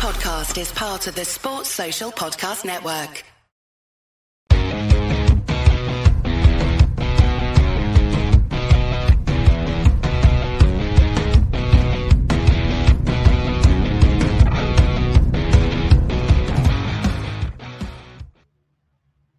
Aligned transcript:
podcast 0.00 0.58
is 0.58 0.72
part 0.72 1.06
of 1.08 1.14
the 1.14 1.26
Sports 1.26 1.68
Social 1.68 2.10
Podcast 2.10 2.64
Network. 2.64 3.22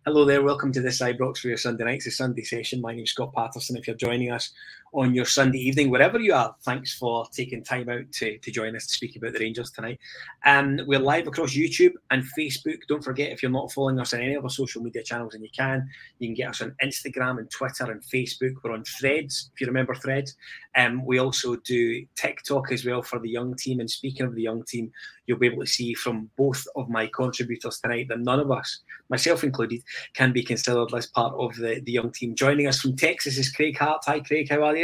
Hello 0.06 0.26
there, 0.26 0.44
welcome 0.44 0.72
to 0.74 0.82
the 0.82 0.90
Ibrox 0.90 1.40
for 1.40 1.48
your 1.48 1.58
Sunday 1.58 1.86
nights, 1.86 2.06
the 2.06 2.12
Sunday 2.12 2.44
session. 2.44 2.82
My 2.82 2.94
name 2.94 3.06
is 3.06 3.10
Scott 3.10 3.34
Patterson. 3.34 3.78
If 3.78 3.88
you're 3.88 3.96
joining 3.96 4.32
us 4.32 4.52
on 4.94 5.16
your 5.16 5.26
Sunday 5.26 5.60
evening, 5.60 5.90
wherever 5.90 6.20
you 6.20 6.34
are, 6.34 6.54
thanks 6.64 6.94
for 6.98 7.26
taking 7.32 7.64
time 7.64 7.88
out 7.88 8.12
to, 8.12 8.38
to 8.40 8.52
join 8.52 8.76
us 8.76 8.86
to 8.88 8.94
speak 8.94 9.16
about 9.16 9.32
the 9.32 9.40
Rangers 9.40 9.72
tonight. 9.72 9.98
Um, 10.46 10.82
we're 10.86 11.00
live 11.00 11.28
across 11.28 11.54
YouTube 11.54 11.94
and 12.10 12.24
Facebook. 12.38 12.80
Don't 12.90 13.04
forget, 13.04 13.32
if 13.32 13.42
you're 13.42 13.52
not 13.52 13.72
following 13.72 14.00
us 14.00 14.14
on 14.14 14.20
any 14.20 14.36
of 14.36 14.44
our 14.44 14.50
social 14.50 14.82
media 14.82 15.02
channels, 15.02 15.34
and 15.34 15.44
you 15.44 15.50
can, 15.56 15.88
you 16.20 16.28
can 16.28 16.36
get 16.36 16.50
us 16.50 16.62
on 16.62 16.76
Instagram 16.84 17.40
and 17.40 17.50
Twitter 17.50 17.90
and 17.90 18.02
Facebook. 18.04 18.56
We're 18.64 18.74
on 18.74 18.84
Threads, 18.84 19.52
if 19.54 19.62
you 19.62 19.68
remember 19.68 19.96
Threads. 19.96 20.36
Um, 20.76 21.06
we 21.06 21.20
also 21.20 21.56
do 21.58 22.06
TikTok 22.16 22.72
as 22.72 22.86
well 22.86 23.02
for 23.02 23.20
the 23.20 23.30
young 23.30 23.56
team. 23.56 23.80
And 23.80 23.90
speaking 23.90 24.26
of 24.26 24.36
the 24.36 24.42
young 24.42 24.64
team, 24.64 24.92
you'll 25.26 25.40
be 25.40 25.48
able 25.48 25.62
to 25.62 25.68
see 25.68 25.94
from 25.94 26.30
both 26.38 26.66
of 26.76 26.90
my 26.90 27.08
contributors 27.08 27.80
tonight 27.80 28.08
that 28.10 28.20
none 28.20 28.40
of 28.40 28.52
us, 28.52 28.82
myself 29.10 29.44
included, 29.44 29.82
can 30.14 30.34
be 30.34 30.44
considered 30.44 30.94
as 30.94 31.08
part 31.08 31.34
of 31.38 31.56
the, 31.56 31.82
the 31.86 31.92
young 31.92 32.12
team. 32.12 32.36
Joining 32.36 32.68
us 32.68 32.80
from 32.80 32.96
Texas 32.96 33.38
is 33.38 33.52
Craig 33.52 33.78
Hart. 33.78 34.02
Hi, 34.06 34.20
Craig, 34.20 34.50
how 34.50 34.64
are 34.64 34.76
you? 34.76 34.81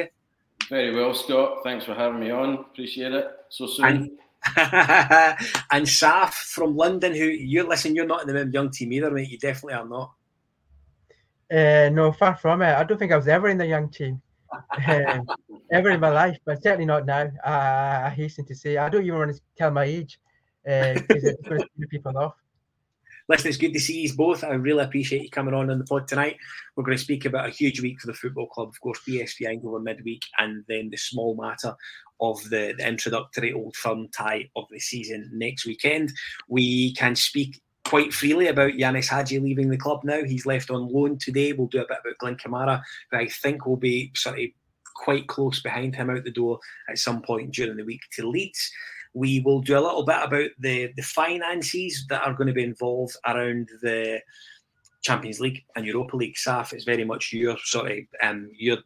Very 0.70 0.94
well, 0.94 1.13
Scott. 1.13 1.59
Thanks 1.63 1.85
for 1.85 1.94
having 1.94 2.20
me 2.20 2.30
on. 2.30 2.55
Appreciate 2.55 3.13
it. 3.13 3.27
So 3.49 3.67
soon. 3.67 3.85
And, 3.85 4.09
and 5.71 5.85
Saf 5.85 6.34
from 6.34 6.76
London, 6.76 7.13
who 7.13 7.26
you 7.26 7.67
listen, 7.67 7.95
you're 7.95 8.05
not 8.05 8.27
in 8.27 8.35
the 8.35 8.49
young 8.52 8.70
team 8.70 8.91
either, 8.91 9.12
mate. 9.12 9.29
You 9.29 9.38
definitely 9.38 9.73
are 9.73 9.88
not. 9.88 10.13
Uh, 11.49 11.90
no, 11.93 12.12
far 12.12 12.35
from 12.35 12.62
it. 12.62 12.76
I 12.76 12.84
don't 12.84 12.98
think 12.98 13.12
I 13.12 13.18
was 13.18 13.27
ever 13.27 13.48
in 13.48 13.57
the 13.57 13.65
young 13.65 13.90
team. 13.90 14.21
um, 14.88 15.26
ever 15.71 15.90
in 15.90 15.99
my 15.99 16.10
life, 16.10 16.38
but 16.45 16.62
certainly 16.62 16.85
not 16.85 17.05
now. 17.05 17.29
Uh, 17.45 18.05
I 18.05 18.10
hasten 18.10 18.45
to 18.45 18.55
say, 18.55 18.77
I 18.77 18.90
don't 18.90 19.05
even 19.05 19.18
want 19.18 19.35
to 19.35 19.41
tell 19.57 19.71
my 19.71 19.85
age 19.85 20.20
because 20.63 21.23
uh, 21.23 21.29
it's 21.29 21.48
going 21.48 21.62
to 21.62 21.88
people 21.88 22.18
off. 22.18 22.35
Listen, 23.29 23.49
it's 23.49 23.57
good 23.57 23.73
to 23.73 23.79
see 23.79 24.01
you 24.01 24.13
both. 24.13 24.43
I 24.43 24.51
really 24.51 24.83
appreciate 24.83 25.21
you 25.21 25.29
coming 25.29 25.53
on 25.53 25.70
on 25.70 25.79
the 25.79 25.85
pod 25.85 26.07
tonight. 26.07 26.37
We're 26.75 26.85
going 26.85 26.97
to 26.97 27.03
speak 27.03 27.25
about 27.25 27.47
a 27.47 27.51
huge 27.51 27.81
week 27.81 27.99
for 27.99 28.07
the 28.07 28.13
football 28.13 28.47
club, 28.47 28.70
of 28.70 28.79
course, 28.79 29.01
PSV 29.07 29.41
Eindhoven 29.41 29.83
midweek, 29.83 30.23
and 30.37 30.63
then 30.70 30.89
the 30.89 30.97
small 30.97 31.35
matter 31.35 31.75
of 32.21 32.41
the, 32.43 32.73
the 32.77 32.87
introductory 32.87 33.51
Old 33.51 33.75
Firm 33.75 34.07
tie 34.15 34.49
of 34.55 34.65
the 34.71 34.79
season 34.79 35.29
next 35.33 35.65
weekend. 35.65 36.13
We 36.48 36.93
can 36.93 37.15
speak 37.15 37.61
quite 37.83 38.13
freely 38.13 38.48
about 38.48 38.73
Ianis 38.73 39.09
Hagi 39.09 39.39
leaving 39.39 39.70
the 39.70 39.77
club 39.77 40.01
now. 40.03 40.23
He's 40.23 40.45
left 40.45 40.71
on 40.71 40.91
loan 40.91 41.17
today. 41.17 41.51
We'll 41.51 41.67
do 41.67 41.81
a 41.81 41.87
bit 41.87 41.98
about 42.01 42.17
Glenn 42.20 42.37
Kamara, 42.37 42.81
who 43.11 43.17
I 43.17 43.27
think 43.27 43.65
will 43.65 43.77
be 43.77 44.11
sort 44.15 44.39
of 44.39 44.45
quite 44.95 45.27
close 45.27 45.61
behind 45.61 45.95
him 45.95 46.09
out 46.09 46.23
the 46.23 46.31
door 46.31 46.59
at 46.89 46.98
some 46.98 47.21
point 47.21 47.53
during 47.53 47.77
the 47.77 47.83
week 47.83 48.01
to 48.13 48.27
Leeds. 48.27 48.71
We 49.18 49.40
will 49.40 49.62
do 49.62 49.77
a 49.77 49.82
little 49.82 50.04
bit 50.04 50.23
about 50.23 50.49
the, 50.60 50.91
the 50.96 51.01
finances 51.01 52.05
that 52.10 52.23
are 52.23 52.34
going 52.34 52.48
to 52.48 52.54
be 52.54 52.63
involved 52.63 53.15
around 53.26 53.70
the 53.82 54.21
Champions 55.01 55.40
League 55.40 55.63
and 55.76 55.85
Europa 55.85 56.15
League. 56.15 56.35
Saf, 56.35 56.71
it's 56.73 56.84
very 56.84 57.04
much 57.04 57.34
your 57.34 57.57
sort 57.63 57.91
of 57.91 57.98
um, 58.21 58.49
your 58.54 58.77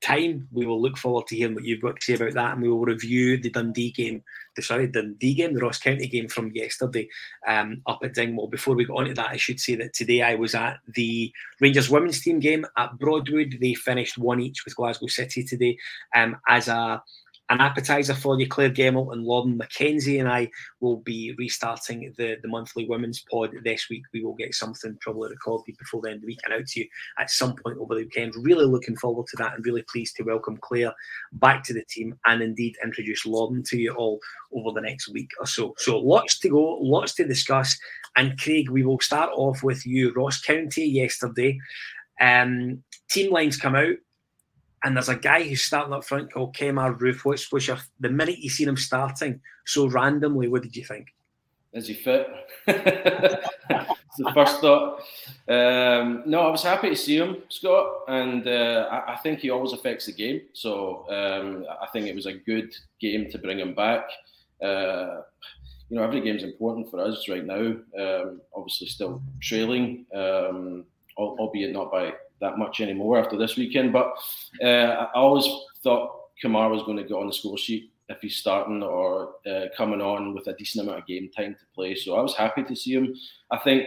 time. 0.00 0.46
We 0.52 0.66
will 0.66 0.80
look 0.80 0.96
forward 0.96 1.26
to 1.26 1.36
hearing 1.36 1.54
what 1.54 1.64
you've 1.64 1.82
got 1.82 1.96
to 1.96 2.04
say 2.04 2.14
about 2.14 2.34
that, 2.34 2.52
and 2.52 2.62
we 2.62 2.68
will 2.68 2.84
review 2.84 3.36
the 3.36 3.50
Dundee 3.50 3.90
game, 3.90 4.22
the 4.54 4.62
sorry, 4.62 4.86
Dundee 4.86 5.34
game, 5.34 5.54
the 5.54 5.60
Ross 5.60 5.78
County 5.78 6.06
game 6.06 6.28
from 6.28 6.52
yesterday 6.54 7.08
um, 7.46 7.82
up 7.86 8.00
at 8.04 8.14
Dingwall. 8.14 8.48
Before 8.48 8.74
we 8.74 8.84
go 8.84 8.98
on 8.98 9.06
to 9.06 9.14
that, 9.14 9.30
I 9.30 9.36
should 9.36 9.60
say 9.60 9.74
that 9.76 9.94
today 9.94 10.22
I 10.22 10.34
was 10.34 10.54
at 10.54 10.78
the 10.94 11.32
Rangers 11.60 11.90
women's 11.90 12.20
team 12.20 12.38
game 12.38 12.64
at 12.76 12.98
Broadwood. 12.98 13.56
They 13.60 13.74
finished 13.74 14.18
one 14.18 14.40
each 14.40 14.64
with 14.64 14.76
Glasgow 14.76 15.08
City 15.08 15.42
today 15.42 15.78
um, 16.14 16.36
as 16.48 16.68
a 16.68 17.02
an 17.50 17.60
appetizer 17.60 18.14
for 18.14 18.38
you. 18.38 18.46
Claire 18.46 18.70
Gemmell 18.70 19.12
and 19.12 19.24
Lauren 19.24 19.56
Mackenzie 19.56 20.18
and 20.18 20.28
I 20.28 20.50
will 20.80 20.98
be 20.98 21.34
restarting 21.38 22.12
the, 22.18 22.36
the 22.42 22.48
monthly 22.48 22.86
women's 22.86 23.24
pod 23.30 23.54
this 23.64 23.88
week. 23.88 24.02
We 24.12 24.22
will 24.22 24.34
get 24.34 24.54
something 24.54 24.98
probably 25.00 25.30
recorded 25.30 25.76
before 25.78 26.02
the 26.02 26.10
end 26.10 26.16
of 26.16 26.20
the 26.22 26.26
week 26.26 26.40
and 26.44 26.54
out 26.54 26.66
to 26.66 26.80
you 26.80 26.86
at 27.18 27.30
some 27.30 27.56
point 27.56 27.78
over 27.78 27.94
the 27.94 28.02
weekend. 28.02 28.34
Really 28.36 28.66
looking 28.66 28.96
forward 28.96 29.26
to 29.28 29.36
that 29.38 29.54
and 29.54 29.64
really 29.64 29.84
pleased 29.90 30.16
to 30.16 30.24
welcome 30.24 30.58
Claire 30.60 30.92
back 31.32 31.64
to 31.64 31.74
the 31.74 31.84
team 31.88 32.18
and 32.26 32.42
indeed 32.42 32.76
introduce 32.84 33.24
Lauren 33.24 33.62
to 33.64 33.78
you 33.78 33.94
all 33.94 34.20
over 34.52 34.72
the 34.72 34.86
next 34.86 35.08
week 35.08 35.30
or 35.40 35.46
so. 35.46 35.74
So 35.78 35.98
lots 35.98 36.38
to 36.40 36.50
go, 36.50 36.78
lots 36.80 37.14
to 37.14 37.24
discuss. 37.26 37.78
And 38.16 38.38
Craig, 38.38 38.68
we 38.68 38.84
will 38.84 39.00
start 39.00 39.30
off 39.34 39.62
with 39.62 39.86
you. 39.86 40.12
Ross 40.12 40.40
County 40.40 40.84
yesterday. 40.84 41.58
Um, 42.20 42.82
team 43.08 43.32
lines 43.32 43.56
come 43.56 43.76
out 43.76 43.94
and 44.84 44.96
there's 44.96 45.08
a 45.08 45.16
guy 45.16 45.42
who's 45.42 45.62
starting 45.62 45.92
up 45.92 46.04
front 46.04 46.32
called 46.32 46.54
Kemar 46.54 46.98
Roofe. 46.98 47.24
What's, 47.24 47.50
what's 47.50 47.66
your, 47.66 47.78
the 48.00 48.10
minute 48.10 48.38
you 48.38 48.50
seen 48.50 48.68
him 48.68 48.76
starting 48.76 49.40
so 49.66 49.86
randomly, 49.86 50.48
what 50.48 50.62
did 50.62 50.76
you 50.76 50.84
think? 50.84 51.14
Is 51.72 51.88
he 51.88 51.94
fit? 51.94 52.28
the 52.66 54.32
first 54.32 54.60
thought. 54.60 55.00
Um, 55.48 56.22
no, 56.26 56.40
I 56.40 56.50
was 56.50 56.62
happy 56.62 56.90
to 56.90 56.96
see 56.96 57.16
him, 57.16 57.38
Scott, 57.48 57.86
and 58.08 58.46
uh, 58.46 58.88
I, 58.90 59.14
I, 59.14 59.16
think 59.16 59.40
he 59.40 59.50
always 59.50 59.72
affects 59.72 60.06
the 60.06 60.12
game. 60.12 60.42
So 60.52 61.06
um, 61.10 61.66
I 61.80 61.86
think 61.86 62.06
it 62.06 62.14
was 62.14 62.26
a 62.26 62.32
good 62.32 62.74
game 63.00 63.30
to 63.30 63.38
bring 63.38 63.58
him 63.58 63.74
back. 63.74 64.08
Uh, 64.62 65.22
you 65.88 65.96
know, 65.96 66.02
every 66.02 66.20
game's 66.20 66.42
important 66.42 66.90
for 66.90 67.00
us 67.00 67.28
right 67.28 67.44
now. 67.44 67.76
Um, 67.98 68.40
obviously, 68.54 68.88
still 68.88 69.22
trailing, 69.40 70.04
um, 70.14 70.84
albeit 71.16 71.72
not 71.72 71.90
by 71.90 72.12
that 72.40 72.58
much 72.58 72.80
anymore 72.80 73.18
after 73.18 73.36
this 73.36 73.56
weekend. 73.56 73.92
But 73.92 74.12
uh, 74.62 74.66
I 74.66 75.08
always 75.14 75.48
thought 75.82 76.34
Kamara 76.42 76.70
was 76.70 76.82
going 76.84 76.98
to 76.98 77.04
get 77.04 77.14
on 77.14 77.26
the 77.26 77.32
score 77.32 77.58
sheet 77.58 77.92
if 78.08 78.20
he's 78.20 78.36
starting 78.36 78.82
or 78.82 79.34
uh, 79.46 79.66
coming 79.76 80.00
on 80.00 80.34
with 80.34 80.46
a 80.46 80.54
decent 80.54 80.84
amount 80.84 81.00
of 81.00 81.06
game 81.06 81.30
time 81.36 81.54
to 81.54 81.66
play. 81.74 81.94
So 81.94 82.16
I 82.16 82.22
was 82.22 82.34
happy 82.34 82.62
to 82.64 82.76
see 82.76 82.94
him. 82.94 83.14
I 83.50 83.58
think 83.58 83.86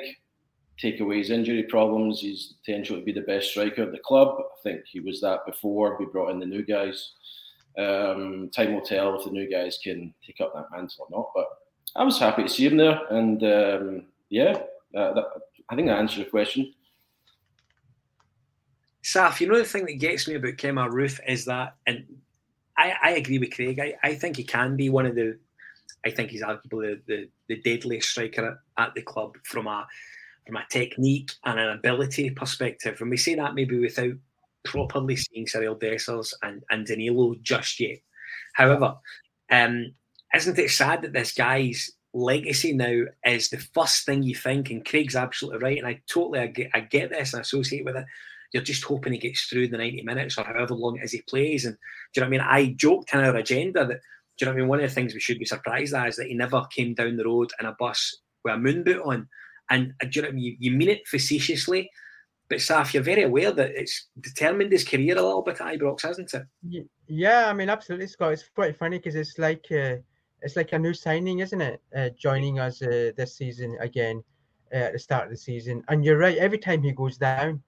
take 0.77 0.99
away 0.99 1.19
his 1.19 1.29
injury 1.29 1.63
problems, 1.63 2.21
he's 2.21 2.55
potential 2.63 2.97
to 2.97 3.03
be 3.03 3.11
the 3.11 3.21
best 3.21 3.51
striker 3.51 3.83
at 3.83 3.91
the 3.91 3.99
club. 3.99 4.35
I 4.39 4.61
think 4.63 4.81
he 4.85 4.99
was 4.99 5.21
that 5.21 5.45
before 5.45 5.97
we 5.99 6.05
brought 6.05 6.31
in 6.31 6.39
the 6.39 6.45
new 6.45 6.63
guys. 6.63 7.13
Um, 7.77 8.49
time 8.53 8.73
will 8.73 8.81
tell 8.81 9.17
if 9.17 9.25
the 9.25 9.31
new 9.31 9.49
guys 9.49 9.79
can 9.81 10.13
take 10.25 10.41
up 10.41 10.53
that 10.53 10.71
mantle 10.71 11.07
or 11.09 11.17
not. 11.17 11.29
But 11.33 11.47
I 11.95 12.03
was 12.03 12.19
happy 12.19 12.43
to 12.43 12.49
see 12.49 12.65
him 12.65 12.77
there, 12.77 12.99
and 13.09 13.43
um, 13.43 14.05
yeah, 14.29 14.57
uh, 14.95 15.13
that, 15.13 15.25
I 15.69 15.75
think 15.75 15.87
that 15.87 15.97
answers 15.97 16.17
your 16.17 16.27
question. 16.27 16.73
Saf, 19.11 19.41
you 19.41 19.47
know 19.47 19.57
the 19.57 19.65
thing 19.65 19.85
that 19.85 19.99
gets 19.99 20.27
me 20.27 20.35
about 20.35 20.53
Kemar 20.53 20.89
Roofe 20.89 21.19
is 21.27 21.43
that, 21.45 21.75
and 21.85 22.05
I, 22.77 22.93
I 23.03 23.09
agree 23.11 23.39
with 23.39 23.53
Craig. 23.53 23.79
I, 23.79 23.95
I 24.03 24.15
think 24.15 24.37
he 24.37 24.43
can 24.43 24.77
be 24.77 24.89
one 24.89 25.05
of 25.05 25.15
the, 25.15 25.37
I 26.05 26.11
think 26.11 26.31
he's 26.31 26.43
arguably 26.43 26.95
the, 26.95 27.01
the, 27.07 27.29
the 27.49 27.61
deadliest 27.61 28.09
striker 28.09 28.61
at, 28.77 28.95
the 28.95 29.01
club 29.01 29.35
from 29.43 29.67
a 29.67 29.85
from 30.47 30.55
a 30.55 30.65
technique 30.71 31.31
and 31.45 31.59
an 31.59 31.69
ability 31.69 32.29
perspective. 32.31 32.99
And 32.99 33.09
we 33.09 33.17
say 33.17 33.35
that 33.35 33.53
maybe 33.53 33.79
without 33.79 34.13
properly 34.63 35.15
seeing 35.15 35.45
Cyriel 35.45 35.79
Dessers 35.79 36.33
and, 36.41 36.63
and 36.71 36.85
Danilo 36.85 37.35
just 37.43 37.79
yet. 37.79 37.99
However, 38.53 38.95
um, 39.51 39.93
isn't 40.33 40.57
it 40.57 40.71
sad 40.71 41.03
that 41.03 41.13
this 41.13 41.33
guy's 41.33 41.91
legacy 42.13 42.73
now 42.73 43.03
is 43.25 43.49
the 43.49 43.59
first 43.59 44.05
thing 44.05 44.23
you 44.23 44.35
think? 44.35 44.71
And 44.71 44.85
Craig's 44.85 45.15
absolutely 45.15 45.59
right, 45.59 45.77
and 45.77 45.87
I 45.87 46.01
totally 46.07 46.39
I 46.39 46.47
get, 46.47 46.71
I 46.73 46.79
get 46.79 47.11
this 47.11 47.33
and 47.33 47.41
associate 47.41 47.85
with 47.85 47.97
it 47.97 48.05
you're 48.51 48.63
just 48.63 48.83
hoping 48.83 49.13
he 49.13 49.19
gets 49.19 49.43
through 49.43 49.67
the 49.67 49.77
90 49.77 50.03
minutes 50.03 50.37
or 50.37 50.43
however 50.43 50.73
long 50.73 50.99
is 50.99 51.11
he 51.11 51.21
plays. 51.21 51.65
And 51.65 51.75
do 52.13 52.19
you 52.19 52.21
know 52.21 52.27
what 52.27 52.27
I 52.27 52.59
mean? 52.61 52.69
I 52.69 52.73
joked 52.75 53.13
in 53.13 53.21
our 53.21 53.35
agenda 53.35 53.85
that, 53.85 53.99
do 54.37 54.45
you 54.45 54.45
know 54.45 54.51
what 54.51 54.57
I 54.57 54.61
mean? 54.61 54.67
One 54.67 54.79
of 54.81 54.89
the 54.89 54.93
things 54.93 55.13
we 55.13 55.19
should 55.19 55.39
be 55.39 55.45
surprised 55.45 55.93
at 55.93 56.09
is 56.09 56.15
that 56.17 56.27
he 56.27 56.33
never 56.33 56.63
came 56.73 56.93
down 56.93 57.17
the 57.17 57.25
road 57.25 57.51
in 57.59 57.65
a 57.65 57.75
bus 57.79 58.17
with 58.43 58.53
a 58.53 58.57
moon 58.57 58.83
boot 58.83 59.01
on. 59.03 59.27
And 59.69 59.93
uh, 60.01 60.05
do 60.05 60.11
you 60.15 60.21
know 60.21 60.27
what 60.27 60.33
I 60.33 60.35
mean? 60.35 60.43
You, 60.43 60.55
you 60.59 60.77
mean 60.77 60.89
it 60.89 61.07
facetiously, 61.07 61.89
but 62.49 62.59
Saf, 62.59 62.93
you're 62.93 63.03
very 63.03 63.23
aware 63.23 63.51
that 63.53 63.71
it's 63.71 64.09
determined 64.19 64.73
his 64.73 64.83
career 64.83 65.17
a 65.17 65.21
little 65.21 65.41
bit 65.41 65.61
at 65.61 65.79
Ibrox, 65.79 66.01
hasn't 66.01 66.33
it? 66.33 66.85
Yeah, 67.07 67.47
I 67.47 67.53
mean, 67.53 67.69
absolutely, 67.69 68.07
Scott. 68.07 68.33
It's 68.33 68.49
quite 68.53 68.77
funny 68.77 68.97
because 68.97 69.15
it's 69.15 69.37
like 69.37 69.65
uh, 69.71 69.95
it's 70.41 70.57
like 70.57 70.73
a 70.73 70.79
new 70.79 70.93
signing, 70.93 71.39
isn't 71.39 71.61
it? 71.61 71.81
Uh, 71.95 72.09
joining 72.19 72.59
us 72.59 72.81
uh, 72.81 73.11
this 73.15 73.37
season 73.37 73.77
again 73.79 74.21
uh, 74.73 74.77
at 74.77 74.93
the 74.93 74.99
start 74.99 75.25
of 75.25 75.29
the 75.29 75.37
season. 75.37 75.81
And 75.87 76.03
you're 76.03 76.17
right. 76.17 76.37
Every 76.37 76.57
time 76.57 76.83
he 76.83 76.91
goes 76.91 77.17
down, 77.17 77.63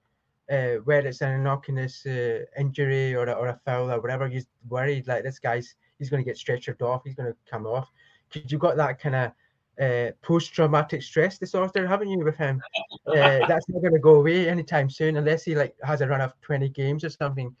uh, 0.50 0.76
where 0.84 1.06
it's 1.06 1.20
an 1.20 1.32
innocuous 1.32 2.04
uh, 2.06 2.40
injury 2.58 3.14
or 3.14 3.24
a, 3.26 3.32
or 3.32 3.48
a 3.48 3.60
foul 3.64 3.90
or 3.90 4.00
whatever, 4.00 4.28
he's 4.28 4.46
worried 4.68 5.06
like 5.06 5.22
this 5.22 5.38
guy's 5.38 5.74
he's 5.98 6.10
going 6.10 6.22
to 6.22 6.28
get 6.28 6.36
stretchered 6.36 6.82
off, 6.82 7.02
he's 7.04 7.14
going 7.14 7.30
to 7.30 7.36
come 7.50 7.66
off. 7.66 7.90
Because 8.30 8.50
you've 8.50 8.60
got 8.60 8.76
that 8.76 9.00
kind 9.00 9.14
of 9.14 9.32
uh, 9.80 10.12
post-traumatic 10.22 11.02
stress 11.02 11.38
disorder, 11.38 11.86
haven't 11.86 12.08
you, 12.08 12.18
with 12.24 12.36
him? 12.36 12.60
Uh, 13.06 13.14
that's 13.48 13.68
not 13.68 13.80
going 13.80 13.92
to 13.92 13.98
go 13.98 14.16
away 14.16 14.48
anytime 14.48 14.90
soon 14.90 15.16
unless 15.16 15.44
he 15.44 15.54
like 15.54 15.74
has 15.82 16.00
a 16.00 16.06
run 16.06 16.20
of 16.20 16.38
20 16.42 16.68
games 16.70 17.04
or 17.04 17.10
something. 17.10 17.54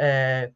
Uh, 0.00 0.46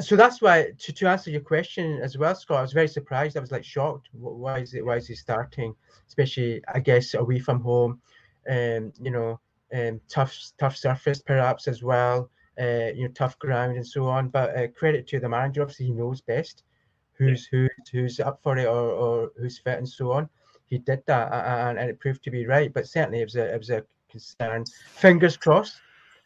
so 0.00 0.16
that's 0.16 0.42
why 0.42 0.70
to, 0.78 0.92
to 0.92 1.08
answer 1.08 1.30
your 1.30 1.40
question 1.40 1.98
as 2.02 2.18
well, 2.18 2.34
Scott. 2.34 2.58
I 2.58 2.62
was 2.62 2.72
very 2.72 2.88
surprised. 2.88 3.36
I 3.36 3.40
was 3.40 3.52
like 3.52 3.64
shocked. 3.64 4.08
Why 4.12 4.58
is 4.58 4.74
it? 4.74 4.84
Why 4.84 4.96
is 4.96 5.06
he 5.06 5.14
starting? 5.14 5.74
Especially, 6.06 6.62
I 6.72 6.80
guess, 6.80 7.14
away 7.14 7.38
from 7.38 7.60
home. 7.62 8.00
Um, 8.48 8.92
you 9.00 9.10
know, 9.10 9.40
um, 9.74 10.00
tough 10.08 10.36
tough 10.58 10.76
surface 10.76 11.20
perhaps 11.20 11.68
as 11.68 11.82
well. 11.82 12.30
Uh, 12.60 12.90
you 12.94 13.04
know, 13.04 13.12
tough 13.14 13.38
ground 13.38 13.76
and 13.76 13.86
so 13.86 14.06
on. 14.06 14.28
But 14.28 14.56
uh, 14.56 14.68
credit 14.68 15.06
to 15.08 15.20
the 15.20 15.28
manager. 15.28 15.62
Obviously, 15.62 15.86
he 15.86 15.92
knows 15.92 16.20
best 16.20 16.64
who's 17.12 17.48
yeah. 17.52 17.60
who's 17.60 17.88
who's 17.90 18.20
up 18.20 18.40
for 18.42 18.56
it 18.58 18.66
or, 18.66 18.90
or 18.90 19.32
who's 19.38 19.58
fit 19.58 19.78
and 19.78 19.88
so 19.88 20.12
on. 20.12 20.28
He 20.66 20.78
did 20.78 21.02
that, 21.06 21.32
and, 21.32 21.78
and 21.78 21.88
it 21.88 22.00
proved 22.00 22.22
to 22.24 22.30
be 22.30 22.46
right. 22.46 22.72
But 22.72 22.88
certainly, 22.88 23.20
it 23.20 23.24
was 23.24 23.36
a 23.36 23.54
it 23.54 23.58
was 23.58 23.70
a 23.70 23.84
concern. 24.10 24.64
Fingers 24.94 25.36
crossed. 25.36 25.80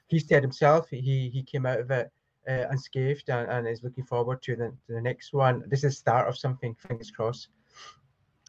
He 0.09 0.19
said 0.19 0.43
himself 0.43 0.89
he 0.91 1.31
he 1.33 1.43
came 1.43 1.67
out 1.67 1.81
of 1.81 1.91
it 1.91 2.11
uh, 2.49 2.67
unscathed 2.71 3.29
and, 3.29 3.51
and 3.51 3.69
is 3.69 3.83
looking 3.83 4.05
forward 4.05 4.43
to 4.43 4.57
the, 4.57 4.69
to 4.87 4.93
the 4.95 5.01
next 5.01 5.33
one. 5.33 5.63
This 5.67 5.85
is 5.85 5.95
the 5.95 5.97
start 5.97 6.29
of 6.29 6.39
something. 6.39 6.75
Fingers 6.75 7.11
crossed. 7.11 7.49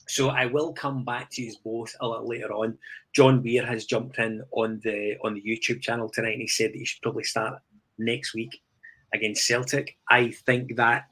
So 0.07 0.29
I 0.29 0.45
will 0.45 0.73
come 0.73 1.03
back 1.03 1.29
to 1.31 1.41
you 1.41 1.53
both 1.63 1.93
a 2.01 2.07
little 2.07 2.27
later 2.27 2.51
on. 2.53 2.77
John 3.13 3.41
Weir 3.41 3.65
has 3.65 3.85
jumped 3.85 4.19
in 4.19 4.43
on 4.51 4.81
the 4.83 5.15
on 5.23 5.35
the 5.35 5.41
YouTube 5.41 5.81
channel 5.81 6.09
tonight, 6.09 6.33
and 6.33 6.41
he 6.41 6.47
said 6.47 6.71
that 6.71 6.77
he 6.77 6.85
should 6.85 7.01
probably 7.01 7.23
start 7.23 7.59
next 7.97 8.33
week 8.33 8.61
against 9.13 9.45
Celtic. 9.45 9.97
I 10.09 10.31
think 10.31 10.75
that 10.75 11.05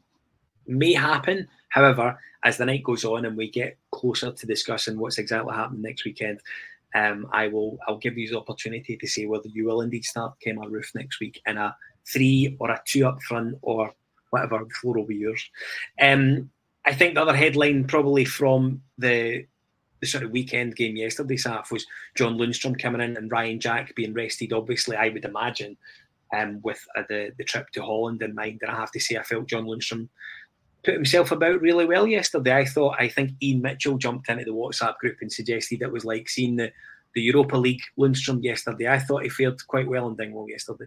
may 0.67 0.93
happen. 0.93 1.47
However, 1.69 2.19
as 2.43 2.57
the 2.57 2.65
night 2.65 2.83
goes 2.83 3.05
on 3.05 3.25
and 3.25 3.37
we 3.37 3.49
get 3.49 3.77
closer 3.91 4.31
to 4.31 4.45
discussing 4.45 4.97
what's 4.97 5.19
exactly 5.19 5.53
happening 5.53 5.83
next 5.83 6.05
weekend, 6.05 6.41
um, 6.95 7.27
I 7.31 7.47
will 7.47 7.77
I'll 7.87 7.97
give 7.97 8.17
you 8.17 8.29
the 8.29 8.39
opportunity 8.39 8.97
to 8.97 9.07
say 9.07 9.25
whether 9.25 9.47
you 9.47 9.65
will 9.65 9.81
indeed 9.81 10.03
start 10.03 10.35
Kemar 10.45 10.69
Roofe 10.69 10.95
next 10.95 11.19
week 11.19 11.41
in 11.45 11.57
a 11.57 11.75
three 12.05 12.57
or 12.59 12.71
a 12.71 12.81
two 12.85 13.07
up 13.07 13.21
front 13.21 13.57
or 13.61 13.93
whatever. 14.31 14.65
The 14.65 14.69
floor 14.81 14.95
will 14.95 15.05
be 15.05 15.15
yours. 15.15 15.49
Um, 16.01 16.49
I 16.85 16.93
think 16.93 17.15
the 17.15 17.21
other 17.21 17.35
headline 17.35 17.85
probably 17.85 18.25
from 18.25 18.81
the 18.97 19.45
the 20.01 20.07
sort 20.07 20.23
of 20.23 20.31
weekend 20.31 20.75
game 20.75 20.95
yesterday, 20.95 21.35
Saf, 21.35 21.71
was 21.71 21.85
John 22.15 22.35
Lundstram 22.35 22.81
coming 22.81 23.01
in 23.01 23.15
and 23.17 23.31
Ryan 23.31 23.59
Jack 23.59 23.93
being 23.95 24.15
rested. 24.15 24.51
Obviously, 24.51 24.97
I 24.97 25.09
would 25.09 25.25
imagine 25.25 25.77
um, 26.35 26.59
with 26.63 26.83
uh, 26.97 27.03
the 27.07 27.31
the 27.37 27.43
trip 27.43 27.69
to 27.73 27.83
Holland 27.83 28.21
in 28.23 28.33
mind. 28.33 28.59
And 28.61 28.71
I 28.71 28.75
have 28.75 28.91
to 28.91 28.99
say, 28.99 29.17
I 29.17 29.23
felt 29.23 29.47
John 29.47 29.65
Lundstram 29.65 30.09
put 30.83 30.95
himself 30.95 31.31
about 31.31 31.61
really 31.61 31.85
well 31.85 32.07
yesterday. 32.07 32.55
I 32.55 32.65
thought 32.65 32.95
I 32.99 33.07
think 33.07 33.31
Ian 33.41 33.61
Mitchell 33.61 33.97
jumped 33.97 34.29
into 34.29 34.45
the 34.45 34.51
WhatsApp 34.51 34.97
group 34.97 35.17
and 35.21 35.31
suggested 35.31 35.81
it 35.81 35.91
was 35.91 36.05
like 36.05 36.27
seeing 36.27 36.55
the, 36.55 36.71
the 37.13 37.21
Europa 37.21 37.55
League 37.55 37.81
Lundstram 37.99 38.43
yesterday. 38.43 38.87
I 38.87 38.97
thought 38.97 39.23
he 39.23 39.29
fared 39.29 39.65
quite 39.67 39.87
well 39.87 40.07
in 40.07 40.15
Dingwall 40.15 40.49
yesterday. 40.49 40.85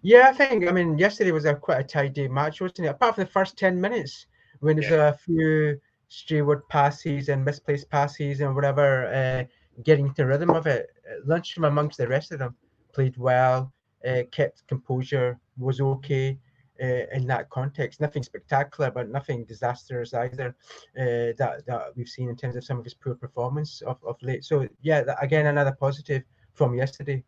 Yeah, 0.00 0.28
I 0.30 0.32
think 0.32 0.66
I 0.66 0.72
mean 0.72 0.96
yesterday 0.96 1.30
was 1.32 1.44
a 1.44 1.54
quite 1.54 1.80
a 1.80 1.84
tidy 1.84 2.28
match, 2.28 2.62
wasn't 2.62 2.86
it? 2.86 2.90
Apart 2.90 3.16
from 3.16 3.24
the 3.24 3.30
first 3.30 3.58
ten 3.58 3.78
minutes 3.78 4.26
when 4.64 4.76
there's 4.76 4.90
yeah. 4.90 5.08
a 5.08 5.12
few 5.12 5.78
steward 6.08 6.66
passes 6.68 7.28
and 7.28 7.44
misplaced 7.44 7.90
passes 7.90 8.40
and 8.40 8.54
whatever, 8.54 9.06
uh, 9.12 9.44
getting 9.82 10.12
the 10.16 10.24
rhythm 10.24 10.50
of 10.50 10.66
it. 10.66 10.88
Lundstram 11.26 11.66
amongst 11.66 11.98
the 11.98 12.08
rest 12.08 12.32
of 12.32 12.38
them 12.38 12.56
played 12.92 13.16
well, 13.18 13.72
uh, 14.08 14.22
kept 14.30 14.66
composure, 14.66 15.38
was 15.58 15.80
okay 15.80 16.38
uh, 16.82 17.06
in 17.12 17.26
that 17.26 17.50
context. 17.50 18.00
Nothing 18.00 18.22
spectacular, 18.22 18.90
but 18.90 19.10
nothing 19.10 19.44
disastrous 19.44 20.14
either 20.14 20.56
uh, 20.98 21.36
that 21.36 21.62
that 21.66 21.88
we've 21.94 22.08
seen 22.08 22.30
in 22.30 22.36
terms 22.36 22.56
of 22.56 22.64
some 22.64 22.78
of 22.78 22.84
his 22.84 22.94
poor 22.94 23.14
performance 23.14 23.82
of, 23.82 23.98
of 24.02 24.16
late. 24.22 24.44
So 24.44 24.66
yeah, 24.80 25.02
again 25.20 25.46
another 25.46 25.76
positive 25.78 26.22
from 26.54 26.74
yesterday. 26.74 27.22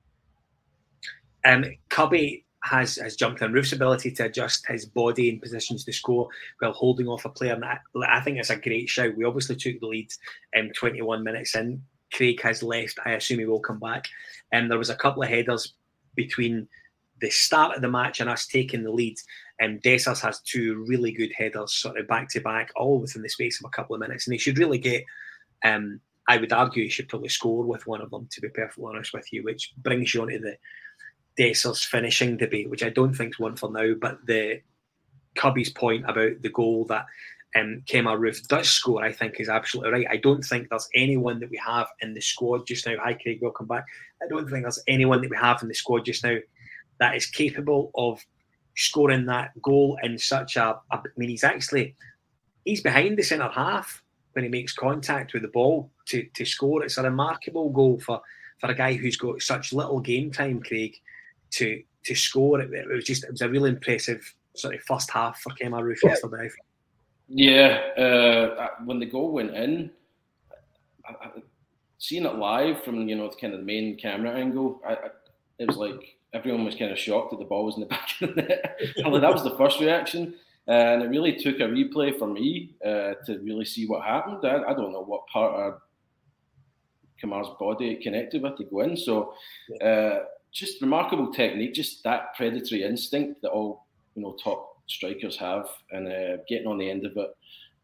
Um, 1.44 1.64
Cubby 1.90 2.45
has 2.62 2.96
has 2.96 3.16
jumped 3.16 3.42
on 3.42 3.52
Roofe's 3.52 3.72
ability 3.72 4.10
to 4.12 4.24
adjust 4.24 4.66
his 4.66 4.86
body 4.86 5.28
and 5.28 5.40
positions 5.40 5.84
to 5.84 5.92
score 5.92 6.28
while 6.58 6.72
holding 6.72 7.06
off 7.06 7.24
a 7.24 7.28
player. 7.28 7.54
And 7.54 7.64
I, 7.64 7.78
I 8.08 8.20
think 8.20 8.38
it's 8.38 8.50
a 8.50 8.56
great 8.56 8.88
shout. 8.88 9.16
We 9.16 9.24
obviously 9.24 9.56
took 9.56 9.80
the 9.80 9.86
lead 9.86 10.08
um, 10.58 10.70
21 10.74 11.22
minutes 11.22 11.54
in. 11.54 11.82
Craig 12.12 12.40
has 12.42 12.62
left. 12.62 12.98
I 13.04 13.12
assume 13.12 13.40
he 13.40 13.46
will 13.46 13.60
come 13.60 13.78
back. 13.78 14.06
And 14.52 14.64
um, 14.64 14.68
there 14.68 14.78
was 14.78 14.90
a 14.90 14.96
couple 14.96 15.22
of 15.22 15.28
headers 15.28 15.74
between 16.14 16.66
the 17.20 17.30
start 17.30 17.76
of 17.76 17.82
the 17.82 17.90
match 17.90 18.20
and 18.20 18.28
us 18.28 18.46
taking 18.46 18.82
the 18.82 18.90
lead, 18.90 19.16
um, 19.62 19.78
Dessers 19.78 20.20
has 20.20 20.40
two 20.40 20.84
really 20.86 21.12
good 21.12 21.32
headers, 21.36 21.72
sort 21.72 21.98
of 21.98 22.06
back 22.06 22.28
to 22.30 22.40
back, 22.40 22.70
all 22.76 23.00
within 23.00 23.22
the 23.22 23.28
space 23.28 23.60
of 23.60 23.66
a 23.66 23.70
couple 23.70 23.94
of 23.94 24.00
minutes, 24.00 24.26
and 24.26 24.34
he 24.34 24.38
should 24.38 24.58
really 24.58 24.78
get. 24.78 25.04
Um, 25.64 26.00
I 26.28 26.38
would 26.38 26.52
argue 26.52 26.82
he 26.82 26.90
should 26.90 27.08
probably 27.08 27.28
score 27.28 27.64
with 27.64 27.86
one 27.86 28.02
of 28.02 28.10
them, 28.10 28.28
to 28.32 28.40
be 28.40 28.48
perfectly 28.48 28.84
honest 28.86 29.14
with 29.14 29.32
you, 29.32 29.44
which 29.44 29.72
brings 29.78 30.12
you 30.12 30.22
onto 30.22 30.40
the 30.40 30.56
Dessers 31.38 31.84
finishing 31.84 32.36
debate, 32.36 32.70
which 32.70 32.82
I 32.82 32.90
don't 32.90 33.14
think 33.14 33.34
is 33.34 33.38
one 33.38 33.56
for 33.56 33.70
now. 33.70 33.94
But 34.00 34.24
the 34.26 34.60
Cubby's 35.34 35.70
point 35.70 36.04
about 36.08 36.42
the 36.42 36.50
goal 36.50 36.84
that 36.86 37.06
um, 37.54 37.82
Kemar 37.86 38.18
Roofe 38.18 38.46
does 38.48 38.68
score, 38.68 39.02
I 39.04 39.12
think, 39.12 39.38
is 39.38 39.48
absolutely 39.48 39.92
right. 39.92 40.06
I 40.10 40.16
don't 40.16 40.42
think 40.42 40.68
there's 40.68 40.88
anyone 40.94 41.40
that 41.40 41.50
we 41.50 41.60
have 41.64 41.86
in 42.00 42.14
the 42.14 42.20
squad 42.20 42.66
just 42.66 42.86
now. 42.86 42.96
Hi, 43.02 43.14
Craig, 43.14 43.38
welcome 43.40 43.66
back. 43.66 43.84
I 44.22 44.26
don't 44.28 44.48
think 44.48 44.64
there's 44.64 44.82
anyone 44.86 45.20
that 45.22 45.30
we 45.30 45.36
have 45.36 45.62
in 45.62 45.68
the 45.68 45.74
squad 45.74 46.04
just 46.04 46.24
now 46.24 46.36
that 46.98 47.16
is 47.16 47.26
capable 47.26 47.90
of 47.94 48.24
scoring 48.76 49.26
that 49.26 49.50
goal 49.62 49.98
in 50.02 50.18
such 50.18 50.56
a, 50.56 50.78
a 50.90 50.96
I 50.96 51.00
mean, 51.16 51.30
he's 51.30 51.44
actually 51.44 51.94
he's 52.64 52.82
behind 52.82 53.16
the 53.16 53.22
centre 53.22 53.48
half 53.48 54.02
when 54.32 54.44
he 54.44 54.50
makes 54.50 54.74
contact 54.74 55.32
with 55.32 55.42
the 55.42 55.48
ball 55.48 55.90
to, 56.06 56.26
to 56.34 56.44
score. 56.44 56.84
It's 56.84 56.98
a 56.98 57.02
remarkable 57.02 57.70
goal 57.70 57.98
for, 58.00 58.20
for 58.58 58.70
a 58.70 58.74
guy 58.74 58.94
who's 58.94 59.16
got 59.16 59.40
such 59.40 59.72
little 59.72 60.00
game 60.00 60.30
time, 60.30 60.60
Craig, 60.60 60.94
to 61.56 61.82
to 62.04 62.14
score. 62.14 62.60
It, 62.60 62.72
it 62.72 62.88
was 62.88 63.04
just 63.04 63.24
it 63.24 63.30
was 63.30 63.42
a 63.42 63.48
really 63.48 63.70
impressive 63.70 64.34
sort 64.54 64.74
of 64.74 64.80
first 64.82 65.10
half 65.10 65.40
for 65.40 65.50
Kemar 65.50 65.82
Roofe 65.82 66.02
yesterday. 66.02 66.48
Yeah, 67.28 67.78
uh, 67.98 68.68
when 68.84 69.00
the 69.00 69.06
goal 69.06 69.32
went 69.32 69.54
in, 69.54 69.90
I, 71.08 71.26
I, 71.26 71.30
seeing 71.98 72.24
it 72.24 72.36
live 72.36 72.82
from 72.84 73.08
you 73.08 73.16
know 73.16 73.30
kind 73.40 73.52
of 73.52 73.60
the 73.60 73.66
main 73.66 73.96
camera 73.96 74.32
angle, 74.32 74.80
I, 74.86 74.96
it 75.58 75.66
was 75.68 75.76
like 75.76 76.16
everyone 76.32 76.64
was 76.64 76.74
kind 76.74 76.92
of 76.92 76.98
shocked 76.98 77.30
that 77.30 77.38
the 77.38 77.44
ball 77.44 77.64
was 77.64 77.76
in 77.76 77.80
the 77.80 77.86
back 77.96 78.10
of 78.20 78.34
the 78.34 78.42
net. 78.42 78.78
that 78.96 79.32
was 79.32 79.44
the 79.44 79.56
first 79.56 79.80
reaction. 79.80 80.34
Uh, 80.68 80.72
and 80.72 81.02
it 81.02 81.06
really 81.06 81.36
took 81.36 81.60
a 81.60 81.62
replay 81.62 82.16
for 82.18 82.26
me 82.26 82.74
uh, 82.84 83.14
to 83.24 83.38
really 83.44 83.64
see 83.64 83.86
what 83.86 84.04
happened. 84.04 84.38
I, 84.44 84.64
I, 84.64 84.74
don't 84.74 84.92
know 84.92 85.04
what 85.04 85.24
part 85.28 85.54
of 85.54 85.80
Kemar's 87.22 87.46
body 87.60 87.92
it 87.92 88.00
connected 88.00 88.42
with 88.42 88.56
to 88.56 88.64
go 88.64 88.80
in. 88.80 88.96
So, 88.96 89.32
uh, 89.80 90.24
just 90.56 90.80
remarkable 90.80 91.30
technique, 91.32 91.74
just 91.74 92.02
that 92.04 92.34
predatory 92.34 92.82
instinct 92.82 93.42
that 93.42 93.50
all 93.50 93.86
you 94.14 94.22
know 94.22 94.36
top 94.42 94.78
strikers 94.86 95.36
have, 95.36 95.68
and 95.92 96.08
uh, 96.08 96.38
getting 96.48 96.66
on 96.66 96.78
the 96.78 96.90
end 96.90 97.04
of 97.04 97.16
it. 97.16 97.30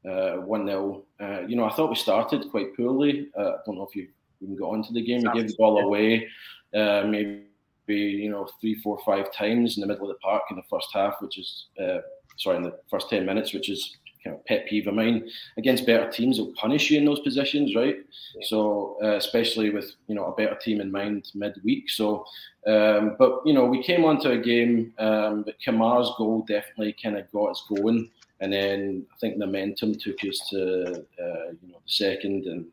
Uh, 0.04 0.42
one 0.42 0.66
0 0.66 1.04
uh, 1.20 1.42
You 1.46 1.54
know, 1.54 1.64
I 1.64 1.72
thought 1.72 1.90
we 1.90 1.96
started 1.96 2.50
quite 2.50 2.74
poorly. 2.76 3.28
I 3.38 3.42
don't 3.64 3.76
know 3.76 3.87
if 3.88 3.94
you 3.94 4.08
even 4.40 4.56
got 4.56 4.70
onto 4.70 4.92
the 4.92 5.04
game. 5.04 5.23
We 5.23 5.40
gave 5.40 5.50
the 5.50 5.56
ball 5.56 5.78
away. 5.78 6.26
maybe 6.73 7.44
you 7.87 8.30
know 8.30 8.49
three, 8.61 8.75
four, 8.76 8.99
five 9.04 9.32
times 9.32 9.76
in 9.76 9.82
the 9.82 9.87
middle 9.87 10.11
of 10.11 10.16
the 10.16 10.20
park 10.20 10.44
in 10.50 10.56
the 10.56 10.62
first 10.70 10.88
half, 10.92 11.16
which 11.20 11.38
is 11.38 11.66
uh, 11.80 11.99
sorry 12.38 12.56
in 12.56 12.62
the 12.62 12.78
first 12.90 13.11
ten 13.11 13.26
minutes, 13.26 13.52
which 13.52 13.68
is 13.68 13.99
kind 14.23 14.37
of 14.37 14.45
pet 14.45 14.67
peeve 14.67 14.87
of 14.87 14.95
mine. 14.95 15.29
Against 15.57 15.87
better 15.87 16.11
teams, 16.11 16.37
they'll 16.37 16.52
punish 16.55 16.91
you 16.91 16.99
in 16.99 17.05
those 17.05 17.21
positions, 17.21 17.75
right? 17.75 17.97
Yeah. 18.35 18.47
So 18.47 18.97
uh, 19.02 19.17
especially 19.17 19.71
with 19.71 19.95
you 20.09 20.14
know 20.14 20.26
a 20.26 20.35
better 20.35 20.57
team 20.57 20.81
in 20.81 20.91
mind 20.91 21.31
midweek. 21.35 21.91
So, 21.91 22.25
um, 22.67 23.17
but 23.19 23.43
you 23.45 23.52
know 23.52 23.67
we 23.67 23.83
came 23.83 24.05
onto 24.05 24.31
a 24.31 24.38
game, 24.38 24.93
um, 24.99 25.43
but 25.43 25.61
Kemar's 25.61 26.11
goal 26.17 26.45
definitely 26.49 26.97
kind 27.02 27.17
of 27.17 27.31
got 27.33 27.50
us 27.50 27.64
going. 27.69 28.11
And 28.41 28.52
then 28.52 29.07
I 29.12 29.17
think 29.19 29.38
momentum 29.38 29.95
took 29.95 30.25
us 30.25 30.49
to 30.50 31.05
uh, 31.21 31.50
you 31.62 31.69
know 31.69 31.81
the 31.85 31.93
second 31.93 32.47
and 32.47 32.67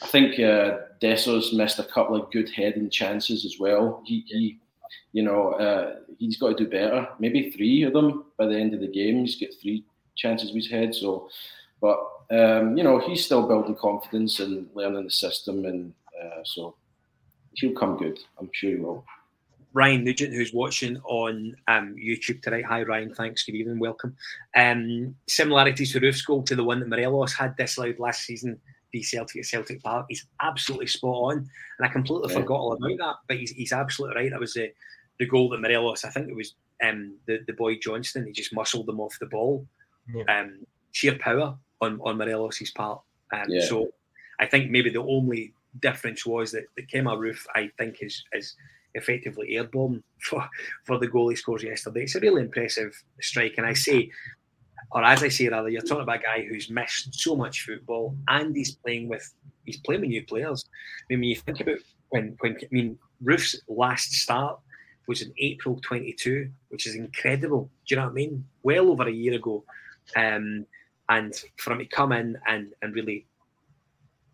I 0.00 0.06
think 0.06 0.38
uh, 0.40 0.78
missed 1.02 1.78
a 1.78 1.84
couple 1.84 2.16
of 2.16 2.30
good 2.30 2.48
heading 2.50 2.88
chances 2.88 3.44
as 3.44 3.56
well. 3.58 4.02
He, 4.06 4.24
he 4.26 4.58
you 5.12 5.22
know, 5.22 5.52
uh, 5.52 5.96
he's 6.18 6.38
got 6.38 6.56
to 6.56 6.64
do 6.64 6.70
better. 6.70 7.08
Maybe 7.18 7.50
three 7.50 7.82
of 7.82 7.92
them 7.92 8.26
by 8.38 8.46
the 8.46 8.56
end 8.56 8.74
of 8.74 8.80
the 8.80 8.88
game. 8.88 9.20
He's 9.20 9.40
got 9.40 9.50
three 9.60 9.84
chances 10.18 10.52
with 10.52 10.64
his 10.64 10.70
head. 10.70 10.94
So, 10.94 11.30
but 11.80 11.98
um, 12.30 12.76
you 12.76 12.84
know, 12.84 12.98
he's 12.98 13.24
still 13.24 13.46
building 13.46 13.76
confidence 13.76 14.40
and 14.40 14.68
learning 14.74 15.04
the 15.04 15.10
system, 15.10 15.64
and 15.64 15.94
uh, 16.22 16.42
so 16.44 16.74
he'll 17.54 17.72
come 17.72 17.96
good. 17.96 18.18
I'm 18.38 18.50
sure 18.52 18.70
he 18.70 18.76
will. 18.76 19.04
Ryan 19.72 20.02
Nugent, 20.02 20.34
who's 20.34 20.52
watching 20.52 20.96
on 21.04 21.54
um, 21.68 21.94
YouTube 21.96 22.42
tonight. 22.42 22.64
Hi, 22.64 22.82
Ryan. 22.82 23.14
Thanks. 23.14 23.44
Good 23.44 23.54
evening. 23.54 23.78
Welcome. 23.78 24.16
Um, 24.56 25.14
similarities 25.28 25.92
to 25.92 26.00
Roofe's 26.00 26.22
goal 26.22 26.42
to 26.44 26.56
the 26.56 26.64
one 26.64 26.80
that 26.80 26.88
Morelos 26.88 27.34
had 27.34 27.56
disallowed 27.56 27.98
last 27.98 28.22
season 28.22 28.58
be 28.92 29.02
Celtic 29.02 29.40
at 29.40 29.46
Celtic 29.46 29.82
Park. 29.82 30.06
He's 30.08 30.26
absolutely 30.42 30.86
spot 30.86 31.10
on, 31.10 31.36
and 31.38 31.86
I 31.86 31.88
completely 31.88 32.32
yeah. 32.32 32.40
forgot 32.40 32.58
all 32.58 32.72
about 32.72 32.98
that. 32.98 33.14
But 33.26 33.38
he's, 33.38 33.50
he's 33.50 33.72
absolutely 33.72 34.16
right. 34.16 34.30
That 34.30 34.40
was 34.40 34.54
the 34.54 34.72
the 35.18 35.26
goal 35.26 35.50
that 35.50 35.60
Morelos. 35.60 36.04
I 36.04 36.10
think 36.10 36.28
it 36.28 36.36
was 36.36 36.54
um, 36.82 37.16
the 37.26 37.40
the 37.46 37.52
boy 37.52 37.76
Johnston. 37.76 38.26
He 38.26 38.32
just 38.32 38.54
muscled 38.54 38.86
them 38.86 39.00
off 39.00 39.18
the 39.20 39.26
ball. 39.26 39.66
Yeah. 40.14 40.24
Um, 40.28 40.66
sheer 40.92 41.18
power 41.18 41.56
on 41.80 42.00
on 42.02 42.18
Morelos's 42.18 42.70
part. 42.70 43.00
Um, 43.32 43.44
yeah. 43.48 43.64
So 43.66 43.90
I 44.40 44.46
think 44.46 44.70
maybe 44.70 44.90
the 44.90 45.02
only 45.02 45.52
difference 45.80 46.24
was 46.24 46.52
that 46.52 46.64
the 46.76 46.82
Kemar 46.82 47.18
Roofe 47.18 47.44
I 47.54 47.70
think 47.78 47.98
is 48.00 48.24
is 48.32 48.54
effectively 48.94 49.52
airbomb 49.52 50.02
for, 50.22 50.48
for 50.84 50.98
the 50.98 51.08
goal 51.08 51.28
he 51.28 51.36
scores 51.36 51.62
yesterday. 51.62 52.02
It's 52.02 52.14
a 52.14 52.20
really 52.20 52.42
impressive 52.42 52.92
strike. 53.20 53.54
And 53.56 53.66
I 53.66 53.74
say, 53.74 54.10
or 54.92 55.04
as 55.04 55.22
I 55.22 55.28
say 55.28 55.48
rather, 55.48 55.68
you're 55.68 55.82
talking 55.82 56.02
about 56.02 56.20
a 56.20 56.22
guy 56.22 56.46
who's 56.48 56.70
missed 56.70 57.14
so 57.14 57.36
much 57.36 57.64
football 57.64 58.16
and 58.28 58.56
he's 58.56 58.74
playing 58.74 59.08
with 59.08 59.34
he's 59.64 59.78
playing 59.80 60.02
with 60.02 60.10
new 60.10 60.24
players. 60.24 60.64
I 60.68 61.04
mean, 61.10 61.20
when 61.20 61.28
you 61.28 61.36
think 61.36 61.60
about 61.60 61.78
when 62.10 62.36
when 62.40 62.56
I 62.62 62.68
mean 62.70 62.98
Roofe's 63.22 63.60
last 63.68 64.12
start 64.12 64.58
was 65.06 65.22
in 65.22 65.32
April 65.38 65.80
22, 65.82 66.50
which 66.68 66.86
is 66.86 66.94
incredible. 66.94 67.70
Do 67.86 67.94
you 67.94 67.96
know 67.96 68.04
what 68.04 68.10
I 68.10 68.14
mean? 68.14 68.44
Well 68.62 68.90
over 68.90 69.08
a 69.08 69.12
year 69.12 69.34
ago. 69.34 69.64
Um, 70.16 70.66
and 71.08 71.34
for 71.56 71.72
him 71.72 71.78
to 71.78 71.86
come 71.86 72.12
in 72.12 72.36
and, 72.46 72.72
and 72.82 72.94
really 72.94 73.26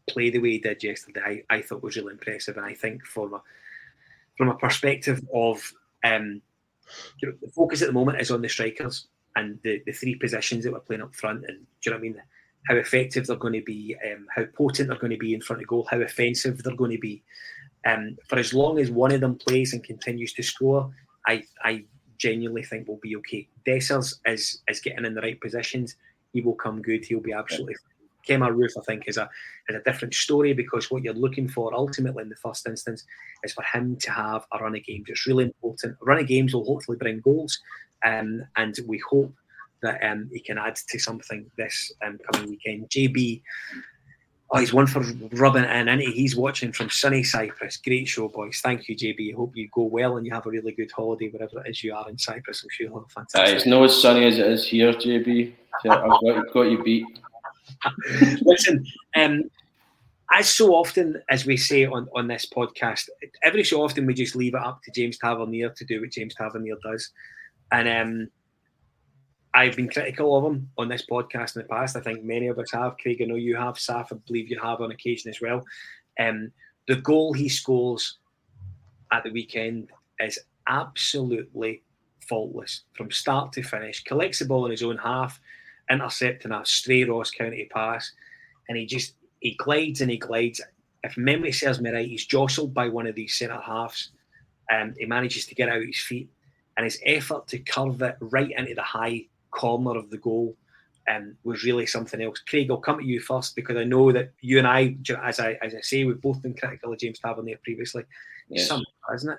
play 0.08 0.30
the 0.30 0.38
way 0.38 0.52
he 0.52 0.58
did 0.58 0.82
yesterday, 0.82 1.44
I, 1.50 1.56
I 1.56 1.62
thought 1.62 1.82
was 1.82 1.96
really 1.96 2.12
impressive. 2.12 2.56
And 2.56 2.66
I 2.66 2.74
think 2.74 3.04
from 3.04 3.34
a, 3.34 3.42
from 4.36 4.48
a 4.48 4.56
perspective 4.56 5.20
of 5.32 5.72
um, 6.04 6.42
you 7.18 7.28
know, 7.28 7.34
the 7.40 7.48
focus 7.48 7.82
at 7.82 7.88
the 7.88 7.94
moment 7.94 8.20
is 8.20 8.30
on 8.30 8.42
the 8.42 8.48
strikers 8.48 9.06
and 9.36 9.58
the, 9.62 9.82
the 9.86 9.92
three 9.92 10.14
positions 10.14 10.64
that 10.64 10.72
we're 10.72 10.80
playing 10.80 11.02
up 11.02 11.14
front. 11.14 11.44
And 11.48 11.58
do 11.58 11.64
you 11.84 11.90
know 11.90 11.96
what 11.96 12.00
I 12.00 12.02
mean? 12.02 12.22
How 12.68 12.76
effective 12.76 13.26
they're 13.26 13.36
going 13.36 13.54
to 13.54 13.62
be, 13.62 13.96
um, 14.10 14.26
how 14.34 14.44
potent 14.56 14.88
they're 14.88 14.98
going 14.98 15.10
to 15.12 15.18
be 15.18 15.34
in 15.34 15.40
front 15.40 15.62
of 15.62 15.68
goal, 15.68 15.86
how 15.90 16.00
offensive 16.00 16.62
they're 16.62 16.76
going 16.76 16.92
to 16.92 16.98
be. 16.98 17.22
Um, 17.86 18.16
for 18.28 18.38
as 18.38 18.54
long 18.54 18.78
as 18.78 18.90
one 18.90 19.12
of 19.12 19.20
them 19.20 19.36
plays 19.36 19.74
and 19.74 19.84
continues 19.84 20.32
to 20.34 20.42
score, 20.42 20.90
I 21.26 21.44
I 21.62 21.84
genuinely 22.18 22.62
think 22.62 22.88
we'll 22.88 22.98
be 22.98 23.16
okay. 23.16 23.48
Dessers 23.66 24.18
is 24.26 24.62
is 24.68 24.80
getting 24.80 25.04
in 25.04 25.14
the 25.14 25.20
right 25.20 25.40
positions. 25.40 25.96
He 26.32 26.40
will 26.40 26.54
come 26.54 26.82
good. 26.82 27.04
He'll 27.04 27.20
be 27.20 27.32
absolutely. 27.32 27.74
Fine. 27.74 27.90
Kemar 28.26 28.54
Roofe, 28.54 28.78
I 28.78 28.84
think, 28.84 29.04
is 29.06 29.16
a 29.16 29.28
is 29.68 29.76
a 29.76 29.80
different 29.80 30.14
story 30.14 30.52
because 30.52 30.90
what 30.90 31.02
you're 31.02 31.14
looking 31.14 31.48
for 31.48 31.74
ultimately 31.74 32.22
in 32.22 32.28
the 32.28 32.36
first 32.36 32.66
instance 32.66 33.04
is 33.42 33.52
for 33.52 33.64
him 33.64 33.96
to 33.96 34.10
have 34.10 34.46
a 34.52 34.58
run 34.58 34.76
of 34.76 34.84
games. 34.84 35.06
It's 35.08 35.26
really 35.26 35.44
important. 35.44 35.96
A 36.00 36.04
run 36.04 36.18
of 36.20 36.26
games 36.26 36.54
will 36.54 36.64
hopefully 36.64 36.98
bring 36.98 37.20
goals, 37.20 37.58
um, 38.04 38.42
and 38.56 38.74
we 38.86 38.98
hope 38.98 39.34
that 39.82 40.02
um, 40.02 40.30
he 40.32 40.40
can 40.40 40.58
add 40.58 40.76
to 40.76 40.98
something 40.98 41.50
this 41.58 41.92
um, 42.04 42.18
coming 42.30 42.50
weekend. 42.50 42.88
JB 42.88 43.42
Oh, 44.54 44.60
he's 44.60 44.72
one 44.72 44.86
for 44.86 45.00
rubbing 45.32 45.64
in, 45.64 45.88
and 45.88 46.00
he's 46.00 46.36
watching 46.36 46.70
from 46.70 46.88
sunny 46.88 47.24
Cyprus. 47.24 47.76
Great 47.76 48.06
show, 48.06 48.28
boys. 48.28 48.60
Thank 48.62 48.88
you, 48.88 48.94
JB. 48.94 49.34
Hope 49.34 49.56
you 49.56 49.68
go 49.72 49.82
well 49.82 50.16
and 50.16 50.24
you 50.24 50.32
have 50.32 50.46
a 50.46 50.50
really 50.50 50.70
good 50.70 50.92
holiday 50.92 51.28
wherever 51.28 51.64
it 51.64 51.70
is 51.70 51.82
you 51.82 51.92
are 51.92 52.08
in 52.08 52.16
Cyprus. 52.16 52.62
I'm 52.62 52.68
sure 52.70 52.86
you'll 52.86 53.00
have 53.00 53.06
a 53.06 53.08
fantastic. 53.08 53.52
Uh, 53.52 53.56
it's 53.56 53.66
not 53.66 53.82
as 53.82 54.00
sunny 54.00 54.24
as 54.24 54.38
it 54.38 54.46
is 54.46 54.68
here, 54.68 54.92
JB. 54.92 55.52
I've 55.90 56.08
got, 56.08 56.52
got 56.52 56.62
you 56.62 56.84
beat. 56.84 57.04
Listen, 58.42 58.86
um, 59.16 59.50
as 60.32 60.48
so 60.48 60.72
often 60.72 61.20
as 61.28 61.44
we 61.44 61.56
say 61.56 61.86
on, 61.86 62.08
on 62.14 62.28
this 62.28 62.46
podcast, 62.46 63.08
every 63.42 63.64
so 63.64 63.82
often 63.82 64.06
we 64.06 64.14
just 64.14 64.36
leave 64.36 64.54
it 64.54 64.60
up 64.60 64.80
to 64.84 64.92
James 64.92 65.18
Tavernier 65.18 65.70
to 65.70 65.84
do 65.84 66.00
what 66.00 66.10
James 66.10 66.34
Tavernier 66.36 66.76
does. 66.80 67.10
And 67.72 67.88
um, 67.88 68.28
I've 69.54 69.76
been 69.76 69.88
critical 69.88 70.36
of 70.36 70.52
him 70.52 70.68
on 70.76 70.88
this 70.88 71.06
podcast 71.06 71.54
in 71.54 71.62
the 71.62 71.68
past. 71.68 71.96
I 71.96 72.00
think 72.00 72.24
many 72.24 72.48
of 72.48 72.58
us 72.58 72.72
have. 72.72 72.98
Craig, 72.98 73.22
I 73.22 73.26
know 73.26 73.36
you 73.36 73.54
have. 73.54 73.76
Saf, 73.76 74.12
I 74.12 74.16
believe 74.26 74.50
you 74.50 74.58
have 74.58 74.80
on 74.80 74.90
occasion 74.90 75.30
as 75.30 75.40
well. 75.40 75.64
Um, 76.18 76.50
the 76.88 76.96
goal 76.96 77.32
he 77.32 77.48
scores 77.48 78.18
at 79.12 79.22
the 79.22 79.30
weekend 79.30 79.90
is 80.18 80.40
absolutely 80.66 81.82
faultless 82.20 82.82
from 82.94 83.12
start 83.12 83.52
to 83.52 83.62
finish. 83.62 84.02
Collects 84.02 84.40
the 84.40 84.44
ball 84.44 84.64
in 84.64 84.72
his 84.72 84.82
own 84.82 84.96
half, 84.96 85.40
intercepting 85.88 86.50
a 86.50 86.66
stray 86.66 87.04
Ross 87.04 87.30
County 87.30 87.68
pass, 87.72 88.10
and 88.68 88.76
he 88.76 88.86
just 88.86 89.14
he 89.40 89.54
glides 89.54 90.00
and 90.00 90.10
he 90.10 90.16
glides. 90.16 90.60
If 91.04 91.16
memory 91.16 91.52
serves 91.52 91.80
me 91.80 91.90
right, 91.90 92.08
he's 92.08 92.26
jostled 92.26 92.74
by 92.74 92.88
one 92.88 93.06
of 93.06 93.14
these 93.14 93.38
centre 93.38 93.60
halves. 93.60 94.10
and 94.70 94.96
he 94.98 95.04
manages 95.04 95.46
to 95.46 95.54
get 95.54 95.68
out 95.68 95.82
his 95.82 96.00
feet, 96.00 96.28
and 96.76 96.84
his 96.84 96.98
effort 97.04 97.46
to 97.48 97.58
curve 97.58 98.02
it 98.02 98.16
right 98.20 98.50
into 98.56 98.74
the 98.74 98.82
high 98.82 99.26
corner 99.54 99.96
of 99.96 100.10
the 100.10 100.18
goal 100.18 100.56
um, 101.08 101.36
was 101.44 101.64
really 101.64 101.86
something 101.86 102.20
else. 102.20 102.40
Craig, 102.40 102.70
I'll 102.70 102.78
come 102.78 102.98
to 102.98 103.04
you 103.04 103.20
first 103.20 103.56
because 103.56 103.76
I 103.76 103.84
know 103.84 104.12
that 104.12 104.32
you 104.40 104.58
and 104.58 104.66
I, 104.66 104.96
as 105.22 105.40
I 105.40 105.52
as 105.62 105.74
I 105.74 105.80
say, 105.80 106.04
we've 106.04 106.20
both 106.20 106.42
been 106.42 106.54
critical 106.54 106.92
of 106.92 106.98
James 106.98 107.18
Tavernier 107.18 107.58
previously. 107.62 108.04
Yes. 108.48 108.68
Something, 108.68 108.86
isn't 109.14 109.30
it? 109.30 109.38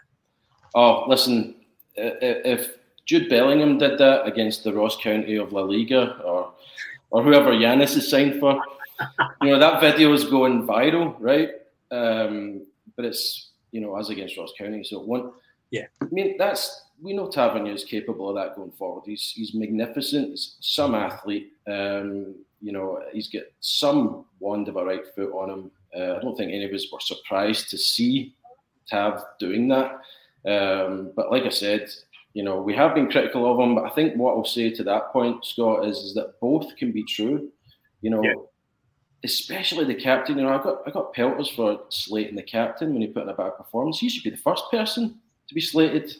Oh, 0.73 1.05
listen, 1.07 1.55
if 1.95 2.77
Jude 3.05 3.29
Bellingham 3.29 3.77
did 3.77 3.97
that 3.99 4.25
against 4.25 4.63
the 4.63 4.73
Ross 4.73 4.97
County 4.97 5.37
of 5.37 5.53
La 5.53 5.61
Liga 5.61 6.19
or 6.23 6.51
or 7.11 7.23
whoever 7.23 7.51
Ianis 7.51 7.95
is 7.95 8.09
signed 8.09 8.39
for, 8.39 8.61
you 9.41 9.51
know 9.51 9.59
that 9.59 9.81
video 9.81 10.11
is 10.13 10.25
going 10.25 10.67
viral, 10.67 11.15
right? 11.19 11.49
Um, 11.91 12.65
but 12.95 13.05
it's 13.05 13.51
you 13.71 13.81
know 13.81 13.97
as 13.97 14.09
against 14.09 14.37
Ross 14.37 14.53
County, 14.57 14.83
so 14.83 14.99
one. 14.99 15.31
Yeah, 15.71 15.85
I 16.01 16.05
mean 16.11 16.35
that's 16.37 16.85
we 17.01 17.13
know 17.13 17.29
Tavernier 17.29 17.73
is 17.73 17.83
capable 17.83 18.29
of 18.29 18.35
that 18.35 18.55
going 18.55 18.71
forward. 18.71 19.03
He's 19.05 19.31
he's 19.35 19.53
magnificent. 19.53 20.29
He's 20.29 20.55
some 20.61 20.95
athlete. 20.95 21.51
Um, 21.67 22.35
you 22.61 22.71
know, 22.71 23.01
he's 23.11 23.29
got 23.29 23.43
some 23.59 24.25
wand 24.39 24.67
of 24.67 24.77
a 24.77 24.83
right 24.83 25.03
foot 25.15 25.31
on 25.33 25.49
him. 25.49 25.71
Uh, 25.95 26.15
I 26.15 26.19
don't 26.21 26.35
think 26.35 26.51
any 26.51 26.65
of 26.65 26.73
us 26.73 26.87
were 26.91 26.99
surprised 26.99 27.69
to 27.69 27.77
see 27.77 28.35
Tav 28.89 29.23
doing 29.39 29.67
that. 29.69 29.91
Um, 30.47 31.11
but 31.15 31.31
like 31.31 31.43
I 31.43 31.49
said, 31.49 31.89
you 32.33 32.43
know, 32.43 32.61
we 32.61 32.73
have 32.75 32.95
been 32.95 33.09
critical 33.09 33.51
of 33.51 33.59
him. 33.59 33.75
But 33.75 33.85
I 33.85 33.89
think 33.89 34.15
what 34.15 34.35
I'll 34.35 34.45
say 34.45 34.69
to 34.71 34.83
that 34.83 35.11
point, 35.11 35.43
Scott, 35.45 35.85
is, 35.85 35.97
is 35.97 36.13
that 36.15 36.39
both 36.41 36.75
can 36.75 36.91
be 36.91 37.03
true. 37.03 37.49
You 38.01 38.11
know, 38.11 38.23
yeah. 38.23 38.33
especially 39.23 39.85
the 39.85 39.95
captain. 39.95 40.37
You 40.37 40.45
know, 40.45 40.57
I 40.57 40.63
got 40.63 40.81
I 40.87 40.91
got 40.91 41.13
pelters 41.13 41.49
for 41.49 41.81
slating 41.89 42.35
the 42.35 42.43
captain 42.43 42.93
when 42.93 43.01
he 43.01 43.07
put 43.07 43.23
in 43.23 43.29
a 43.29 43.33
bad 43.33 43.57
performance. 43.57 43.99
He 43.99 44.09
should 44.09 44.23
be 44.23 44.29
the 44.29 44.37
first 44.37 44.63
person 44.71 45.19
to 45.47 45.55
be 45.55 45.61
slated 45.61 46.13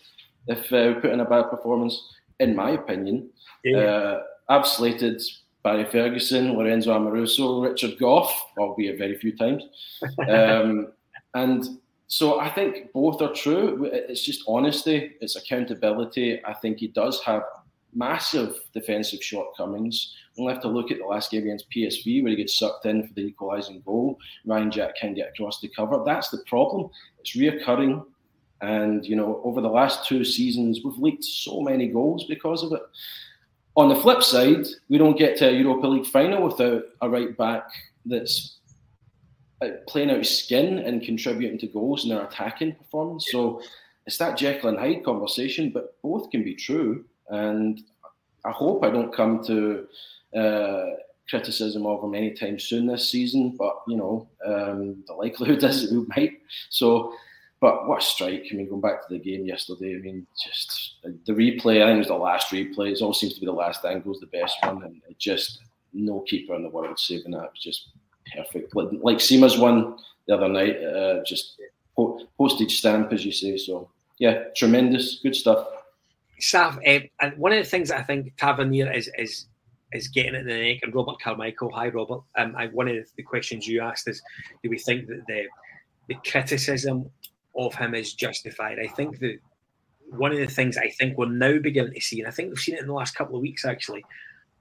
if 0.48 0.72
uh, 0.72 0.94
we 0.94 1.01
put 1.01 1.12
in 1.12 1.20
a 1.20 1.25
bad 1.25 1.50
performance, 1.50 2.13
in 2.39 2.55
my 2.55 2.72
opinion. 2.72 3.29
Yeah. 3.63 3.77
Uh, 3.77 4.24
I've 4.50 4.67
slated 4.67 5.22
Barry 5.63 5.86
Ferguson, 5.86 6.53
Lorenzo 6.53 6.91
Amoruso, 6.91 7.63
Richard 7.63 7.98
Gough, 8.00 8.32
albeit 8.58 9.00
very 9.00 9.17
few 9.17 9.36
times. 9.36 9.63
Um, 10.29 10.91
and 11.34 11.79
so 12.08 12.39
I 12.39 12.50
think 12.50 12.94
both 12.94 13.22
are 13.22 13.34
true. 13.34 13.89
It's 13.91 14.24
just 14.24 14.44
honesty, 14.48 15.13
it's 15.20 15.36
accountability. 15.36 16.44
I 16.46 16.53
think 16.53 16.77
he 16.77 16.88
does 16.88 17.22
have 17.24 17.44
massive 17.94 18.55
defensive 18.74 19.24
shortcomings. 19.24 20.13
We'll 20.38 20.53
have 20.53 20.62
to 20.62 20.67
look 20.67 20.91
at 20.91 21.00
the 21.00 21.05
last 21.05 21.32
game 21.32 21.44
against 21.44 21.70
PSV 21.72 22.22
where 22.22 22.32
he 22.32 22.38
gets 22.38 22.60
sucked 22.60 22.86
in 22.86 23.08
for 23.08 23.13
the 23.13 23.22
equalising 23.22 23.82
goal. 23.86 24.20
Ryan 24.46 24.70
Jack 24.70 24.98
can 24.98 25.13
get 25.13 25.29
across 25.29 25.60
the 25.60 25.70
cover. 25.70 26.03
That's 26.05 26.29
the 26.29 26.44
problem. 26.46 26.89
It's 27.20 27.36
reoccurring 27.36 28.05
and, 28.62 29.05
you 29.05 29.15
know, 29.15 29.41
over 29.43 29.62
the 29.62 29.69
last 29.69 30.07
two 30.07 30.24
seasons, 30.24 30.79
we've 30.83 30.97
leaked 30.97 31.24
so 31.24 31.62
many 31.62 31.88
goals 31.88 32.25
because 32.25 32.63
of 32.63 32.71
it. 32.71 32.81
On 33.75 33.89
the 33.89 33.95
flip 33.95 34.24
side, 34.24 34.65
we 34.89 34.97
don't 34.97 35.17
get 35.17 35.38
to 35.38 35.50
a 35.50 35.51
Europa 35.51 35.88
League 35.88 36.05
final 36.05 36.47
without 36.47 36.83
a 37.01 37.09
right 37.09 37.35
back 37.38 37.67
that's 38.05 38.59
uh, 39.62 39.69
playing 39.88 40.12
out 40.12 40.19
his 40.19 40.38
skin 40.38 40.79
and 40.79 41.01
contributing 41.01 41.57
to 41.59 41.67
goals 41.67 42.03
in 42.03 42.09
their 42.09 42.24
attacking 42.24 42.75
performance. 42.75 43.27
So 43.31 43.62
it's 44.05 44.17
that 44.17 44.38
Jekyll 44.38 44.69
and 44.69 44.79
Hyde 44.79 45.03
conversation, 45.03 45.71
but 45.71 46.01
both 46.01 46.29
can 46.29 46.43
be 46.43 46.55
true. 46.55 47.03
And 47.29 47.81
I 48.45 48.51
hope 48.51 48.83
I 48.83 48.89
don't 48.89 49.13
come 49.13 49.43
to 49.45 49.88
uh, 50.38 50.85
criticism 51.29 51.85
of 51.85 52.03
him 52.03 52.15
anytime 52.15 52.59
soon 52.59 52.88
this 52.88 53.09
season, 53.09 53.55
but 53.57 53.81
you 53.88 53.97
know, 53.97 54.27
um, 54.45 55.03
the 55.07 55.13
likelihood 55.13 55.63
is 55.63 55.91
we 55.91 56.05
might. 56.15 56.41
So 56.69 57.13
but 57.62 57.88
what 57.88 58.01
a 58.01 58.05
strike! 58.05 58.47
I 58.51 58.55
mean, 58.55 58.69
going 58.69 58.81
back 58.81 59.07
to 59.07 59.13
the 59.13 59.19
game 59.19 59.45
yesterday, 59.45 59.95
I 59.95 60.00
mean, 60.00 60.27
just 60.43 60.95
the 61.03 61.33
replay. 61.33 61.81
I 61.81 61.88
think 61.88 61.95
it 61.95 62.00
was 62.00 62.07
the 62.07 62.15
last 62.15 62.51
replay. 62.51 62.91
It 62.91 63.01
all 63.01 63.13
seems 63.13 63.33
to 63.35 63.39
be 63.39 63.45
the 63.45 63.51
last 63.51 63.85
angle 63.85 63.97
angle's 63.97 64.19
the 64.19 64.27
best 64.27 64.57
one, 64.63 64.83
and 64.83 65.01
just 65.17 65.59
no 65.93 66.21
keeper 66.21 66.55
in 66.55 66.63
the 66.63 66.69
world 66.69 67.00
saving 67.00 67.31
that. 67.31 67.45
It 67.45 67.51
was 67.51 67.62
just 67.62 67.89
perfect. 68.35 68.75
Like, 68.75 69.19
Sima's 69.19 69.57
one 69.57 69.97
the 70.27 70.35
other 70.35 70.50
night, 70.50 70.77
uh, 70.83 71.24
just 71.25 71.59
postage 72.38 72.77
stamp, 72.77 73.13
as 73.13 73.25
you 73.25 73.31
say. 73.31 73.57
So 73.57 73.89
yeah, 74.19 74.45
tremendous, 74.55 75.19
good 75.21 75.35
stuff. 75.35 75.67
Saf, 76.41 76.77
uh, 76.85 77.07
and 77.21 77.38
one 77.38 77.53
of 77.53 77.57
the 77.57 77.69
things 77.69 77.91
I 77.91 78.01
think 78.01 78.35
Tavernier 78.38 78.91
is 78.91 79.09
is 79.17 79.45
is 79.93 80.07
getting 80.09 80.35
in 80.35 80.45
the 80.45 80.53
neck, 80.53 80.79
and 80.83 80.93
Robert 80.93 81.19
Carmichael. 81.21 81.71
Hi, 81.74 81.88
Robert. 81.88 82.21
Um, 82.38 82.53
I, 82.57 82.67
one 82.67 82.88
of 82.89 82.97
the 83.15 83.24
questions 83.24 83.67
you 83.67 83.81
asked 83.81 84.07
is, 84.09 84.21
do 84.62 84.69
we 84.69 84.77
think 84.77 85.07
that 85.07 85.24
the 85.27 85.45
the 86.09 86.15
criticism 86.29 87.09
of 87.57 87.75
him 87.75 87.95
is 87.95 88.13
justified. 88.13 88.79
I 88.79 88.88
think 88.88 89.19
that 89.19 89.38
one 90.09 90.31
of 90.31 90.38
the 90.38 90.47
things 90.47 90.77
I 90.77 90.89
think 90.89 91.17
we're 91.17 91.29
now 91.29 91.57
beginning 91.59 91.93
to 91.93 92.01
see, 92.01 92.19
and 92.19 92.27
I 92.27 92.31
think 92.31 92.50
we've 92.50 92.59
seen 92.59 92.75
it 92.75 92.81
in 92.81 92.88
the 92.88 92.93
last 92.93 93.15
couple 93.15 93.35
of 93.35 93.41
weeks 93.41 93.65
actually, 93.65 94.03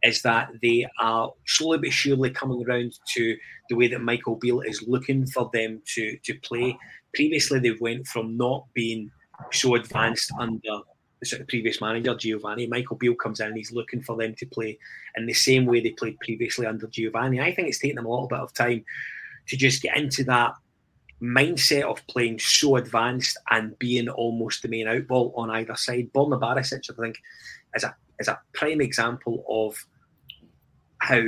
is 0.03 0.23
that 0.23 0.51
they 0.63 0.87
are 1.01 1.33
slowly 1.47 1.79
but 1.79 1.93
surely 1.93 2.31
coming 2.31 2.63
around 2.67 2.99
to 3.15 3.37
the 3.69 3.77
way 3.77 3.89
that 3.89 4.03
Michael 4.03 4.37
Beale 4.37 4.61
is 4.61 4.85
looking 4.87 5.27
for 5.27 5.51
them 5.53 5.81
to 5.95 6.17
to 6.25 6.35
play. 6.41 6.77
Previously, 7.15 7.59
they 7.59 7.73
went 7.81 8.07
from 8.07 8.37
not 8.37 8.67
being 8.75 9.11
so 9.53 9.75
advanced 9.75 10.31
under 10.39 10.79
the 11.21 11.27
sort 11.27 11.41
of 11.41 11.49
previous 11.49 11.81
manager 11.81 12.15
Giovanni. 12.15 12.67
Michael 12.67 12.97
Beale 12.97 13.15
comes 13.15 13.41
in 13.41 13.49
and 13.49 13.57
he's 13.57 13.73
looking 13.73 14.03
for 14.03 14.17
them 14.17 14.35
to 14.35 14.47
play 14.47 14.79
in 15.17 15.27
the 15.27 15.33
same 15.33 15.65
way 15.65 15.81
they 15.81 15.91
played 15.91 16.19
previously 16.21 16.67
under 16.67 16.87
Giovanni. 16.89 17.41
I 17.41 17.55
think 17.55 17.69
it's 17.69 17.79
taken 17.79 17.97
them 17.97 18.07
a 18.07 18.11
little 18.11 18.29
bit 18.29 18.41
of 18.41 18.53
time 18.53 18.85
to 19.49 19.57
just 19.57 19.83
get 19.83 19.97
into 19.97 20.25
that 20.25 20.55
mindset 21.23 21.83
of 21.83 22.07
playing 22.07 22.39
so 22.39 22.77
advanced 22.77 23.39
and 23.51 23.79
being 23.79 24.09
almost 24.09 24.63
the 24.63 24.69
main 24.69 24.87
outball 24.87 25.33
on 25.37 25.51
either 25.51 25.77
side. 25.77 26.13
Borna 26.13 26.41
Barisic, 26.41 26.91
I 26.91 27.03
think, 27.03 27.19
is 27.75 27.85
a 27.85 27.95
is 28.19 28.29
a 28.29 28.41
prime 28.53 28.81
example 28.81 29.45
of 29.49 29.85
how 30.99 31.23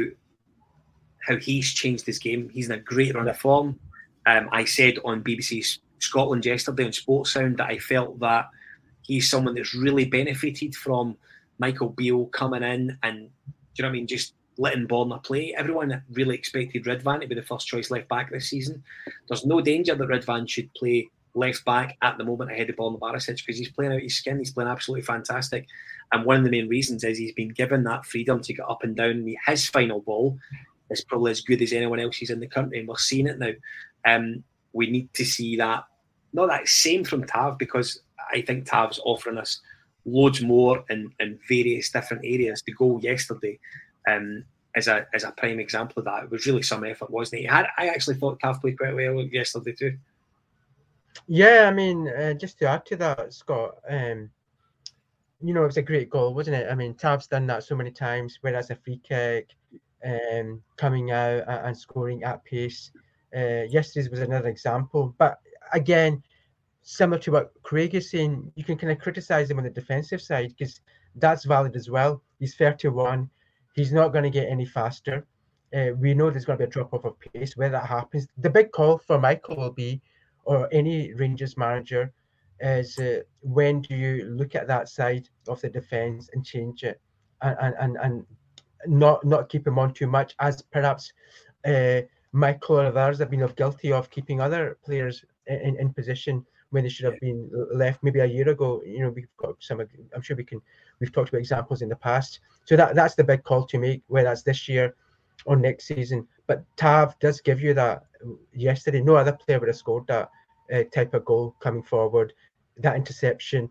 how 1.26 1.36
he's 1.36 1.72
changed 1.72 2.06
his 2.06 2.18
game. 2.18 2.48
He's 2.48 2.66
in 2.66 2.78
a 2.78 2.82
great 2.82 3.14
run 3.14 3.28
of 3.28 3.38
form. 3.38 3.78
Um, 4.26 4.48
I 4.52 4.64
said 4.64 4.98
on 5.04 5.22
BBC 5.22 5.78
Scotland 5.98 6.44
yesterday 6.44 6.84
on 6.84 6.92
Sports 6.92 7.32
Sound 7.32 7.58
that 7.58 7.68
I 7.68 7.78
felt 7.78 8.18
that 8.20 8.48
he's 9.02 9.30
someone 9.30 9.54
that's 9.54 9.74
really 9.74 10.04
benefited 10.04 10.74
from 10.74 11.16
Michael 11.58 11.90
Beale 11.90 12.26
coming 12.26 12.62
in 12.62 12.98
and 13.02 13.28
do 13.76 13.82
you 13.82 13.82
know 13.82 13.88
what 13.88 13.96
I 13.96 13.98
mean? 13.98 14.06
Just 14.06 14.34
letting 14.58 14.88
Borna 14.88 15.22
play. 15.22 15.54
Everyone 15.56 16.02
really 16.12 16.34
expected 16.34 16.84
Ridvan 16.84 17.20
to 17.20 17.26
be 17.26 17.34
the 17.34 17.42
first 17.42 17.66
choice 17.66 17.90
left 17.90 18.08
back 18.08 18.30
this 18.30 18.48
season. 18.50 18.82
There's 19.28 19.46
no 19.46 19.60
danger 19.60 19.94
that 19.94 20.08
Ridvan 20.08 20.48
should 20.48 20.72
play 20.74 21.08
left 21.34 21.64
back 21.64 21.96
at 22.02 22.16
the 22.16 22.24
moment 22.24 22.50
ahead 22.50 22.70
of 22.70 22.76
Borna 22.76 22.98
Barisic 22.98 23.44
because 23.44 23.58
he's 23.58 23.70
playing 23.70 23.92
out 23.92 24.00
his 24.00 24.16
skin. 24.16 24.38
He's 24.38 24.52
playing 24.52 24.70
absolutely 24.70 25.02
fantastic. 25.02 25.66
And 26.12 26.24
one 26.24 26.38
of 26.38 26.44
the 26.44 26.50
main 26.50 26.68
reasons 26.68 27.04
is 27.04 27.18
he's 27.18 27.32
been 27.32 27.50
given 27.50 27.84
that 27.84 28.06
freedom 28.06 28.40
to 28.40 28.54
get 28.54 28.68
up 28.68 28.82
and 28.82 28.96
down. 28.96 29.32
His 29.46 29.68
final 29.68 30.00
ball 30.00 30.38
is 30.90 31.04
probably 31.04 31.32
as 31.32 31.40
good 31.40 31.62
as 31.62 31.72
anyone 31.72 32.00
else's 32.00 32.30
in 32.30 32.40
the 32.40 32.46
country. 32.46 32.78
And 32.78 32.88
we're 32.88 32.96
seeing 32.96 33.26
it 33.26 33.38
now. 33.38 33.52
Um, 34.04 34.42
we 34.72 34.90
need 34.90 35.12
to 35.14 35.24
see 35.24 35.56
that, 35.56 35.84
not 36.32 36.48
that 36.48 36.68
same 36.68 37.04
from 37.04 37.26
Tav, 37.26 37.58
because 37.58 38.00
I 38.32 38.42
think 38.42 38.66
Tav's 38.66 39.00
offering 39.04 39.38
us 39.38 39.60
loads 40.04 40.40
more 40.40 40.84
in, 40.90 41.12
in 41.18 41.38
various 41.48 41.90
different 41.90 42.24
areas. 42.24 42.62
The 42.64 42.72
goal 42.72 43.00
yesterday 43.02 43.58
um, 44.06 44.44
is 44.76 44.88
a 44.88 45.06
is 45.14 45.24
a 45.24 45.32
prime 45.32 45.60
example 45.60 46.00
of 46.00 46.04
that. 46.04 46.24
It 46.24 46.30
was 46.30 46.46
really 46.46 46.62
some 46.62 46.84
effort, 46.84 47.10
wasn't 47.10 47.42
it? 47.42 47.50
Had, 47.50 47.66
I 47.78 47.88
actually 47.88 48.16
thought 48.16 48.40
Tav 48.40 48.60
played 48.60 48.78
quite 48.78 48.94
well 48.94 49.20
yesterday 49.22 49.72
too. 49.72 49.96
Yeah, 51.26 51.68
I 51.68 51.74
mean, 51.74 52.08
uh, 52.08 52.34
just 52.34 52.58
to 52.58 52.68
add 52.68 52.84
to 52.86 52.96
that, 52.96 53.32
Scott, 53.32 53.76
um, 53.88 54.30
you 55.40 55.54
know, 55.54 55.62
it 55.62 55.66
was 55.66 55.76
a 55.78 55.82
great 55.82 56.10
goal, 56.10 56.34
wasn't 56.34 56.56
it? 56.56 56.68
I 56.70 56.74
mean, 56.74 56.94
Tav's 56.94 57.26
done 57.26 57.46
that 57.46 57.64
so 57.64 57.74
many 57.74 57.90
times, 57.90 58.38
whereas 58.42 58.70
a 58.70 58.76
free 58.76 59.00
kick, 59.02 59.50
um, 60.04 60.62
coming 60.76 61.10
out 61.10 61.44
and 61.48 61.76
scoring 61.76 62.22
at 62.22 62.44
pace. 62.44 62.90
Uh, 63.34 63.64
yesterday's 63.68 64.10
was 64.10 64.20
another 64.20 64.48
example, 64.48 65.14
but 65.18 65.38
again, 65.72 66.22
similar 66.82 67.18
to 67.18 67.32
what 67.32 67.52
Craig 67.62 67.94
is 67.94 68.10
saying, 68.10 68.52
you 68.54 68.64
can 68.64 68.78
kind 68.78 68.92
of 68.92 68.98
criticize 68.98 69.50
him 69.50 69.58
on 69.58 69.64
the 69.64 69.70
defensive 69.70 70.22
side 70.22 70.54
because 70.56 70.80
that's 71.16 71.44
valid 71.44 71.74
as 71.74 71.90
well. 71.90 72.22
He's 72.38 72.54
31. 72.54 73.28
He's 73.76 73.92
not 73.92 74.08
going 74.08 74.24
to 74.24 74.30
get 74.30 74.48
any 74.48 74.64
faster. 74.64 75.26
Uh, 75.76 75.90
we 75.98 76.14
know 76.14 76.30
there's 76.30 76.46
going 76.46 76.58
to 76.58 76.64
be 76.64 76.68
a 76.68 76.72
drop 76.72 76.94
off 76.94 77.04
of 77.04 77.14
pace. 77.20 77.56
Where 77.56 77.68
that 77.68 77.86
happens, 77.86 78.26
the 78.38 78.50
big 78.50 78.72
call 78.72 78.98
for 78.98 79.20
Michael 79.20 79.56
will 79.56 79.70
be, 79.70 80.00
or 80.44 80.68
any 80.72 81.12
Rangers 81.12 81.58
manager, 81.58 82.10
is 82.60 82.98
uh, 82.98 83.20
when 83.42 83.82
do 83.82 83.94
you 83.94 84.24
look 84.24 84.54
at 84.54 84.66
that 84.68 84.88
side 84.88 85.28
of 85.46 85.60
the 85.60 85.68
defence 85.68 86.30
and 86.32 86.44
change 86.44 86.84
it, 86.84 86.98
and 87.42 87.74
and 87.78 87.96
and 88.02 88.26
not 88.86 89.22
not 89.24 89.50
keep 89.50 89.66
him 89.66 89.78
on 89.78 89.92
too 89.92 90.06
much, 90.06 90.34
as 90.40 90.62
perhaps 90.62 91.12
uh, 91.66 92.00
Michael 92.32 92.80
or 92.80 92.86
others 92.86 93.18
have 93.18 93.30
been 93.30 93.46
guilty 93.56 93.92
of 93.92 94.08
keeping 94.08 94.40
other 94.40 94.78
players 94.86 95.22
in, 95.46 95.76
in 95.78 95.92
position 95.92 96.46
when 96.70 96.84
they 96.84 96.90
should 96.90 97.04
have 97.04 97.20
been 97.20 97.50
left 97.72 98.02
maybe 98.02 98.20
a 98.20 98.26
year 98.26 98.48
ago. 98.48 98.82
You 98.84 99.00
know, 99.00 99.10
we've 99.10 99.28
got 99.36 99.56
some. 99.60 99.80
I'm 100.14 100.22
sure 100.22 100.36
we 100.36 100.44
can. 100.44 100.60
We've 101.00 101.12
talked 101.12 101.28
about 101.28 101.38
examples 101.38 101.82
in 101.82 101.88
the 101.88 101.96
past. 101.96 102.40
So 102.64 102.76
that 102.76 102.94
that's 102.94 103.14
the 103.14 103.24
big 103.24 103.44
call 103.44 103.66
to 103.66 103.78
make, 103.78 104.02
whether 104.08 104.28
that's 104.28 104.42
this 104.42 104.68
year 104.68 104.94
or 105.44 105.56
next 105.56 105.86
season. 105.86 106.26
But 106.46 106.64
Tav 106.76 107.18
does 107.18 107.40
give 107.40 107.60
you 107.60 107.74
that. 107.74 108.04
Yesterday, 108.52 109.02
no 109.02 109.16
other 109.16 109.32
player 109.32 109.58
would 109.58 109.68
have 109.68 109.76
scored 109.76 110.06
that 110.08 110.30
uh, 110.72 110.82
type 110.92 111.14
of 111.14 111.24
goal 111.24 111.54
coming 111.60 111.82
forward. 111.82 112.32
That 112.78 112.96
interception, 112.96 113.70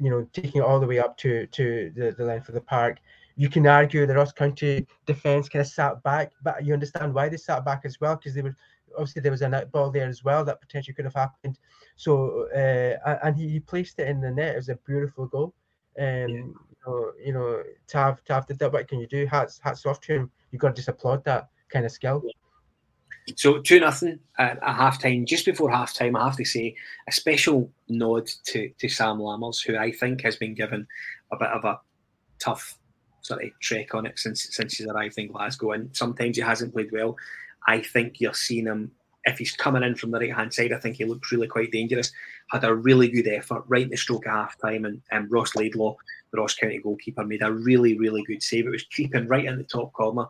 you 0.00 0.10
know, 0.10 0.28
taking 0.32 0.60
it 0.60 0.64
all 0.64 0.80
the 0.80 0.86
way 0.86 0.98
up 0.98 1.16
to 1.18 1.46
to 1.46 1.92
the, 1.94 2.14
the 2.16 2.24
length 2.24 2.48
of 2.48 2.54
the 2.54 2.60
park. 2.60 2.98
You 3.36 3.48
can 3.48 3.66
argue 3.68 4.04
the 4.04 4.16
Ross 4.16 4.32
County 4.32 4.86
defence 5.06 5.48
kind 5.48 5.60
of 5.60 5.68
sat 5.68 6.02
back, 6.02 6.32
but 6.42 6.64
you 6.64 6.72
understand 6.72 7.14
why 7.14 7.28
they 7.28 7.36
sat 7.36 7.64
back 7.64 7.82
as 7.84 8.00
well 8.00 8.16
because 8.16 8.34
they 8.34 8.42
were 8.42 8.56
obviously 8.96 9.22
there 9.22 9.32
was 9.32 9.42
a 9.42 9.48
net 9.48 9.70
ball 9.72 9.90
there 9.90 10.08
as 10.08 10.24
well 10.24 10.44
that 10.44 10.60
potentially 10.60 10.94
could 10.94 11.04
have 11.04 11.14
happened. 11.14 11.58
So 11.96 12.48
uh, 12.54 13.18
and 13.22 13.36
he, 13.36 13.48
he 13.48 13.60
placed 13.60 13.98
it 13.98 14.08
in 14.08 14.20
the 14.20 14.30
net. 14.30 14.54
It 14.54 14.56
was 14.56 14.68
a 14.68 14.76
beautiful 14.86 15.26
goal. 15.26 15.54
Um, 15.98 16.04
yeah. 16.04 16.26
you 16.28 16.54
know, 16.86 17.12
you 17.24 17.32
know, 17.32 17.62
Tav 17.86 18.24
Tav 18.24 18.46
did 18.46 18.58
that. 18.60 18.72
What 18.72 18.88
can 18.88 19.00
you 19.00 19.06
do? 19.06 19.26
Hats 19.26 19.60
hats 19.62 19.84
off 19.86 20.00
to 20.02 20.14
him. 20.14 20.30
You 20.50 20.58
got 20.58 20.68
to 20.68 20.74
just 20.74 20.88
applaud 20.88 21.24
that 21.24 21.48
kind 21.70 21.84
of 21.84 21.92
skill. 21.92 22.22
So 23.36 23.58
two 23.60 23.80
nothing 23.80 24.20
at, 24.38 24.62
at 24.62 24.76
half 24.76 25.02
time. 25.02 25.26
Just 25.26 25.44
before 25.44 25.70
half 25.70 25.92
time, 25.92 26.16
I 26.16 26.24
have 26.24 26.36
to 26.36 26.44
say 26.44 26.74
a 27.08 27.12
special 27.12 27.70
nod 27.88 28.28
to 28.46 28.70
to 28.78 28.88
Sam 28.88 29.18
Lammers, 29.18 29.64
who 29.64 29.76
I 29.76 29.92
think 29.92 30.22
has 30.22 30.36
been 30.36 30.54
given 30.54 30.86
a 31.32 31.36
bit 31.36 31.48
of 31.48 31.64
a 31.64 31.80
tough 32.38 32.78
sort 33.20 33.44
of 33.44 33.50
trek 33.60 33.94
on 33.94 34.06
it 34.06 34.18
since 34.18 34.54
since 34.54 34.78
he's 34.78 34.86
arrived 34.86 35.18
in 35.18 35.28
Glasgow. 35.28 35.72
And 35.72 35.94
sometimes 35.94 36.36
he 36.36 36.42
hasn't 36.42 36.72
played 36.72 36.92
well. 36.92 37.16
I 37.68 37.80
think 37.80 38.20
you're 38.20 38.34
seeing 38.34 38.66
him 38.66 38.90
if 39.24 39.38
he's 39.38 39.52
coming 39.52 39.82
in 39.82 39.94
from 39.94 40.10
the 40.10 40.18
right 40.18 40.34
hand 40.34 40.52
side. 40.52 40.72
I 40.72 40.78
think 40.78 40.96
he 40.96 41.04
looks 41.04 41.30
really 41.30 41.46
quite 41.46 41.70
dangerous. 41.70 42.10
Had 42.50 42.64
a 42.64 42.74
really 42.74 43.08
good 43.08 43.28
effort 43.28 43.62
right 43.68 43.82
in 43.82 43.90
the 43.90 43.96
stroke 43.96 44.26
of 44.26 44.32
half 44.32 44.58
time, 44.58 44.86
and 44.86 45.02
um, 45.12 45.28
Ross 45.30 45.54
Laidlaw, 45.54 45.94
the 46.32 46.38
Ross 46.38 46.54
County 46.54 46.78
goalkeeper, 46.78 47.24
made 47.24 47.42
a 47.42 47.52
really 47.52 47.96
really 47.98 48.24
good 48.24 48.42
save. 48.42 48.66
It 48.66 48.70
was 48.70 48.84
creeping 48.84 49.28
right 49.28 49.44
in 49.44 49.58
the 49.58 49.64
top 49.64 49.92
corner. 49.92 50.26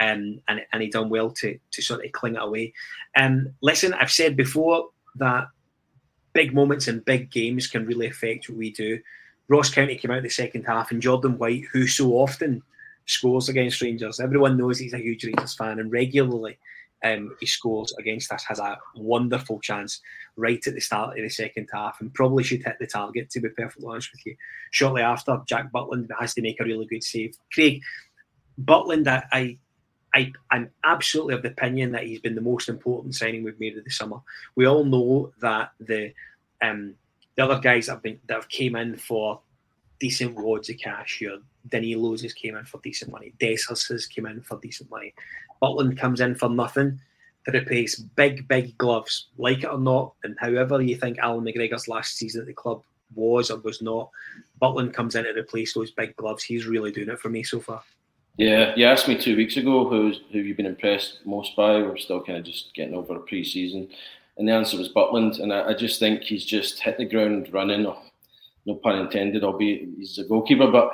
Um, 0.00 0.40
and, 0.48 0.62
and 0.72 0.82
he 0.82 0.88
done 0.88 1.10
well 1.10 1.30
to, 1.30 1.56
to 1.70 1.82
sort 1.82 2.04
of 2.04 2.10
cling 2.10 2.34
it 2.34 2.42
away. 2.42 2.72
Um, 3.16 3.54
listen, 3.62 3.94
I've 3.94 4.10
said 4.10 4.36
before 4.36 4.88
that 5.14 5.46
big 6.32 6.52
moments 6.52 6.88
and 6.88 7.04
big 7.04 7.30
games 7.30 7.68
can 7.68 7.86
really 7.86 8.08
affect 8.08 8.48
what 8.48 8.58
we 8.58 8.72
do. 8.72 8.98
Ross 9.46 9.70
County 9.70 9.94
came 9.94 10.10
out 10.10 10.24
the 10.24 10.28
second 10.28 10.64
half, 10.64 10.90
and 10.90 11.00
Jordan 11.00 11.38
White, 11.38 11.66
who 11.72 11.86
so 11.86 12.12
often 12.14 12.62
scores 13.06 13.48
against 13.48 13.80
Rangers, 13.80 14.18
everyone 14.18 14.56
knows 14.56 14.78
he's 14.78 14.94
a 14.94 14.98
huge 14.98 15.24
Rangers 15.24 15.54
fan, 15.54 15.78
and 15.78 15.92
regularly 15.92 16.58
um, 17.04 17.34
he 17.40 17.46
scores 17.46 17.92
against 17.98 18.32
us, 18.32 18.44
has 18.44 18.58
a 18.58 18.78
wonderful 18.94 19.60
chance 19.60 20.00
right 20.36 20.64
at 20.66 20.74
the 20.74 20.80
start 20.80 21.18
of 21.18 21.22
the 21.22 21.28
second 21.28 21.68
half, 21.72 22.00
and 22.00 22.14
probably 22.14 22.44
should 22.44 22.62
hit 22.62 22.76
the 22.78 22.86
target. 22.86 23.30
To 23.30 23.40
be 23.40 23.48
perfectly 23.48 23.88
honest 23.88 24.10
with 24.12 24.24
you, 24.26 24.36
shortly 24.70 25.02
after, 25.02 25.40
Jack 25.46 25.72
Butland 25.72 26.08
has 26.18 26.34
to 26.34 26.42
make 26.42 26.60
a 26.60 26.64
really 26.64 26.86
good 26.86 27.04
save. 27.04 27.36
Craig 27.52 27.82
Butland, 28.62 29.08
I, 29.08 29.58
I, 30.14 30.32
I'm 30.50 30.70
absolutely 30.84 31.34
of 31.34 31.42
the 31.42 31.50
opinion 31.50 31.92
that 31.92 32.04
he's 32.04 32.20
been 32.20 32.34
the 32.34 32.40
most 32.40 32.68
important 32.68 33.14
signing 33.14 33.42
we've 33.42 33.58
made 33.58 33.76
of 33.76 33.84
the 33.84 33.90
summer. 33.90 34.20
We 34.54 34.66
all 34.66 34.84
know 34.84 35.32
that 35.40 35.72
the 35.80 36.12
um, 36.62 36.94
the 37.34 37.44
other 37.44 37.58
guys 37.58 37.86
that 37.86 37.94
have 37.94 38.02
been 38.02 38.20
that 38.26 38.34
have 38.34 38.48
came 38.48 38.76
in 38.76 38.96
for 38.96 39.40
decent 39.98 40.34
wads 40.34 40.68
of 40.68 40.78
cash 40.78 41.18
here. 41.18 41.38
Danilo's 41.68 42.22
has 42.22 42.32
came 42.32 42.56
in 42.56 42.64
for 42.64 42.80
decent 42.82 43.12
money. 43.12 43.32
Dessers 43.38 43.88
has 43.88 44.06
came 44.06 44.26
in 44.26 44.40
for 44.42 44.58
decent 44.60 44.90
money. 44.90 45.14
Butland 45.62 45.96
comes 45.96 46.20
in 46.20 46.34
for 46.34 46.48
nothing 46.48 46.98
to 47.46 47.56
replace 47.56 47.96
big, 47.96 48.46
big 48.48 48.76
gloves, 48.78 49.28
like 49.38 49.64
it 49.64 49.70
or 49.70 49.78
not. 49.78 50.14
And 50.24 50.36
however 50.38 50.80
you 50.80 50.96
think 50.96 51.18
Allan 51.18 51.44
McGregor's 51.44 51.88
last 51.88 52.16
season 52.16 52.42
at 52.42 52.46
the 52.46 52.52
club 52.52 52.82
was 53.14 53.50
or 53.50 53.58
was 53.58 53.82
not, 53.82 54.10
Butland 54.60 54.94
comes 54.94 55.14
in 55.14 55.24
to 55.24 55.32
replace 55.32 55.74
those 55.74 55.90
big 55.90 56.16
gloves. 56.16 56.44
He's 56.44 56.66
really 56.66 56.92
doing 56.92 57.08
it 57.08 57.20
for 57.20 57.28
me 57.28 57.42
so 57.42 57.60
far. 57.60 57.82
Yeah, 58.38 58.74
you 58.76 58.86
asked 58.86 59.08
me 59.08 59.18
two 59.18 59.36
weeks 59.36 59.56
ago 59.58 59.88
who's 59.88 60.20
who 60.32 60.38
you've 60.38 60.56
been 60.56 60.66
impressed 60.66 61.18
most 61.26 61.54
by. 61.54 61.82
We're 61.82 61.98
still 61.98 62.22
kind 62.22 62.38
of 62.38 62.44
just 62.44 62.72
getting 62.74 62.94
over 62.94 63.18
pre-season, 63.18 63.88
and 64.38 64.48
the 64.48 64.52
answer 64.52 64.78
was 64.78 64.88
Butland. 64.88 65.38
And 65.40 65.52
I, 65.52 65.68
I 65.68 65.74
just 65.74 66.00
think 66.00 66.22
he's 66.22 66.46
just 66.46 66.80
hit 66.80 66.96
the 66.96 67.04
ground 67.04 67.50
running. 67.52 67.82
No 68.64 68.74
pun 68.76 69.00
intended. 69.00 69.44
Albeit 69.44 69.86
he's 69.98 70.16
a 70.18 70.24
goalkeeper, 70.24 70.70
but 70.70 70.92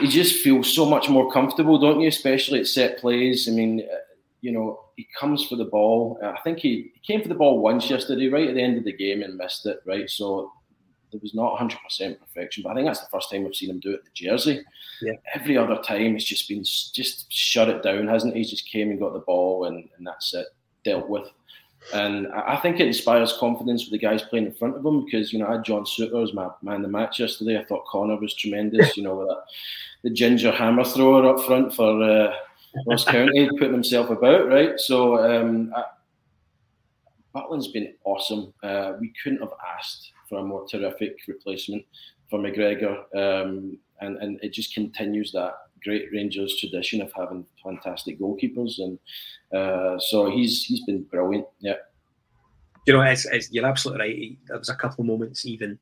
you 0.00 0.08
just 0.08 0.42
feel 0.42 0.62
so 0.62 0.86
much 0.86 1.08
more 1.08 1.30
comfortable, 1.32 1.78
don't 1.78 2.00
you? 2.00 2.08
Especially 2.08 2.60
at 2.60 2.66
set 2.66 2.98
plays. 2.98 3.48
I 3.48 3.52
mean, 3.52 3.80
uh, 3.80 3.96
you 4.40 4.52
know, 4.52 4.80
he 4.96 5.06
comes 5.18 5.46
for 5.46 5.56
the 5.56 5.64
ball. 5.64 6.18
I 6.22 6.38
think 6.42 6.58
he, 6.58 6.92
he 6.94 7.00
came 7.04 7.22
for 7.22 7.28
the 7.28 7.34
ball 7.34 7.60
once 7.60 7.88
yesterday, 7.88 8.28
right 8.28 8.48
at 8.48 8.54
the 8.54 8.62
end 8.62 8.78
of 8.78 8.84
the 8.84 8.92
game, 8.92 9.22
and 9.22 9.36
missed 9.36 9.66
it. 9.66 9.80
Right, 9.86 10.08
so 10.08 10.52
there 11.10 11.20
was 11.22 11.34
not 11.34 11.58
100% 11.58 12.18
perfection, 12.18 12.62
but 12.62 12.70
I 12.70 12.74
think 12.74 12.86
that's 12.86 13.00
the 13.00 13.08
first 13.10 13.30
time 13.30 13.44
we've 13.44 13.54
seen 13.54 13.70
him 13.70 13.80
do 13.80 13.92
it 13.92 14.04
the 14.04 14.10
jersey. 14.14 14.62
Yeah. 15.00 15.12
Every 15.34 15.56
other 15.56 15.76
time, 15.82 16.16
it's 16.16 16.24
just 16.24 16.48
been 16.48 16.64
just 16.64 17.30
shut 17.30 17.68
it 17.68 17.82
down, 17.82 18.08
hasn't 18.08 18.34
he? 18.34 18.42
He 18.42 18.50
just 18.50 18.68
came 18.68 18.90
and 18.90 18.98
got 19.00 19.12
the 19.12 19.20
ball, 19.20 19.66
and, 19.66 19.88
and 19.96 20.06
that's 20.06 20.34
it, 20.34 20.46
dealt 20.84 21.08
with. 21.08 21.28
And 21.92 22.28
I 22.28 22.56
think 22.56 22.80
it 22.80 22.86
inspires 22.86 23.36
confidence 23.38 23.84
with 23.84 23.92
the 23.92 24.06
guys 24.06 24.22
playing 24.22 24.46
in 24.46 24.54
front 24.54 24.76
of 24.76 24.86
him 24.86 25.04
because, 25.04 25.32
you 25.32 25.38
know, 25.38 25.46
I 25.46 25.52
had 25.52 25.64
John 25.64 25.84
Souttar 25.84 26.22
as 26.22 26.32
my 26.32 26.48
man 26.62 26.82
the 26.82 26.88
match 26.88 27.20
yesterday. 27.20 27.58
I 27.58 27.64
thought 27.64 27.86
Connor 27.86 28.16
was 28.16 28.34
tremendous, 28.34 28.96
you 28.96 29.02
know, 29.02 29.42
the 30.02 30.10
ginger 30.10 30.52
hammer 30.52 30.84
thrower 30.84 31.26
up 31.26 31.44
front 31.44 31.74
for 31.74 32.02
uh, 32.02 32.34
Ross 32.86 33.04
County, 33.04 33.48
putting 33.58 33.72
himself 33.72 34.10
about, 34.10 34.48
right? 34.48 34.78
So 34.78 35.18
um, 35.18 35.72
Butland's 37.32 37.68
been 37.68 37.94
awesome. 38.04 38.52
Uh, 38.62 38.94
we 39.00 39.12
couldn't 39.22 39.40
have 39.40 39.52
asked 39.76 40.12
for 40.28 40.38
a 40.38 40.42
more 40.42 40.66
terrific 40.68 41.18
replacement 41.26 41.84
for 42.30 42.38
McGregor. 42.38 42.96
Um, 43.14 43.78
and, 44.00 44.16
and 44.18 44.40
it 44.42 44.52
just 44.52 44.74
continues 44.74 45.32
that 45.32 45.54
great 45.84 46.10
Rangers 46.12 46.56
tradition 46.58 47.00
of 47.02 47.12
having 47.12 47.46
fantastic 47.62 48.20
goalkeepers, 48.20 48.78
and 48.78 48.98
uh, 49.56 49.98
so 49.98 50.30
he's 50.30 50.64
he's 50.64 50.84
been 50.84 51.02
brilliant. 51.04 51.46
Yeah. 51.60 51.76
you 52.86 52.94
know, 52.94 53.02
it's, 53.02 53.24
it's, 53.26 53.52
you're 53.52 53.66
absolutely 53.66 54.00
right. 54.00 54.38
There 54.46 54.58
was 54.58 54.68
a 54.68 54.74
couple 54.74 55.02
of 55.02 55.06
moments 55.06 55.46
even 55.46 55.78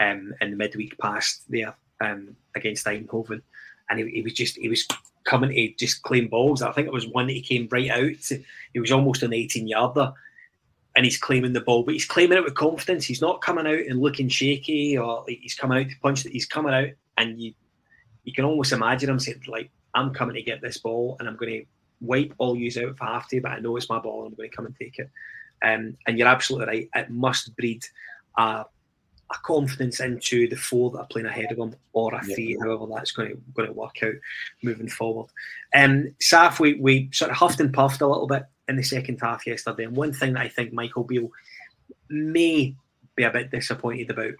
um, 0.00 0.34
in 0.40 0.50
the 0.50 0.56
midweek 0.56 0.98
past 0.98 1.42
there 1.48 1.74
um, 2.00 2.36
against 2.54 2.86
Eindhoven, 2.86 3.42
and 3.90 3.98
he, 3.98 4.08
he, 4.10 4.22
was 4.22 4.32
just 4.32 4.56
he 4.56 4.68
was 4.68 4.86
coming 5.24 5.50
to 5.50 5.74
just 5.74 6.02
claim 6.02 6.28
balls. 6.28 6.62
I 6.62 6.72
think 6.72 6.86
it 6.86 6.92
was 6.92 7.06
one 7.08 7.26
that 7.26 7.34
he 7.34 7.42
came 7.42 7.68
right 7.70 7.90
out. 7.90 8.20
To, 8.28 8.42
he 8.72 8.80
was 8.80 8.92
almost 8.92 9.22
an 9.22 9.32
18 9.32 9.68
yarder, 9.68 10.12
and 10.96 11.04
he's 11.04 11.18
claiming 11.18 11.52
the 11.52 11.60
ball, 11.60 11.82
but 11.82 11.94
he's 11.94 12.06
claiming 12.06 12.38
it 12.38 12.44
with 12.44 12.54
confidence. 12.54 13.04
He's 13.04 13.20
not 13.20 13.42
coming 13.42 13.66
out 13.66 13.86
and 13.86 14.00
looking 14.00 14.28
shaky, 14.28 14.96
or 14.96 15.24
he's 15.28 15.54
coming 15.54 15.78
out 15.78 15.90
to 15.90 16.00
punch. 16.00 16.22
That 16.22 16.32
he's 16.32 16.46
coming 16.46 16.74
out, 16.74 16.88
and 17.16 17.40
you 17.40 17.54
you 18.28 18.34
can 18.34 18.44
almost 18.44 18.72
imagine 18.72 19.08
him 19.08 19.18
saying 19.18 19.42
like, 19.48 19.70
"I'm 19.94 20.12
coming 20.12 20.34
to 20.34 20.42
get 20.42 20.60
this 20.60 20.76
ball, 20.76 21.16
and 21.18 21.26
I'm 21.26 21.36
going 21.36 21.60
to 21.60 21.66
wipe 22.02 22.34
all 22.36 22.54
yous 22.54 22.76
out 22.76 22.90
if 22.90 23.00
I 23.00 23.14
have 23.14 23.26
to, 23.28 23.40
but 23.40 23.52
I 23.52 23.60
know 23.60 23.74
it's 23.78 23.88
my 23.88 23.98
ball, 23.98 24.18
and 24.18 24.26
I'm 24.28 24.36
going 24.36 24.50
to 24.50 24.54
come 24.54 24.66
and 24.66 24.76
take 24.76 24.98
it." 24.98 25.08
Um, 25.62 25.96
and 26.06 26.18
you're 26.18 26.28
absolutely 26.28 26.66
right. 26.66 26.88
It 26.94 27.10
must 27.10 27.56
breed 27.56 27.82
a, 28.36 28.42
a 29.30 29.36
confidence 29.44 30.00
into 30.00 30.46
the 30.46 30.56
four 30.56 30.90
that 30.90 30.98
are 30.98 31.06
playing 31.06 31.26
ahead 31.26 31.50
of 31.50 31.56
them, 31.56 31.74
or 31.94 32.14
a 32.14 32.22
three, 32.22 32.58
yeah. 32.58 32.66
however 32.66 32.84
that's 32.94 33.12
going 33.12 33.30
to 33.30 33.36
going 33.54 33.68
to 33.68 33.72
work 33.72 33.96
out 34.02 34.12
moving 34.62 34.90
forward. 34.90 35.30
Um, 35.74 36.14
Saf, 36.22 36.60
we, 36.60 36.74
we 36.74 37.08
sort 37.14 37.30
of 37.30 37.38
huffed 37.38 37.60
and 37.60 37.72
puffed 37.72 38.02
a 38.02 38.06
little 38.06 38.26
bit 38.26 38.44
in 38.68 38.76
the 38.76 38.82
second 38.82 39.20
half 39.22 39.46
yesterday, 39.46 39.84
and 39.84 39.96
one 39.96 40.12
thing 40.12 40.34
that 40.34 40.42
I 40.42 40.50
think 40.50 40.74
Michael 40.74 41.04
Beale 41.04 41.30
may 42.10 42.76
be 43.16 43.22
a 43.22 43.30
bit 43.30 43.50
disappointed 43.50 44.10
about 44.10 44.34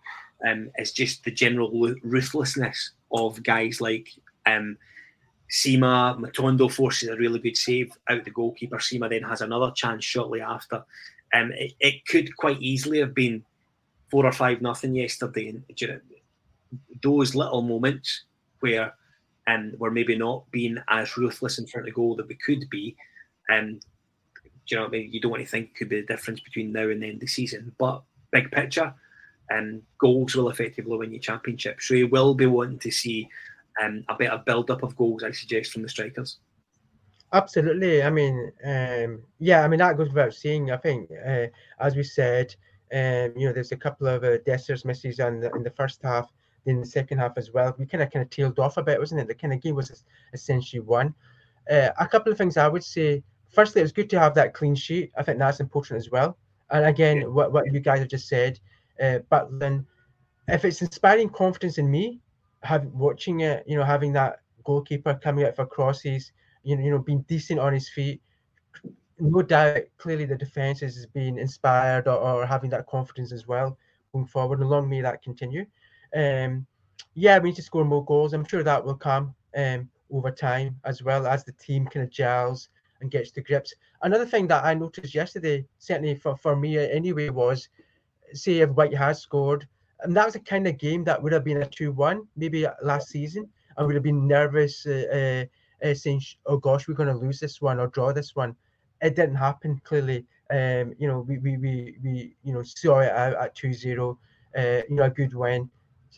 um, 0.47 0.71
is 0.77 0.93
just 0.93 1.25
the 1.25 1.31
general 1.31 1.71
ruthlessness 2.03 2.93
of 3.13 3.43
guys 3.43 3.81
like 3.81 4.09
um, 4.47 4.77
Sima, 5.51 6.19
Matondo 6.19 6.71
forces 6.71 7.09
a 7.09 7.17
really 7.17 7.39
good 7.39 7.57
save 7.57 7.93
out 8.09 8.25
the 8.25 8.31
goalkeeper. 8.31 8.77
Sima 8.77 9.09
then 9.09 9.23
has 9.23 9.41
another 9.41 9.73
chance 9.75 10.05
shortly 10.05 10.41
after. 10.41 10.85
Um, 11.35 11.53
it, 11.53 11.73
it 11.81 12.07
could 12.07 12.37
quite 12.37 12.61
easily 12.61 12.99
have 13.01 13.15
been 13.15 13.45
four 14.11 14.27
or 14.27 14.33
five 14.33 14.61
nothing 14.61 14.95
yesterday. 14.95 15.49
And 15.49 15.65
you 15.77 15.89
know, 15.89 16.01
those 17.03 17.35
little 17.35 17.63
moments 17.63 18.25
where 18.61 18.95
um, 19.47 19.73
we're 19.79 19.91
maybe 19.91 20.17
not 20.17 20.51
being 20.51 20.79
as 20.89 21.17
ruthless 21.17 21.59
in 21.59 21.67
front 21.67 21.89
of 21.89 21.95
goal 21.95 22.17
that 22.17 22.29
we 22.29 22.35
could 22.35 22.69
be. 22.71 22.97
Um, 23.51 23.81
you 24.67 24.77
know, 24.77 24.85
I 24.85 24.89
mean, 24.89 25.11
you 25.13 25.21
don't 25.21 25.31
want 25.31 25.43
to 25.43 25.49
think 25.49 25.75
could 25.75 25.89
be 25.89 26.01
the 26.01 26.07
difference 26.07 26.41
between 26.41 26.73
now 26.73 26.89
and 26.89 27.03
the 27.03 27.07
end 27.07 27.15
of 27.15 27.21
the 27.21 27.27
season. 27.27 27.75
But 27.79 28.03
big 28.31 28.51
picture, 28.51 28.93
um, 29.53 29.83
goals 29.99 30.35
will 30.35 30.51
effectively 30.51 30.97
win 30.97 31.13
you 31.13 31.19
championship. 31.19 31.81
So 31.81 31.95
you 31.95 32.09
will 32.09 32.35
be 32.35 32.47
wanting 32.47 32.79
to 32.81 32.91
see 32.91 33.29
um, 33.83 34.05
a 34.09 34.15
better 34.15 34.43
build 34.45 34.71
up 34.71 34.83
of 34.83 34.97
goals, 34.97 35.23
I 35.23 35.31
suggest, 35.31 35.73
from 35.73 35.83
the 35.83 35.89
strikers. 35.89 36.39
Absolutely. 37.33 38.03
I 38.03 38.11
mean, 38.11 38.53
um, 38.65 39.23
yeah, 39.39 39.63
I 39.63 39.69
mean, 39.69 39.79
that 39.81 39.97
goes 39.97 40.09
without 40.09 40.35
saying. 40.35 40.71
I 40.71 40.77
think, 40.79 41.11
uh, 41.11 41.47
as 41.79 41.95
we 41.95 42.03
said, 42.03 42.55
um, 42.93 43.35
you 43.37 43.47
know, 43.47 43.53
there's 43.53 43.73
a 43.73 43.77
couple 43.77 44.07
of 44.07 44.25
uh, 44.25 44.39
Dessers 44.39 44.85
misses 44.85 45.19
in 45.19 45.41
the, 45.41 45.51
in 45.53 45.63
the 45.63 45.71
first 45.71 46.01
half, 46.03 46.31
in 46.65 46.81
the 46.81 46.87
second 46.87 47.19
half 47.19 47.37
as 47.37 47.53
well. 47.53 47.75
We 47.79 47.87
kind 47.87 48.03
of 48.03 48.11
kind 48.11 48.25
of 48.25 48.31
tailed 48.31 48.59
off 48.59 48.79
a 48.79 48.83
bit, 48.83 48.99
wasn't 48.99 49.21
it? 49.21 49.29
The 49.29 49.35
kind 49.35 49.53
of 49.53 49.61
game 49.61 49.75
was 49.75 50.05
essentially 50.33 50.81
won. 50.81 51.15
Uh, 51.71 51.91
a 51.99 52.09
couple 52.09 52.33
of 52.33 52.39
things 52.39 52.57
I 52.57 52.69
would 52.69 52.85
say. 52.85 53.23
Firstly, 53.51 53.81
it 53.81 53.85
was 53.85 53.93
good 53.93 54.11
to 54.11 54.19
have 54.19 54.35
that 54.35 54.55
clean 54.55 54.75
sheet. 54.75 55.13
I 55.17 55.23
think 55.23 55.39
that's 55.39 55.61
important 55.61 55.99
as 55.99 56.11
well. 56.11 56.37
And 56.71 56.87
again, 56.87 57.19
yeah. 57.19 57.27
what, 57.27 57.53
what 57.53 57.73
you 57.73 57.81
guys 57.81 57.99
have 58.01 58.09
just 58.09 58.29
said, 58.29 58.59
uh, 59.03 59.19
but 59.31 59.49
then 59.59 59.87
if 60.49 60.65
it's 60.65 60.83
inspiring 60.83 61.29
confidence 61.29 61.79
in 61.79 61.91
me, 61.91 62.21
have 62.63 62.87
watching 62.87 63.41
it, 63.41 63.65
you 63.67 63.77
know, 63.77 63.85
having 63.85 64.13
that 64.15 64.41
goalkeeper 64.65 65.15
coming 65.15 65.45
out 65.45 65.57
for 65.57 65.67
crosses, 65.67 66.33
you 66.63 66.77
know, 66.77 66.83
you 66.83 66.91
know, 66.91 66.99
being 66.99 67.23
decent 67.29 67.61
on 67.61 67.73
his 67.73 67.89
feet. 67.89 68.21
No 69.21 69.43
doubt, 69.43 69.83
clearly 69.97 70.25
the 70.25 70.37
defense 70.37 70.83
is 70.83 71.07
being 71.07 71.39
inspired 71.39 72.07
or, 72.07 72.19
or 72.19 72.47
having 72.47 72.71
that 72.71 72.87
confidence 72.87 73.33
as 73.33 73.47
well 73.47 73.77
going 74.13 74.27
forward. 74.27 74.61
And 74.61 74.71
long 74.71 74.89
may 74.89 75.01
that 75.01 75.23
continue. 75.23 75.67
Um, 76.15 76.67
yeah, 77.15 77.39
we 77.39 77.51
need 77.51 77.57
to 77.57 77.63
score 77.63 77.85
more 77.85 78.05
goals. 78.05 78.33
I'm 78.33 78.47
sure 78.47 78.63
that 78.63 78.85
will 78.85 78.95
come 78.95 79.35
um, 79.57 79.89
over 80.11 80.31
time 80.31 80.77
as 80.85 81.03
well 81.03 81.27
as 81.27 81.45
the 81.45 81.53
team 81.53 81.87
kind 81.87 82.05
of 82.05 82.11
gels 82.11 82.69
and 83.01 83.11
gets 83.11 83.31
to 83.33 83.41
grips. 83.41 83.75
Another 84.03 84.27
thing 84.27 84.47
that 84.49 84.65
I 84.65 84.75
noticed 84.75 85.15
yesterday, 85.15 85.65
certainly 85.79 86.15
for, 86.15 86.37
for 86.37 86.57
me 86.57 86.79
anyway, 86.79 87.29
was 87.29 87.69
say 88.33 88.59
if 88.59 88.71
White 88.71 88.95
has 88.95 89.21
scored, 89.21 89.67
and 90.01 90.17
that 90.17 90.27
was 90.27 90.37
a 90.37 90.41
kind 90.41 90.67
of 90.67 90.79
game 90.79 91.05
that 91.05 91.21
would 91.23 91.33
have 91.33 91.45
been 91.45 91.63
a 91.63 91.67
2 91.67 91.93
1 91.93 92.27
maybe 92.37 92.67
last 92.83 93.09
season. 93.09 93.49
I 93.77 93.83
would 93.83 93.95
have 93.95 94.05
been 94.05 94.27
nervous 94.27 94.87
uh, 94.87 95.45
uh, 95.85 95.95
saying, 95.95 96.23
oh 96.47 96.57
gosh, 96.59 96.89
we're 96.89 96.95
going 96.95 97.09
to 97.09 97.15
lose 97.15 97.41
this 97.41 97.61
one 97.61 97.79
or 97.79 97.89
draw 97.89 98.13
this 98.13 98.35
one. 98.35 98.55
It 99.01 99.15
didn't 99.17 99.37
happen, 99.37 99.81
clearly. 99.85 100.27
Um, 100.51 100.95
you 100.99 101.07
know, 101.07 101.21
we, 101.21 101.39
we, 101.39 101.57
we, 101.57 101.97
we, 102.03 102.37
you 102.43 102.53
know, 102.53 102.63
saw 102.63 103.01
it 103.01 103.13
out 103.13 103.35
at 103.35 103.55
2 103.55 103.73
0, 103.73 104.19
uh, 104.57 104.61
you 104.89 104.97
know, 104.97 105.05
a 105.05 105.11
good 105.11 105.35
win. 105.35 105.71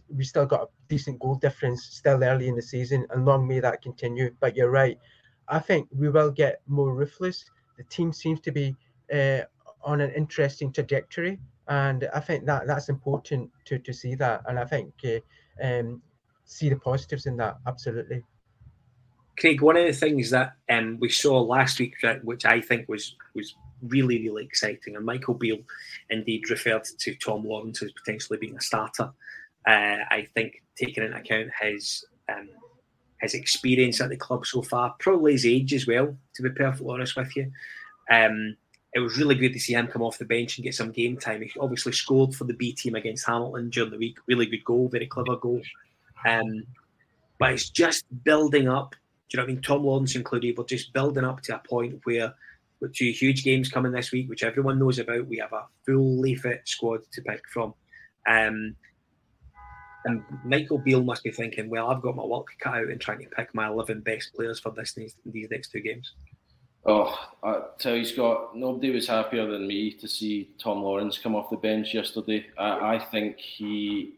We 0.08 0.24
still 0.24 0.46
got 0.46 0.62
a 0.62 0.68
decent 0.88 1.18
goal 1.18 1.34
difference 1.34 1.84
still 1.84 2.22
early 2.22 2.48
in 2.48 2.56
the 2.56 2.62
season, 2.62 3.06
and 3.10 3.24
long 3.24 3.46
may 3.46 3.60
that 3.60 3.82
continue. 3.82 4.34
But 4.40 4.56
you're 4.56 4.70
right. 4.70 4.98
I 5.48 5.58
think 5.58 5.88
we 5.94 6.08
will 6.08 6.30
get 6.30 6.60
more 6.66 6.94
ruthless. 6.94 7.44
The 7.76 7.84
team 7.84 8.12
seems 8.12 8.40
to 8.40 8.52
be 8.52 8.76
uh, 9.12 9.40
on 9.82 10.00
an 10.00 10.10
interesting 10.12 10.72
trajectory 10.72 11.38
and 11.70 12.08
I 12.12 12.18
think 12.18 12.44
that 12.46 12.66
that's 12.66 12.88
important 12.88 13.48
to 13.66 13.78
to 13.78 13.92
see 13.92 14.14
that, 14.16 14.42
and 14.46 14.58
I 14.58 14.64
think 14.64 14.92
uh, 15.04 15.64
um, 15.64 16.02
see 16.44 16.68
the 16.68 16.76
positives 16.76 17.26
in 17.26 17.36
that 17.38 17.58
absolutely. 17.66 18.24
Craig, 19.38 19.62
one 19.62 19.76
of 19.76 19.86
the 19.86 19.92
things 19.92 20.28
that 20.30 20.56
um, 20.68 20.98
we 21.00 21.08
saw 21.08 21.40
last 21.40 21.78
week, 21.78 21.94
which 22.22 22.44
I 22.44 22.60
think 22.60 22.88
was 22.88 23.16
was 23.34 23.54
really 23.82 24.20
really 24.22 24.44
exciting, 24.44 24.96
and 24.96 25.06
Michael 25.06 25.34
Beale 25.34 25.62
indeed 26.10 26.50
referred 26.50 26.84
to 26.84 27.14
Tom 27.14 27.44
Lawrence 27.44 27.82
as 27.82 27.92
potentially 27.92 28.38
being 28.38 28.56
a 28.56 28.60
starter. 28.60 29.12
Uh, 29.66 29.98
I 30.10 30.26
think 30.34 30.62
taking 30.76 31.04
into 31.04 31.16
account 31.16 31.50
his 31.60 32.04
um, 32.28 32.48
his 33.20 33.34
experience 33.34 34.00
at 34.00 34.08
the 34.08 34.16
club 34.16 34.44
so 34.44 34.62
far, 34.62 34.96
probably 34.98 35.32
his 35.32 35.46
age 35.46 35.72
as 35.72 35.86
well, 35.86 36.16
to 36.34 36.42
be 36.42 36.50
perfectly 36.50 36.92
honest 36.92 37.16
with 37.16 37.36
you. 37.36 37.52
Um, 38.10 38.56
it 38.92 39.00
was 39.00 39.16
really 39.18 39.36
great 39.36 39.52
to 39.52 39.60
see 39.60 39.74
him 39.74 39.86
come 39.86 40.02
off 40.02 40.18
the 40.18 40.24
bench 40.24 40.58
and 40.58 40.64
get 40.64 40.74
some 40.74 40.90
game 40.90 41.16
time. 41.16 41.42
He 41.42 41.52
obviously 41.60 41.92
scored 41.92 42.34
for 42.34 42.44
the 42.44 42.54
B 42.54 42.72
team 42.72 42.96
against 42.96 43.26
Hamilton 43.26 43.70
during 43.70 43.90
the 43.90 43.98
week. 43.98 44.18
Really 44.26 44.46
good 44.46 44.64
goal, 44.64 44.88
very 44.88 45.06
clever 45.06 45.36
goal. 45.36 45.62
Um, 46.26 46.64
but 47.38 47.52
it's 47.52 47.70
just 47.70 48.04
building 48.24 48.68
up. 48.68 48.94
Do 49.28 49.36
you 49.36 49.38
know 49.38 49.44
what 49.44 49.50
I 49.50 49.54
mean? 49.54 49.62
Tom 49.62 49.84
Lawrence 49.84 50.16
included, 50.16 50.58
we're 50.58 50.64
just 50.64 50.92
building 50.92 51.24
up 51.24 51.40
to 51.42 51.54
a 51.54 51.58
point 51.58 52.00
where 52.04 52.34
with 52.80 52.94
two 52.94 53.10
huge 53.10 53.44
games 53.44 53.70
coming 53.70 53.92
this 53.92 54.10
week, 54.10 54.28
which 54.28 54.42
everyone 54.42 54.78
knows 54.78 54.98
about, 54.98 55.26
we 55.26 55.38
have 55.38 55.52
a 55.52 55.66
fully 55.86 56.34
fit 56.34 56.62
squad 56.64 57.00
to 57.12 57.22
pick 57.22 57.42
from. 57.52 57.74
Um, 58.26 58.74
and 60.04 60.24
Michael 60.44 60.78
Beale 60.78 61.02
must 61.02 61.22
be 61.22 61.30
thinking, 61.30 61.68
well, 61.68 61.90
I've 61.90 62.02
got 62.02 62.16
my 62.16 62.24
work 62.24 62.46
cut 62.58 62.74
out 62.74 62.90
in 62.90 62.98
trying 62.98 63.20
to 63.20 63.28
pick 63.28 63.54
my 63.54 63.68
11 63.68 64.00
best 64.00 64.34
players 64.34 64.58
for 64.58 64.72
this 64.72 64.94
these, 64.94 65.14
these 65.26 65.48
next 65.50 65.70
two 65.70 65.80
games. 65.80 66.14
Oh, 66.86 67.14
I 67.42 67.60
tell 67.78 67.94
you, 67.94 68.04
Scott, 68.04 68.56
nobody 68.56 68.90
was 68.90 69.06
happier 69.06 69.46
than 69.46 69.66
me 69.66 69.92
to 69.92 70.08
see 70.08 70.50
Tom 70.58 70.82
Lawrence 70.82 71.18
come 71.18 71.34
off 71.34 71.50
the 71.50 71.56
bench 71.56 71.92
yesterday. 71.92 72.46
I, 72.56 72.94
I 72.94 72.98
think 72.98 73.38
he 73.38 74.14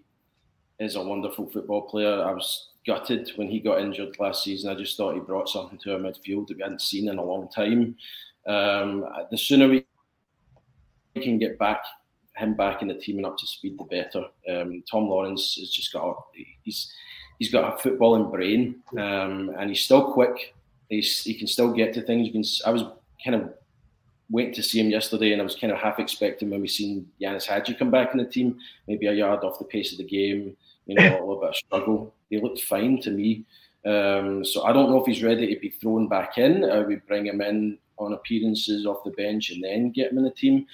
is 0.79 0.95
a 0.95 1.03
wonderful 1.03 1.51
football 1.51 1.83
player. 1.83 2.23
I 2.23 2.33
was 2.33 2.71
gutted 2.87 3.31
when 3.37 3.49
he 3.49 3.59
got 3.61 3.81
injured 3.81 4.19
last 4.21 4.45
season. 4.45 4.71
I 4.71 4.75
just 4.75 4.97
thought 4.97 5.15
he 5.15 5.21
brought 5.21 5.49
something 5.49 5.79
to 5.79 5.95
our 5.95 5.99
midfield 5.99 6.49
that 6.49 6.57
we 6.57 6.63
hadn't 6.63 6.83
seen 6.83 7.09
in 7.09 7.19
a 7.19 7.25
long 7.25 7.49
time. 7.49 7.97
Um, 8.47 9.07
the 9.31 9.39
sooner 9.39 9.69
we 9.69 9.85
can 11.15 11.39
get 11.39 11.59
back 11.59 11.83
him 12.37 12.55
back 12.55 12.83
in 12.83 12.89
the 12.89 12.95
team 12.95 13.19
and 13.19 13.27
up 13.27 13.37
to 13.39 13.47
speed, 13.47 13.79
the 13.79 13.85
better. 13.85 14.25
Um, 14.49 14.83
Tom 14.91 15.09
Lawrence 15.09 15.57
has 15.59 15.71
just 15.71 15.93
got 15.93 16.17
he's 16.63 16.93
he's 17.39 17.53
got 17.53 17.75
a 17.75 17.89
footballing 17.89 18.31
brain 18.31 18.77
um, 18.99 19.55
and 19.59 19.69
he's 19.69 19.83
still 19.83 20.13
quick. 20.13 20.55
He's, 20.93 21.25
he 21.25 21.35
can 21.35 21.47
still 21.47 21.73
get 21.73 21.95
to 21.95 22.03
things. 22.03 22.27
You 22.27 22.33
can. 22.33 22.45
I 22.67 22.71
was 22.71 22.83
kind 23.25 23.35
of 23.35 23.55
went 24.31 24.55
to 24.55 24.63
see 24.63 24.79
him 24.79 24.91
yesterday, 24.91 25.33
and 25.33 25.41
I 25.41 25.45
was 25.45 25.57
kind 25.57 25.73
of 25.73 25.79
half 25.79 25.99
expecting 25.99 26.51
when 26.51 26.61
we 26.61 26.69
seen 26.69 27.09
Ianis 27.21 27.47
Hagi 27.47 27.75
come 27.75 27.91
back 27.91 28.13
in 28.13 28.19
the 28.19 28.27
team, 28.27 28.59
maybe 28.87 29.07
a 29.07 29.13
yard 29.13 29.43
off 29.43 29.59
the 29.59 29.65
pace 29.65 29.93
of 29.93 29.99
the 29.99 30.05
game. 30.05 30.55
You 30.87 30.97
know, 30.97 31.09
a 31.09 31.21
little 31.21 31.41
bit 31.41 31.51
of 31.51 31.57
struggle. 31.57 32.15
He 32.29 32.41
looked 32.41 32.61
fine 32.63 33.01
to 33.03 33.11
me. 33.11 33.45
Um, 33.87 34.45
so 34.45 34.65
I 34.65 34.73
don't 34.73 34.91
know 34.91 35.01
if 35.01 35.07
he's 35.07 35.23
ready 35.23 35.53
to 35.55 35.61
be 35.61 35.71
thrown 35.71 36.09
back 36.09 36.37
in. 36.37 36.65
Or 36.65 36.87
we 36.87 36.97
bring 36.97 37.27
him 37.27 37.41
in 37.41 37.79
on 37.99 38.13
appearances 38.13 38.87
off 38.87 39.05
the 39.05 39.11
bench 39.13 39.51
and 39.51 39.65
then 39.65 39.93
get 39.93 40.13
him 40.13 40.19
in 40.19 40.25
the 40.25 40.31
team. 40.31 40.67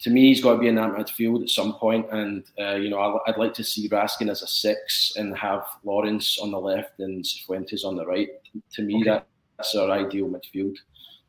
To 0.00 0.10
me, 0.10 0.28
he's 0.28 0.42
got 0.42 0.54
to 0.54 0.58
be 0.58 0.68
in 0.68 0.76
that 0.76 0.92
midfield 0.92 1.42
at 1.42 1.50
some 1.50 1.74
point, 1.74 2.06
and 2.10 2.44
uh, 2.58 2.76
you 2.76 2.88
know 2.88 3.20
I'd 3.26 3.36
like 3.36 3.52
to 3.54 3.64
see 3.64 3.86
Raskin 3.90 4.30
as 4.30 4.40
a 4.40 4.46
six 4.46 5.12
and 5.16 5.36
have 5.36 5.66
Lawrence 5.84 6.38
on 6.38 6.50
the 6.50 6.58
left 6.58 7.00
and 7.00 7.26
Fuentes 7.44 7.84
on 7.84 7.96
the 7.96 8.06
right. 8.06 8.30
To 8.76 8.82
me, 8.82 8.94
okay. 8.94 9.04
that 9.10 9.26
that's 9.60 9.74
our 9.74 9.90
ideal 9.90 10.28
midfield. 10.28 10.76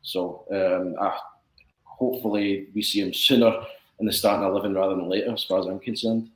So 0.00 0.44
um, 0.50 0.96
hopefully 1.84 2.68
we 2.74 2.82
see 2.82 3.00
him 3.00 3.12
sooner 3.12 3.52
in 4.00 4.06
the 4.06 4.12
starting 4.12 4.48
eleven 4.48 4.74
rather 4.74 4.96
than 4.96 5.08
later, 5.08 5.32
as 5.32 5.44
far 5.44 5.60
as 5.60 5.66
I'm 5.66 5.78
concerned. 5.78 6.30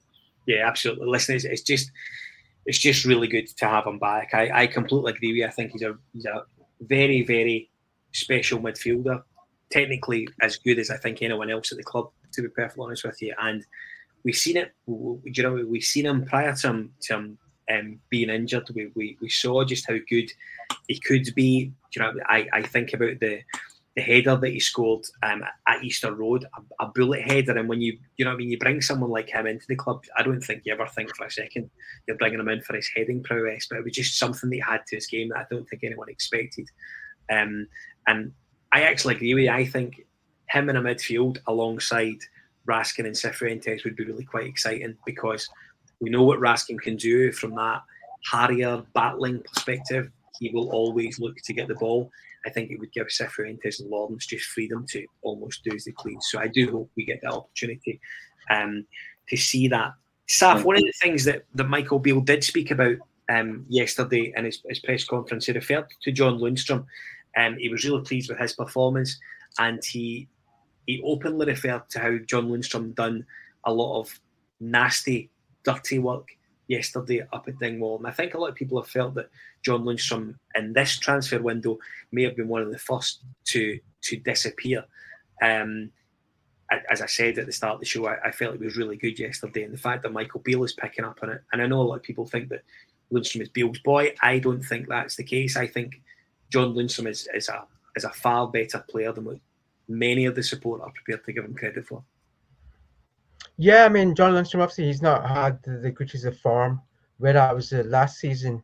Yeah, 0.46 0.68
absolutely. 0.68 1.09
Listen, 1.09 1.37
it's, 1.37 1.44
it's 1.44 1.62
just 1.62 1.90
it's 2.66 2.78
just 2.78 3.06
really 3.06 3.28
good 3.28 3.48
to 3.56 3.66
have 3.66 3.87
him 3.87 3.98
back. 3.98 4.35
I, 4.35 4.62
I 4.62 4.66
completely 4.66 5.12
agree 5.12 5.28
with 5.28 5.38
you. 5.38 5.46
I 5.46 5.50
think 5.50 5.72
he's 5.72 5.82
a 5.82 5.96
he's 6.12 6.26
a 6.26 6.44
very 6.80 7.22
very 7.22 7.70
special 8.12 8.61
midfielder. 8.61 9.22
technically 9.70 10.28
as 10.40 10.56
good 10.56 10.78
as 10.78 10.90
I 10.90 10.96
think 10.96 11.22
anyone 11.22 11.50
else 11.50 11.72
at 11.72 11.78
the 11.78 11.85
club, 11.85 12.11
to 12.32 12.42
be 12.42 12.48
perfectly 12.48 12.85
honest 12.85 13.04
with 13.04 13.20
you. 13.22 13.35
And 13.40 13.64
we've 14.24 14.37
seen 14.37 14.56
it. 14.56 14.72
You 14.87 15.42
know, 15.42 15.64
we've 15.66 15.82
seen 15.82 16.06
him 16.06 16.24
prior 16.24 16.54
to 16.54 16.68
him, 16.68 16.92
to 17.02 17.14
him 17.14 17.38
um, 17.72 17.98
being 18.11 18.31
injured. 18.31 18.68
We, 18.74 18.90
we 18.94 19.16
we 19.20 19.29
saw 19.29 19.64
just 19.64 19.87
how 19.88 19.96
good 20.09 20.31
he 20.88 20.98
could 20.98 21.29
be. 21.35 21.72
You 21.94 22.02
know, 22.02 22.12
I, 22.26 22.46
I 22.52 22.62
think 22.62 22.92
about 22.92 23.20
the 23.20 23.40
the 23.96 24.02
header 24.02 24.37
that 24.37 24.50
he 24.50 24.61
scored 24.61 25.05
um, 25.22 25.42
at 25.66 25.83
Easter 25.83 26.14
Road, 26.14 26.44
a, 26.44 26.85
a, 26.85 26.88
bullet 26.88 27.22
header. 27.22 27.57
And 27.57 27.66
when 27.66 27.81
you, 27.81 27.98
you 28.18 28.26
know, 28.26 28.33
I 28.33 28.37
mean, 28.37 28.50
you 28.50 28.59
bring 28.59 28.83
someone 28.83 29.09
like 29.09 29.31
him 29.31 29.46
into 29.46 29.64
the 29.66 29.74
club, 29.74 30.05
I 30.18 30.22
don't 30.22 30.42
think 30.42 30.62
you 30.66 30.74
ever 30.74 30.87
think 30.87 31.16
for 31.16 31.24
a 31.24 31.31
second 31.31 31.70
you're 32.07 32.18
bringing 32.18 32.38
him 32.38 32.48
in 32.48 32.61
for 32.61 32.76
his 32.76 32.90
heading 32.94 33.22
prowess. 33.22 33.66
But 33.68 33.79
it 33.79 33.85
was 33.85 33.94
just 33.94 34.18
something 34.18 34.50
that 34.50 34.57
he 34.57 34.61
had 34.61 34.85
to 34.88 34.96
his 34.96 35.07
game 35.07 35.31
that 35.31 35.38
I 35.38 35.46
don't 35.50 35.66
think 35.66 35.83
anyone 35.83 36.11
expected. 36.11 36.68
Um, 37.33 37.68
and 38.07 38.33
I 38.70 38.83
actually 38.83 39.14
agree 39.14 39.33
with 39.33 39.44
you. 39.44 39.50
I 39.50 39.64
think 39.64 40.05
him 40.50 40.68
in 40.68 40.76
a 40.76 40.83
midfield 40.83 41.38
alongside 41.46 42.18
Raskin 42.68 43.07
and 43.07 43.14
Cifuentes 43.14 43.83
would 43.85 43.96
be 43.96 44.05
really 44.05 44.24
quite 44.24 44.46
exciting 44.46 44.96
because 45.07 45.48
we 46.00 46.11
know 46.11 46.22
what 46.22 46.40
Raskin 46.40 46.80
can 46.80 46.96
do 46.96 47.32
from 47.32 47.54
that 47.54 47.82
harrier 48.30 48.82
battling 48.94 49.42
perspective. 49.42 50.11
He 50.38 50.50
will 50.50 50.70
always 50.70 51.18
look 51.18 51.37
to 51.44 51.52
get 51.52 51.68
the 51.68 51.74
ball. 51.74 52.11
I 52.44 52.50
think 52.50 52.70
it 52.70 52.78
would 52.78 52.92
give 52.92 53.09
Cifuentes 53.09 53.80
and 53.80 53.90
Lawrence 53.90 54.26
just 54.26 54.46
freedom 54.46 54.87
to 54.90 55.04
almost 55.22 55.64
do 55.64 55.74
as 55.74 55.85
they 55.85 55.92
please. 55.98 56.18
So 56.30 56.38
I 56.38 56.48
do 56.48 56.70
hope 56.70 56.90
we 56.96 57.04
get 57.04 57.20
the 57.22 57.32
opportunity 57.32 58.00
um, 58.50 58.87
to 59.28 59.37
see 59.37 59.68
that. 59.68 59.92
Saf, 60.28 60.64
one 60.64 60.76
of 60.76 60.82
the 60.82 60.92
things 61.00 61.24
that, 61.24 61.44
that 61.54 61.68
Michael 61.68 61.98
Beale 61.98 62.20
did 62.20 62.44
speak 62.44 62.70
about 62.70 62.96
um, 63.28 63.64
yesterday 63.68 64.32
in 64.37 64.44
his, 64.44 64.61
his, 64.68 64.80
press 64.80 65.04
conference, 65.04 65.46
he 65.46 65.52
referred 65.52 65.87
to 66.02 66.12
John 66.12 66.38
Lundstram. 66.38 66.85
Um, 67.37 67.56
he 67.59 67.68
was 67.68 67.85
really 67.85 68.02
pleased 68.02 68.28
with 68.28 68.38
his 68.38 68.52
performance 68.52 69.18
and 69.59 69.85
he 69.85 70.28
he 70.87 71.02
openly 71.04 71.46
referred 71.46 71.88
to 71.90 71.98
how 71.98 72.16
John 72.26 72.48
Lundstram 72.48 72.94
done 72.94 73.26
a 73.64 73.72
lot 73.72 74.00
of 74.00 74.20
nasty, 74.61 75.30
dirty 75.66 75.98
work 75.98 76.29
yesterday 76.68 77.26
up 77.33 77.48
at 77.48 77.59
Dingwall. 77.59 77.98
And 77.98 78.07
I 78.07 78.11
think 78.11 78.35
a 78.35 78.38
lot 78.38 78.50
of 78.50 78.55
people 78.55 78.81
have 78.81 78.90
felt 78.90 79.14
that 79.14 79.31
John 79.62 79.85
Lundstram 79.85 80.35
in 80.55 80.72
this 80.72 80.98
transfer 80.98 81.40
window 81.40 81.79
may 82.12 82.22
have 82.22 82.37
been 82.37 82.48
one 82.48 82.62
of 82.62 82.70
the 82.70 82.79
first 82.79 83.22
to 83.46 83.79
to 84.02 84.16
disappear. 84.16 84.85
Um, 85.42 85.90
as 86.90 87.00
I 87.00 87.07
said 87.07 87.38
at 87.38 87.46
the 87.46 87.52
start 87.52 87.74
of 87.74 87.81
the 87.81 87.87
show, 87.87 88.07
I, 88.07 88.16
I, 88.24 88.31
felt 88.33 88.55
it 88.55 88.61
was 88.61 88.76
really 88.76 88.96
good 88.96 89.20
yesterday. 89.20 89.62
And 89.62 89.72
the 89.72 89.79
fact 89.79 90.02
that 90.02 90.12
Michael 90.12 90.40
Beale 90.40 90.64
is 90.64 90.72
picking 90.72 91.05
up 91.05 91.20
on 91.22 91.31
it, 91.31 91.40
and 91.52 91.62
I 91.62 91.66
know 91.66 91.81
a 91.81 91.83
lot 91.83 91.96
of 91.96 92.02
people 92.02 92.26
think 92.26 92.48
that 92.48 92.64
Lundstram 93.12 93.42
is 93.42 93.48
Beale's 93.48 93.79
boy. 93.79 94.14
I 94.20 94.40
don't 94.40 94.62
think 94.62 94.88
that's 94.88 95.14
the 95.14 95.22
case. 95.22 95.57
I 95.57 95.68
think 95.68 96.02
John 96.50 96.74
Lundstram 96.74 97.09
is, 97.09 97.29
is 97.35 97.48
a 97.48 97.64
is 97.94 98.05
a 98.05 98.11
far 98.11 98.48
better 98.48 98.85
player 98.88 99.12
than 99.12 99.24
what 99.24 99.38
many 99.88 100.26
of 100.26 100.35
the 100.35 100.42
support 100.42 100.81
are 100.81 100.90
prepared 100.90 101.24
to 101.24 101.33
give 101.33 101.44
him 101.44 101.55
credit 101.55 101.87
for. 101.87 102.02
Yeah, 103.58 103.84
I 103.84 103.88
mean, 103.88 104.14
John 104.14 104.32
Lundstram, 104.32 104.60
obviously, 104.60 104.84
he's 104.84 105.02
not 105.02 105.26
had 105.28 105.62
the, 105.62 105.78
the 105.78 105.92
glitches 105.92 106.26
of 106.26 106.38
form 106.38 106.82
whether 107.18 107.38
that 107.38 107.54
was 107.54 107.72
uh, 107.72 107.82
last 107.86 108.18
season 108.18 108.62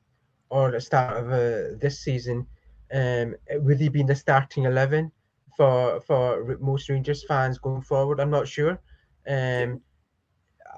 or 0.50 0.70
the 0.70 0.81
start 0.81 1.16
of 1.16 1.33
uh, 1.33 1.76
this 1.81 2.00
season. 2.00 2.46
Um, 2.92 3.35
would 3.55 3.81
he 3.81 3.88
be 3.88 4.00
in 4.00 4.07
the 4.07 4.14
starting 4.14 4.64
11 4.64 5.11
for 5.57 6.00
for 6.02 6.59
most 6.61 6.88
Rangers 6.90 7.24
fans 7.24 7.59
going 7.59 7.83
forward? 7.83 8.20
I'm 8.20 8.31
not 8.31 8.48
sure. 8.48 8.78
Um, 9.26 9.81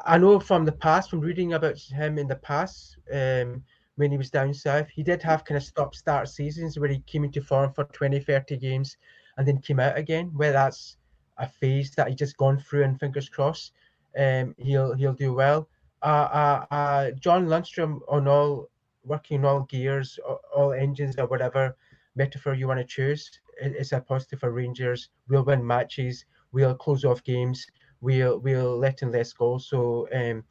I 0.07 0.19
know 0.19 0.39
from 0.39 0.65
the 0.65 0.73
past, 0.73 1.11
from 1.11 1.21
reading 1.21 1.55
about 1.55 1.79
him 1.79 2.19
in 2.19 2.29
the 2.29 2.37
past, 2.37 2.99
um, 3.13 3.65
when 3.97 4.11
he 4.11 4.19
was 4.19 4.31
down 4.31 4.55
south, 4.55 4.89
he 4.89 5.03
did 5.03 5.23
have 5.23 5.45
kind 5.45 5.57
of 5.57 5.65
stop 5.65 5.95
start 5.95 6.29
seasons 6.29 6.79
where 6.79 6.91
he 6.91 7.01
came 7.01 7.25
into 7.25 7.41
form 7.41 7.73
for 7.73 7.85
20, 7.85 8.21
30 8.21 8.57
games 8.59 8.97
and 9.37 9.47
then 9.47 9.59
came 9.59 9.81
out 9.81 9.99
again. 9.99 10.31
Where 10.35 10.53
that's 10.53 10.97
a 11.39 11.49
phase 11.49 11.93
that 11.97 12.09
he 12.09 12.15
just 12.15 12.37
gone 12.37 12.59
through, 12.59 12.85
and 12.85 12.99
fingers 13.01 13.29
crossed 13.29 13.73
um, 14.19 14.55
he'll 14.59 14.95
he'll 14.95 15.15
do 15.15 15.33
well. 15.33 15.69
Uh, 16.03 16.29
uh, 16.71 16.75
uh, 16.75 17.11
John 17.13 17.47
Lundstram 17.47 18.01
on 18.09 18.29
all 18.29 18.71
working 19.05 19.45
all 19.45 19.63
gears, 19.63 20.19
all 20.55 20.73
engines 20.73 21.17
or 21.19 21.27
whatever 21.27 21.77
metaphor 22.17 22.55
you 22.55 22.69
want 22.69 22.81
to 22.81 22.85
choose. 22.85 23.31
It's 23.61 23.93
a 23.93 24.01
positive 24.01 24.41
for 24.41 24.51
Rangers. 24.51 25.11
We'll 25.29 25.45
win 25.45 25.67
matches. 25.67 26.25
We'll 26.53 26.75
close 26.75 27.05
off 27.05 27.23
games. 27.25 27.67
We'll 28.01 28.39
we'll 28.39 28.79
let 28.79 29.03
in 29.03 29.13
less 29.13 29.33
goals. 29.33 29.69
So 29.69 30.09
um, 30.15 30.45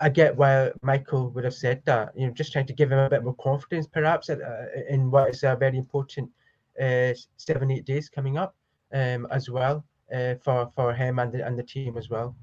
I 0.00 0.08
get 0.08 0.36
why 0.36 0.72
Michael 0.82 1.30
would 1.30 1.44
have 1.44 1.54
said 1.54 1.82
that. 1.86 2.12
You 2.16 2.26
know, 2.26 2.32
just 2.32 2.52
trying 2.52 2.66
to 2.66 2.72
give 2.72 2.92
him 2.92 2.98
a 2.98 3.08
bit 3.08 3.24
more 3.24 3.36
confidence, 3.36 3.86
perhaps, 3.86 4.28
uh, 4.28 4.36
in 4.88 5.10
what 5.10 5.30
is 5.30 5.42
a 5.42 5.56
very 5.56 5.78
important 5.78 6.30
uh, 6.80 7.14
seven 7.36 7.70
eight 7.70 7.86
days 7.86 8.08
coming 8.08 8.36
up 8.36 8.54
um, 8.92 9.26
as 9.30 9.48
well 9.48 9.84
uh, 10.14 10.34
for 10.42 10.70
for 10.74 10.92
him 10.92 11.18
and 11.18 11.32
the, 11.32 11.46
and 11.46 11.58
the 11.58 11.62
team 11.62 11.96
as 11.96 12.10
well. 12.10 12.36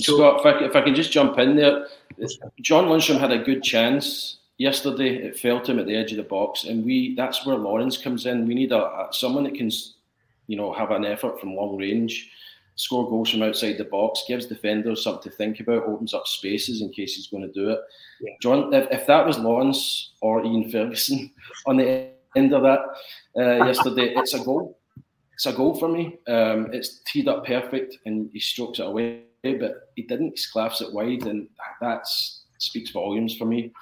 So, 0.00 0.16
Scott, 0.16 0.40
if 0.40 0.46
I, 0.46 0.64
if 0.64 0.76
I 0.76 0.80
can 0.82 0.94
just 0.94 1.12
jump 1.12 1.38
in 1.38 1.56
there, 1.56 1.86
John 2.60 2.86
Lundstram 2.86 3.18
had 3.18 3.32
a 3.32 3.38
good 3.38 3.62
chance 3.62 4.38
yesterday. 4.58 5.16
It 5.16 5.38
fell 5.38 5.60
to 5.60 5.72
him 5.72 5.78
at 5.78 5.86
the 5.86 5.96
edge 5.96 6.12
of 6.12 6.18
the 6.18 6.22
box, 6.22 6.64
and 6.64 6.84
we 6.84 7.14
that's 7.14 7.44
where 7.46 7.56
Lawrence 7.56 7.96
comes 7.96 8.26
in. 8.26 8.46
We 8.46 8.54
need 8.54 8.72
a, 8.72 8.84
a 8.84 9.08
someone 9.12 9.44
that 9.44 9.54
can, 9.54 9.70
you 10.46 10.56
know, 10.56 10.72
have 10.72 10.90
an 10.90 11.04
effort 11.04 11.40
from 11.40 11.54
long 11.54 11.76
range, 11.76 12.30
score 12.76 13.08
goals 13.08 13.30
from 13.30 13.42
outside 13.42 13.78
the 13.78 13.84
box, 13.84 14.24
gives 14.28 14.46
defenders 14.46 15.02
something 15.02 15.30
to 15.30 15.36
think 15.36 15.60
about, 15.60 15.84
opens 15.84 16.14
up 16.14 16.26
spaces 16.26 16.82
in 16.82 16.90
case 16.92 17.16
he's 17.16 17.28
going 17.28 17.42
to 17.42 17.52
do 17.52 17.70
it. 17.70 17.80
Yeah. 18.20 18.32
John, 18.40 18.72
if, 18.74 18.90
if 18.90 19.06
that 19.06 19.26
was 19.26 19.38
Lawrence 19.38 20.12
or 20.20 20.44
Ian 20.44 20.70
Ferguson 20.70 21.32
on 21.66 21.78
the 21.78 22.08
end 22.36 22.52
of 22.52 22.62
that 22.62 22.80
uh, 23.36 23.64
yesterday, 23.64 24.12
it's 24.14 24.34
a 24.34 24.44
goal. 24.44 24.76
It's 25.32 25.46
a 25.46 25.52
goal 25.54 25.74
for 25.74 25.88
me. 25.88 26.18
Um, 26.28 26.68
it's 26.70 27.00
teed 27.06 27.28
up 27.28 27.46
perfect, 27.46 27.96
and 28.04 28.28
he 28.30 28.40
strokes 28.40 28.78
it 28.78 28.86
away 28.86 29.22
but 29.42 29.90
he 29.96 30.02
didn't. 30.02 30.38
He 30.38 30.44
claps 30.52 30.80
it 30.80 30.92
wide, 30.92 31.26
and 31.26 31.48
that 31.80 32.06
speaks 32.58 32.90
volumes 32.90 33.36
for 33.36 33.44
me. 33.44 33.72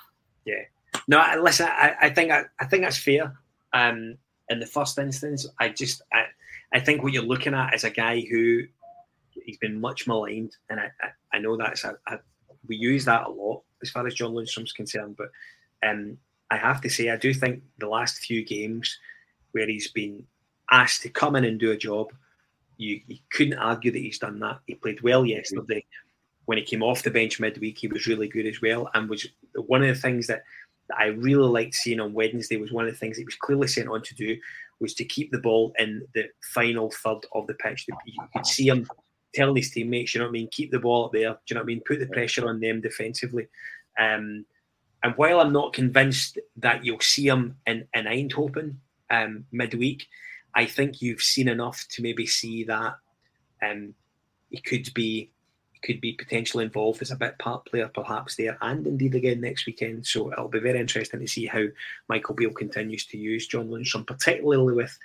Yeah. 0.45 0.63
No, 1.07 1.23
listen. 1.43 1.67
I, 1.69 1.95
I 2.03 2.11
think 2.11 2.31
I, 2.31 2.45
I 2.61 2.67
think 2.67 2.83
that's 2.83 2.99
fair. 2.99 3.37
Um, 3.73 4.17
in 4.49 4.61
the 4.61 4.67
first 4.67 4.99
instance, 4.99 5.47
I 5.59 5.69
just 5.69 6.03
I, 6.13 6.25
I 6.73 6.81
think 6.81 7.03
what 7.03 7.13
you're 7.13 7.23
looking 7.23 7.55
at 7.55 7.75
is 7.75 7.85
a 7.85 7.91
guy 7.91 8.21
who 8.31 8.63
he's 9.45 9.59
been 9.59 9.81
much 9.81 10.07
maligned, 10.07 10.57
and 10.71 10.81
I 10.81 10.91
I, 11.01 11.37
I 11.37 11.39
know 11.39 11.57
that's 11.57 11.85
a, 11.85 11.97
a, 12.07 12.19
we 12.67 12.77
use 12.77 13.05
that 13.05 13.27
a 13.27 13.31
lot 13.31 13.63
as 13.83 13.91
far 13.91 14.07
as 14.07 14.15
John 14.15 14.33
Lundstram's 14.33 14.73
concerned, 14.73 15.17
but 15.17 15.29
um, 15.87 16.19
I 16.51 16.57
have 16.57 16.81
to 16.83 16.91
say 16.91 17.11
I 17.11 17.17
do 17.17 17.33
think 17.35 17.63
the 17.79 17.89
last 17.89 18.19
few 18.19 18.45
games 18.45 18.99
where 19.53 19.67
he's 19.67 19.91
been 19.91 20.25
asked 20.71 21.03
to 21.03 21.09
come 21.09 21.37
in 21.37 21.45
and 21.45 21.59
do 21.59 21.71
a 21.71 21.77
job 21.77 22.13
you, 22.79 23.01
you 23.07 23.19
couldn't 23.31 23.59
argue 23.59 23.91
that 23.91 23.99
he's 23.99 24.19
done 24.19 24.39
that. 24.41 24.61
He 24.67 24.75
played 24.75 25.03
well 25.03 25.27
yesterday. 25.27 25.85
When 26.47 26.57
he 26.57 26.65
came 26.65 26.83
off 26.83 27.03
the 27.03 27.11
bench 27.11 27.39
midweek, 27.39 27.77
he 27.79 27.89
was 27.89 28.07
really 28.07 28.29
good 28.29 28.47
as 28.47 28.63
well, 28.63 28.89
and 28.95 29.11
was 29.11 29.27
one 29.67 29.83
of 29.83 29.89
the 29.89 30.01
things 30.01 30.27
that, 30.29 30.45
that 30.89 30.99
I 30.99 31.07
really 31.07 31.49
liked 31.49 31.75
seeing 31.75 32.01
on 32.01 32.15
Wednesday. 32.15 32.57
Was 32.57 32.73
one 32.73 32.87
of 32.87 32.93
the 32.93 32.99
things 32.99 33.19
he 33.19 33.25
was 33.25 33.35
clearly 33.35 33.69
sent 33.69 33.89
on 33.89 34.01
to 34.03 34.15
do 34.15 34.39
was 34.81 34.95
to 34.95 35.05
keep 35.05 35.31
the 35.31 35.41
ball 35.41 35.75
in 35.79 36.07
the 36.15 36.25
final 36.55 36.91
third 36.91 37.27
of 37.35 37.47
the 37.47 37.55
pitch. 37.55 37.87
You 38.07 38.23
could 38.35 38.47
see 38.47 38.69
him 38.69 38.89
telling 39.35 39.57
his 39.57 39.71
teammates, 39.71 40.15
you 40.15 40.21
know 40.21 40.27
what 40.27 40.31
I 40.31 40.33
mean, 40.33 40.49
keep 40.51 40.71
the 40.71 40.79
ball 40.79 41.07
up 41.07 41.13
there. 41.13 41.31
Do 41.31 41.39
you 41.49 41.55
know 41.55 41.61
what 41.61 41.65
I 41.65 41.67
mean? 41.67 41.83
Put 41.87 41.99
the 41.99 42.07
pressure 42.07 42.49
on 42.49 42.61
them 42.61 42.81
defensively. 42.81 43.49
Um, 43.99 44.47
and 45.03 45.15
while 45.17 45.41
I'm 45.41 45.53
not 45.53 45.73
convinced 45.73 46.39
that 46.57 46.85
you'll 46.85 47.01
see 47.01 47.27
him 47.27 47.57
in, 47.67 47.87
in 47.93 48.07
Eindhoven 48.07 48.77
um, 49.11 49.45
midweek, 49.53 50.07
I 50.59 50.67
think 50.67 51.01
you've 51.01 51.23
seen 51.23 51.47
enough 51.47 51.87
to 51.91 52.03
maybe 52.03 52.27
see 52.27 52.65
that 52.65 52.97
um, 53.63 53.95
he 54.51 54.61
could 54.61 54.93
be 54.93 55.31
he 55.71 55.79
could 55.87 56.01
be 56.01 56.15
potentially 56.15 56.65
involved 56.65 57.01
as 57.01 57.13
a 57.13 57.17
bit 57.17 57.39
part 57.39 57.65
player 57.65 57.89
perhaps 57.95 58.35
there 58.35 58.59
and 58.61 58.85
indeed 58.85 59.15
again 59.15 59.41
next 59.41 59.67
weekend. 59.67 60.05
So 60.05 60.33
it'll 60.33 60.49
be 60.49 60.59
very 60.59 60.81
interesting 60.81 61.21
to 61.21 61.29
see 61.29 61.47
how 61.47 61.67
Michael 62.09 62.35
Beale 62.35 62.51
continues 62.51 63.07
to 63.07 63.17
use 63.17 63.47
John 63.47 63.69
Lundstram, 63.69 64.05
particularly 64.05 64.75
with 64.75 64.99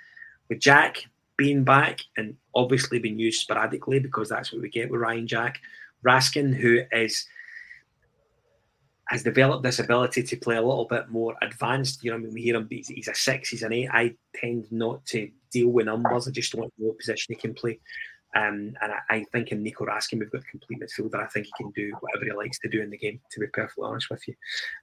with 0.48 0.58
Jack 0.58 1.04
being 1.36 1.62
back 1.62 2.00
and 2.16 2.36
obviously 2.56 2.98
being 2.98 3.20
used 3.20 3.40
sporadically 3.40 4.00
because 4.00 4.28
that's 4.28 4.52
what 4.52 4.60
we 4.60 4.68
get 4.68 4.90
with 4.90 5.00
Ryan 5.00 5.28
Jack. 5.28 5.60
Raskin, 6.04 6.52
who 6.52 6.80
is 6.90 7.26
has 9.08 9.22
developed 9.22 9.62
this 9.62 9.78
ability 9.78 10.22
to 10.22 10.36
play 10.36 10.56
a 10.56 10.62
little 10.62 10.86
bit 10.86 11.08
more 11.08 11.34
advanced. 11.42 12.02
You 12.02 12.10
know, 12.10 12.16
I 12.16 12.20
mean, 12.20 12.34
we 12.34 12.42
hear 12.42 12.56
him, 12.56 12.66
he's, 12.70 12.88
he's 12.88 13.08
a 13.08 13.14
six, 13.14 13.50
he's 13.50 13.62
an 13.62 13.72
eight. 13.72 13.90
I 13.92 14.14
tend 14.34 14.70
not 14.70 15.04
to 15.06 15.30
deal 15.52 15.68
with 15.68 15.86
numbers. 15.86 16.26
I 16.26 16.30
just 16.30 16.52
to 16.52 16.58
know 16.58 16.70
what 16.76 16.98
position 16.98 17.34
he 17.34 17.40
can 17.40 17.54
play. 17.54 17.80
Um, 18.34 18.74
and 18.82 18.92
I, 18.92 18.98
I, 19.10 19.24
think 19.30 19.52
in 19.52 19.62
Nico 19.62 19.84
Raskin, 19.84 20.18
we've 20.18 20.30
got 20.30 20.42
a 20.42 20.50
complete 20.50 20.80
midfielder. 20.80 21.22
I 21.22 21.28
think 21.28 21.46
he 21.46 21.52
can 21.56 21.70
do 21.70 21.92
whatever 22.00 22.24
he 22.24 22.32
likes 22.32 22.58
to 22.60 22.68
do 22.68 22.82
in 22.82 22.90
the 22.90 22.98
game, 22.98 23.20
to 23.30 23.40
be 23.40 23.46
perfectly 23.46 23.84
honest 23.84 24.10
with 24.10 24.26
you. 24.26 24.34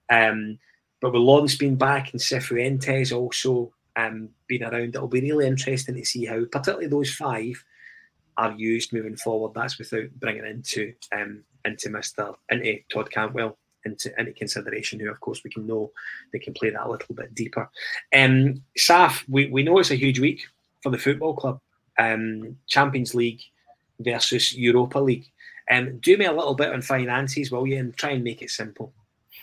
Um, 0.09 0.57
but 1.01 1.11
with 1.11 1.21
Lawrence 1.21 1.55
being 1.55 1.75
back 1.75 2.13
and 2.13 2.21
Cifuentes 2.21 3.13
also 3.13 3.73
um, 3.97 4.29
being 4.47 4.63
around, 4.63 4.95
it'll 4.95 5.07
be 5.07 5.19
really 5.19 5.47
interesting 5.47 5.95
to 5.95 6.05
see 6.05 6.25
how, 6.25 6.45
particularly 6.45 6.87
those 6.87 7.13
five, 7.13 7.61
are 8.37 8.53
used 8.53 8.93
moving 8.93 9.17
forward. 9.17 9.53
That's 9.53 9.77
without 9.77 10.09
bringing 10.17 10.45
into 10.45 10.93
um, 11.11 11.43
into 11.65 11.89
Mister 11.89 12.31
into 12.49 12.79
Todd 12.89 13.11
Cantwell 13.11 13.57
into 13.85 14.11
into 14.19 14.33
consideration, 14.33 14.99
who 14.99 15.09
of 15.09 15.19
course 15.19 15.43
we 15.43 15.49
can 15.49 15.65
know 15.65 15.91
they 16.31 16.39
can 16.39 16.53
play 16.53 16.69
that 16.69 16.85
a 16.85 16.89
little 16.89 17.15
bit 17.15 17.33
deeper. 17.35 17.69
Um, 18.13 18.63
Saf, 18.77 19.23
we, 19.27 19.47
we 19.47 19.63
know 19.63 19.79
it's 19.79 19.91
a 19.91 19.95
huge 19.95 20.19
week 20.19 20.43
for 20.81 20.89
the 20.89 20.97
football 20.97 21.35
club. 21.35 21.59
Um, 21.97 22.57
Champions 22.67 23.13
League 23.13 23.41
versus 23.99 24.55
Europa 24.55 24.99
League. 24.99 25.31
Um, 25.69 25.99
do 25.99 26.17
me 26.17 26.25
a 26.25 26.33
little 26.33 26.55
bit 26.55 26.73
on 26.73 26.81
finances, 26.81 27.51
will 27.51 27.67
you, 27.67 27.77
and 27.77 27.95
try 27.95 28.11
and 28.11 28.23
make 28.23 28.41
it 28.41 28.49
simple. 28.49 28.93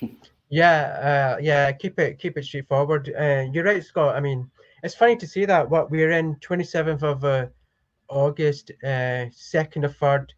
Yeah, 0.51 1.37
uh, 1.37 1.41
yeah. 1.43 1.71
Keep 1.73 1.99
it 1.99 2.19
keep 2.19 2.39
it 2.39 2.45
straightforward. 2.45 3.13
Uh, 3.15 3.45
you're 3.53 3.65
right, 3.65 3.85
Scott. 3.85 4.17
I 4.17 4.21
mean, 4.21 4.51
it's 4.83 4.95
funny 4.95 5.17
to 5.17 5.27
see 5.27 5.45
that. 5.45 5.69
What 5.69 5.91
we're 5.91 6.13
in 6.13 6.37
27th 6.37 7.03
of 7.03 7.25
uh, 7.25 7.47
August, 8.09 8.71
uh, 8.83 9.27
second 9.31 9.85
or 9.85 9.91
third 9.91 10.33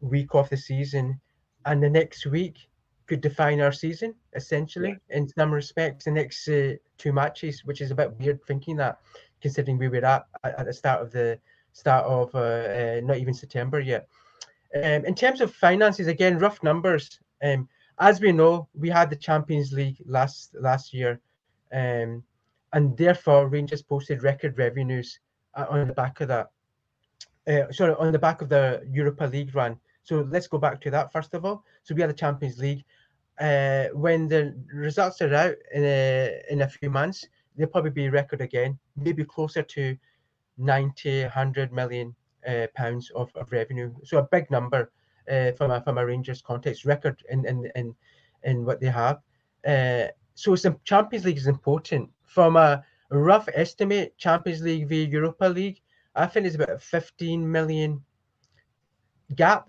week 0.00 0.34
of 0.34 0.50
the 0.50 0.58
season, 0.58 1.18
and 1.64 1.82
the 1.82 1.88
next 1.88 2.26
week 2.26 2.68
could 3.06 3.20
define 3.20 3.60
our 3.60 3.72
season 3.72 4.14
essentially 4.34 4.96
yeah. 5.08 5.16
in 5.16 5.28
some 5.28 5.52
respects. 5.52 6.04
The 6.04 6.10
next 6.10 6.48
uh, 6.48 6.74
two 6.98 7.12
matches, 7.12 7.64
which 7.64 7.80
is 7.80 7.90
a 7.90 7.94
bit 7.94 8.18
weird 8.18 8.42
thinking 8.44 8.76
that, 8.76 9.00
considering 9.40 9.78
we 9.78 9.88
were 9.88 10.04
at 10.04 10.26
at 10.44 10.66
the 10.66 10.72
start 10.72 11.02
of 11.02 11.12
the 11.12 11.38
start 11.72 12.06
of 12.06 12.34
uh, 12.34 12.38
uh, 12.38 13.00
not 13.04 13.18
even 13.18 13.34
September 13.34 13.80
yet. 13.80 14.08
Um, 14.74 15.04
in 15.04 15.14
terms 15.14 15.40
of 15.40 15.54
finances, 15.54 16.06
again, 16.06 16.38
rough 16.38 16.62
numbers. 16.62 17.20
Um, 17.42 17.68
as 17.98 18.20
we 18.20 18.32
know, 18.32 18.68
we 18.74 18.88
had 18.88 19.10
the 19.10 19.16
Champions 19.16 19.72
League 19.72 20.02
last 20.06 20.54
last 20.60 20.92
year, 20.92 21.20
um, 21.72 22.22
and 22.72 22.96
therefore 22.96 23.48
Rangers 23.48 23.82
posted 23.82 24.22
record 24.22 24.58
revenues 24.58 25.20
uh, 25.54 25.66
on 25.70 25.86
the 25.86 25.94
back 25.94 26.20
of 26.20 26.28
that. 26.28 26.50
Uh, 27.46 27.70
sorry, 27.72 27.94
on 27.98 28.12
the 28.12 28.18
back 28.18 28.42
of 28.42 28.48
the 28.48 28.82
Europa 28.90 29.24
League 29.24 29.54
run. 29.54 29.78
So 30.02 30.26
let's 30.30 30.46
go 30.46 30.58
back 30.58 30.80
to 30.82 30.90
that 30.90 31.12
first 31.12 31.34
of 31.34 31.44
all. 31.44 31.64
So 31.82 31.94
we 31.94 32.00
had 32.00 32.10
the 32.10 32.14
Champions 32.14 32.58
League. 32.58 32.84
Uh, 33.38 33.86
when 33.92 34.28
the 34.28 34.56
results 34.72 35.20
are 35.20 35.34
out 35.34 35.56
in 35.74 35.84
a, 35.84 36.42
in 36.50 36.62
a 36.62 36.68
few 36.68 36.90
months, 36.90 37.26
they'll 37.56 37.66
probably 37.66 37.90
be 37.90 38.08
record 38.08 38.40
again, 38.40 38.78
maybe 38.96 39.24
closer 39.24 39.62
to 39.62 39.96
90, 40.58 41.22
100 41.22 41.72
million 41.72 42.14
uh, 42.46 42.66
pounds 42.74 43.10
of, 43.10 43.30
of 43.34 43.52
revenue. 43.52 43.92
So 44.04 44.18
a 44.18 44.22
big 44.22 44.50
number 44.50 44.90
uh, 45.30 45.52
from 45.52 45.70
a 45.70 45.80
from 45.82 45.98
a 45.98 46.06
Rangers 46.06 46.40
context, 46.42 46.84
record 46.84 47.22
in 47.30 47.46
in 47.46 47.70
in, 47.74 47.94
in 48.44 48.64
what 48.64 48.80
they 48.80 48.86
have. 48.86 49.20
Uh, 49.66 50.06
so 50.34 50.54
some 50.54 50.78
Champions 50.84 51.24
League 51.24 51.36
is 51.36 51.46
important. 51.46 52.10
From 52.24 52.56
a 52.56 52.84
rough 53.10 53.48
estimate, 53.54 54.16
Champions 54.18 54.62
League 54.62 54.88
v 54.88 55.04
Europa 55.04 55.46
League, 55.46 55.80
I 56.14 56.26
think 56.26 56.46
it's 56.46 56.56
about 56.56 56.70
a 56.70 56.78
15 56.78 57.50
million 57.50 58.02
gap 59.34 59.68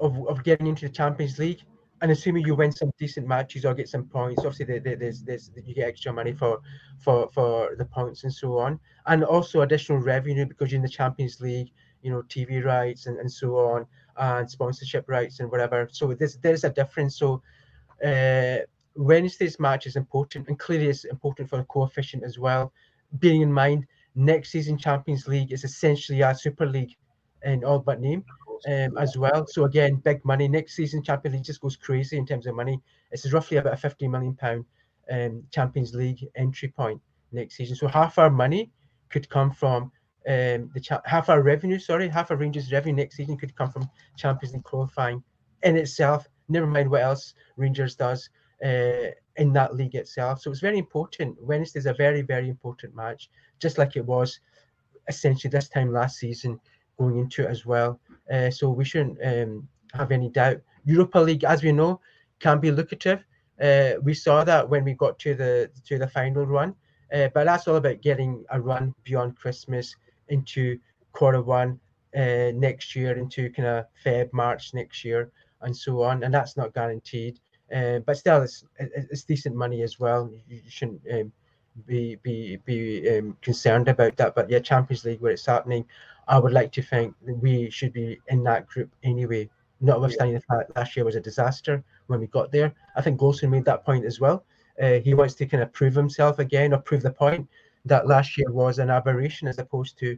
of, 0.00 0.26
of 0.26 0.42
getting 0.44 0.66
into 0.66 0.88
the 0.88 0.92
Champions 0.92 1.38
League. 1.38 1.62
And 2.02 2.10
assuming 2.10 2.44
you 2.44 2.54
win 2.54 2.72
some 2.72 2.90
decent 2.98 3.26
matches 3.26 3.64
or 3.64 3.74
get 3.74 3.88
some 3.88 4.04
points, 4.04 4.44
obviously 4.44 4.80
there's, 4.80 5.22
there's, 5.22 5.50
you 5.64 5.74
get 5.74 5.88
extra 5.88 6.12
money 6.12 6.32
for, 6.32 6.60
for 6.98 7.30
for 7.32 7.76
the 7.78 7.84
points 7.84 8.24
and 8.24 8.32
so 8.32 8.58
on, 8.58 8.78
and 9.06 9.24
also 9.24 9.60
additional 9.62 9.98
revenue 9.98 10.44
because 10.44 10.70
you're 10.70 10.78
in 10.78 10.82
the 10.82 10.88
Champions 10.88 11.40
League, 11.40 11.70
you 12.02 12.10
know, 12.10 12.22
TV 12.22 12.64
rights 12.64 13.06
and, 13.06 13.18
and 13.18 13.30
so 13.30 13.56
on, 13.56 13.86
and 14.16 14.50
sponsorship 14.50 15.08
rights 15.08 15.40
and 15.40 15.50
whatever. 15.50 15.88
So 15.90 16.12
there's 16.12 16.36
there's 16.38 16.64
a 16.64 16.70
difference. 16.70 17.16
So 17.16 17.40
uh, 18.04 18.58
Wednesday's 18.96 19.58
match 19.60 19.86
is 19.86 19.96
important, 19.96 20.48
and 20.48 20.58
clearly 20.58 20.88
it's 20.88 21.04
important 21.04 21.48
for 21.48 21.58
the 21.58 21.64
coefficient 21.64 22.24
as 22.24 22.38
well. 22.38 22.72
Bearing 23.12 23.42
in 23.42 23.52
mind, 23.52 23.86
next 24.14 24.50
season 24.50 24.76
Champions 24.76 25.28
League 25.28 25.52
is 25.52 25.64
essentially 25.64 26.20
a 26.22 26.34
Super 26.34 26.66
League 26.66 26.96
in 27.44 27.64
all 27.64 27.78
but 27.78 28.00
name 28.00 28.24
um, 28.66 28.96
as 28.98 29.16
well. 29.16 29.46
So 29.46 29.64
again, 29.64 29.96
big 29.96 30.24
money. 30.24 30.48
Next 30.48 30.74
season 30.74 31.02
Champions 31.02 31.34
League 31.34 31.44
just 31.44 31.60
goes 31.60 31.76
crazy 31.76 32.16
in 32.16 32.26
terms 32.26 32.46
of 32.46 32.54
money. 32.54 32.80
Is 33.12 33.32
roughly 33.32 33.58
about 33.58 33.74
a 33.74 33.76
50 33.76 34.08
million 34.08 34.34
pound 34.34 34.64
um, 35.10 35.42
Champions 35.50 35.94
League 35.94 36.26
entry 36.36 36.68
point 36.68 37.00
next 37.32 37.56
season. 37.56 37.76
So 37.76 37.88
half 37.88 38.18
our 38.18 38.30
money 38.30 38.70
could 39.10 39.28
come 39.28 39.50
from 39.50 39.84
um, 40.28 40.70
the 40.74 40.80
cha- 40.80 41.02
half 41.04 41.28
our 41.28 41.42
revenue. 41.42 41.78
Sorry, 41.78 42.08
half 42.08 42.30
our 42.30 42.36
Rangers' 42.36 42.72
revenue 42.72 42.94
next 42.94 43.16
season 43.16 43.36
could 43.36 43.54
come 43.56 43.70
from 43.70 43.88
Champions 44.16 44.54
League 44.54 44.64
qualifying 44.64 45.22
in 45.62 45.76
itself. 45.76 46.28
Never 46.48 46.66
mind 46.66 46.90
what 46.90 47.02
else 47.02 47.34
Rangers 47.56 47.96
does 47.96 48.28
uh, 48.64 49.10
in 49.36 49.52
that 49.52 49.74
league 49.74 49.94
itself. 49.94 50.40
So 50.40 50.50
it's 50.50 50.60
very 50.60 50.78
important. 50.78 51.36
Wednesday 51.40 51.78
is 51.78 51.86
a 51.86 51.94
very 51.94 52.22
very 52.22 52.48
important 52.48 52.94
match, 52.94 53.30
just 53.58 53.78
like 53.78 53.96
it 53.96 54.04
was 54.04 54.38
essentially 55.08 55.50
this 55.50 55.68
time 55.68 55.92
last 55.92 56.18
season 56.18 56.60
going 56.98 57.18
into 57.18 57.42
it 57.42 57.50
as 57.50 57.66
well. 57.66 57.98
Uh, 58.30 58.50
so 58.50 58.70
we 58.70 58.84
shouldn't 58.84 59.18
um, 59.24 59.68
have 59.94 60.12
any 60.12 60.28
doubt. 60.28 60.60
Europa 60.84 61.18
League, 61.18 61.44
as 61.44 61.62
we 61.62 61.72
know, 61.72 62.00
can 62.40 62.60
be 62.60 62.70
lucrative. 62.70 63.24
Uh, 63.60 63.92
we 64.02 64.14
saw 64.14 64.44
that 64.44 64.68
when 64.68 64.84
we 64.84 64.94
got 64.94 65.18
to 65.20 65.34
the 65.34 65.70
to 65.86 65.98
the 65.98 66.08
final 66.08 66.44
run, 66.44 66.74
uh, 67.12 67.28
but 67.34 67.44
that's 67.44 67.68
all 67.68 67.76
about 67.76 68.00
getting 68.00 68.44
a 68.50 68.60
run 68.60 68.94
beyond 69.04 69.36
Christmas 69.36 69.94
into 70.28 70.78
quarter 71.12 71.42
one 71.42 71.78
uh, 72.16 72.50
next 72.54 72.96
year, 72.96 73.16
into 73.16 73.50
kind 73.50 73.68
of 73.68 73.86
Feb 74.04 74.32
March 74.32 74.74
next 74.74 75.04
year, 75.04 75.30
and 75.60 75.76
so 75.76 76.02
on. 76.02 76.24
And 76.24 76.34
that's 76.34 76.56
not 76.56 76.74
guaranteed, 76.74 77.38
uh, 77.74 78.00
but 78.00 78.16
still, 78.16 78.42
it's 78.42 78.64
it's 78.78 79.24
decent 79.24 79.54
money 79.54 79.82
as 79.82 80.00
well. 80.00 80.30
You 80.48 80.60
shouldn't 80.68 81.02
um, 81.12 81.32
be 81.86 82.16
be 82.16 82.56
be 82.64 83.18
um, 83.18 83.36
concerned 83.42 83.88
about 83.88 84.16
that. 84.16 84.34
But 84.34 84.50
yeah, 84.50 84.58
Champions 84.58 85.04
League 85.04 85.20
where 85.20 85.32
it's 85.32 85.46
happening, 85.46 85.84
I 86.28 86.38
would 86.38 86.52
like 86.52 86.72
to 86.72 86.82
think 86.82 87.14
that 87.26 87.34
we 87.34 87.70
should 87.70 87.92
be 87.92 88.20
in 88.28 88.42
that 88.44 88.66
group 88.66 88.90
anyway. 89.02 89.50
Notwithstanding 89.80 90.34
yeah. 90.34 90.40
the 90.40 90.54
fact 90.54 90.68
that 90.68 90.80
last 90.80 90.96
year 90.96 91.04
was 91.04 91.16
a 91.16 91.20
disaster 91.20 91.82
when 92.06 92.20
we 92.20 92.28
got 92.28 92.52
there. 92.52 92.72
I 92.96 93.02
think 93.02 93.18
Goldson 93.18 93.50
made 93.50 93.64
that 93.64 93.84
point 93.84 94.04
as 94.04 94.20
well. 94.20 94.44
Uh, 94.80 95.00
he 95.00 95.14
wants 95.14 95.34
to 95.34 95.46
kind 95.46 95.62
of 95.62 95.72
prove 95.72 95.94
himself 95.94 96.38
again 96.38 96.72
or 96.72 96.78
prove 96.78 97.02
the 97.02 97.10
point 97.10 97.48
that 97.84 98.06
last 98.06 98.38
year 98.38 98.50
was 98.50 98.78
an 98.78 98.90
aberration 98.90 99.48
as 99.48 99.58
opposed 99.58 99.98
to 99.98 100.16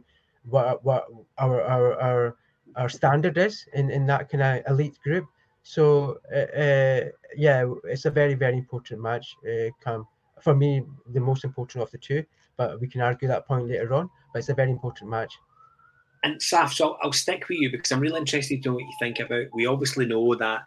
what 0.49 0.83
what 0.85 1.07
our 1.39 1.61
our 1.63 2.01
our, 2.01 2.35
our 2.75 2.89
standard 2.89 3.37
is 3.37 3.65
in, 3.73 3.89
in 3.89 4.05
that 4.05 4.29
kind 4.29 4.43
of 4.43 4.71
elite 4.71 4.97
group. 5.03 5.25
So 5.63 6.19
uh, 6.33 6.57
uh, 6.57 7.05
yeah, 7.35 7.65
it's 7.85 8.05
a 8.05 8.11
very 8.11 8.35
very 8.35 8.57
important 8.57 9.01
match. 9.01 9.35
Uh, 9.43 9.71
come 9.83 10.07
for 10.41 10.53
me, 10.53 10.83
the 11.11 11.19
most 11.19 11.43
important 11.43 11.81
of 11.81 11.91
the 11.91 11.97
two. 11.97 12.23
But 12.57 12.79
we 12.79 12.87
can 12.87 13.01
argue 13.01 13.27
that 13.27 13.47
point 13.47 13.67
later 13.67 13.93
on. 13.93 14.09
But 14.31 14.39
it's 14.39 14.49
a 14.49 14.53
very 14.53 14.71
important 14.71 15.09
match. 15.09 15.37
And 16.25 16.39
Saf, 16.39 16.73
so 16.73 16.87
I'll, 16.87 16.97
I'll 17.03 17.13
stick 17.13 17.47
with 17.47 17.59
you 17.59 17.69
because 17.69 17.91
I'm 17.91 17.99
really 17.99 18.19
interested 18.19 18.63
to 18.63 18.69
know 18.69 18.75
what 18.75 18.83
you 18.83 18.93
think 18.99 19.19
about. 19.19 19.45
We 19.53 19.67
obviously 19.67 20.07
know 20.07 20.33
that 20.33 20.63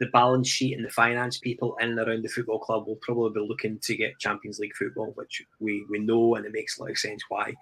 the 0.00 0.06
balance 0.06 0.48
sheet 0.48 0.74
and 0.76 0.84
the 0.84 0.90
finance 0.90 1.38
people 1.38 1.76
in 1.80 1.90
and 1.90 1.98
around 2.00 2.24
the 2.24 2.28
football 2.28 2.58
club 2.58 2.88
will 2.88 2.98
probably 3.02 3.40
be 3.40 3.46
looking 3.46 3.78
to 3.78 3.96
get 3.96 4.18
Champions 4.18 4.58
League 4.58 4.74
football, 4.74 5.12
which 5.14 5.42
we, 5.60 5.86
we 5.88 6.00
know 6.00 6.34
and 6.34 6.44
it 6.44 6.52
makes 6.52 6.76
a 6.76 6.82
lot 6.82 6.90
of 6.90 6.98
sense 6.98 7.22
why. 7.28 7.54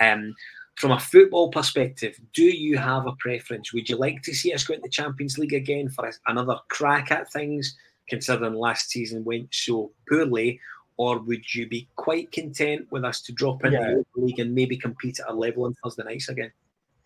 Um, 0.00 0.34
from 0.76 0.92
a 0.92 0.98
football 0.98 1.50
perspective, 1.50 2.18
do 2.32 2.44
you 2.44 2.78
have 2.78 3.06
a 3.06 3.12
preference? 3.18 3.74
Would 3.74 3.90
you 3.90 3.96
like 3.96 4.22
to 4.22 4.34
see 4.34 4.54
us 4.54 4.64
go 4.64 4.72
into 4.72 4.88
Champions 4.88 5.36
League 5.36 5.52
again 5.52 5.90
for 5.90 6.10
another 6.26 6.56
crack 6.70 7.12
at 7.12 7.30
things, 7.30 7.76
considering 8.08 8.54
last 8.54 8.88
season 8.88 9.24
went 9.24 9.48
so 9.52 9.92
poorly? 10.08 10.58
Or 10.96 11.18
would 11.18 11.54
you 11.54 11.68
be 11.68 11.86
quite 11.96 12.32
content 12.32 12.86
with 12.90 13.04
us 13.04 13.20
to 13.22 13.32
drop 13.32 13.62
into 13.64 13.78
yeah. 13.78 13.94
the 14.14 14.20
league 14.22 14.40
and 14.40 14.54
maybe 14.54 14.78
compete 14.78 15.20
at 15.20 15.28
a 15.28 15.34
level 15.34 15.64
on 15.64 15.74
Thursday 15.74 16.04
nights 16.04 16.30
again? 16.30 16.50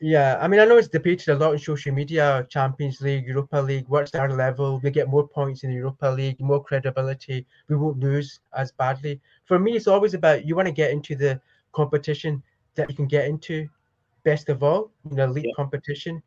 Yeah, 0.04 0.36
I 0.40 0.48
mean, 0.48 0.58
I 0.58 0.64
know 0.64 0.78
it's 0.78 0.88
debated 0.88 1.28
a 1.28 1.38
lot 1.38 1.52
on 1.52 1.58
social 1.60 1.94
media. 1.94 2.44
Champions 2.50 3.00
League, 3.00 3.24
Europa 3.24 3.58
League. 3.58 3.84
What's 3.86 4.12
our 4.16 4.28
level? 4.28 4.80
We 4.82 4.90
get 4.90 5.08
more 5.08 5.28
points 5.28 5.62
in 5.62 5.70
the 5.70 5.76
Europa 5.76 6.06
League, 6.06 6.40
more 6.40 6.60
credibility. 6.60 7.46
We 7.68 7.76
won't 7.76 8.00
lose 8.00 8.40
as 8.52 8.72
badly. 8.72 9.20
For 9.44 9.60
me, 9.60 9.76
it's 9.76 9.86
always 9.86 10.14
about 10.14 10.44
you 10.44 10.56
want 10.56 10.66
to 10.66 10.72
get 10.72 10.90
into 10.90 11.14
the 11.14 11.40
competition 11.70 12.42
that 12.74 12.90
you 12.90 12.96
can 12.96 13.06
get 13.06 13.28
into. 13.28 13.68
Best 14.24 14.48
of 14.48 14.64
all, 14.64 14.90
you 15.08 15.14
know, 15.14 15.26
elite 15.26 15.44
yeah. 15.46 15.54
competition. 15.54 16.20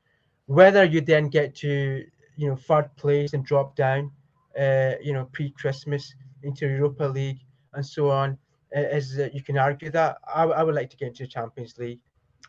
Whether 0.45 0.85
you 0.85 1.01
then 1.01 1.27
get 1.27 1.53
to 1.55 2.05
you 2.37 2.47
know 2.47 2.55
third 2.55 2.95
place 2.95 3.33
and 3.33 3.45
drop 3.45 3.75
down, 3.75 4.09
uh, 4.57 4.93
you 5.03 5.11
know, 5.11 5.25
pre-Christmas 5.33 6.15
into 6.43 6.65
Europa 6.65 7.03
League 7.03 7.39
and 7.73 7.85
so 7.85 8.09
on, 8.09 8.37
as 8.71 9.19
uh, 9.19 9.27
you 9.33 9.43
can 9.43 9.57
argue 9.57 9.89
that. 9.89 10.19
I, 10.33 10.43
I 10.43 10.63
would 10.63 10.75
like 10.75 10.89
to 10.91 10.95
get 10.97 11.09
into 11.09 11.23
the 11.23 11.27
Champions 11.27 11.77
League 11.77 11.99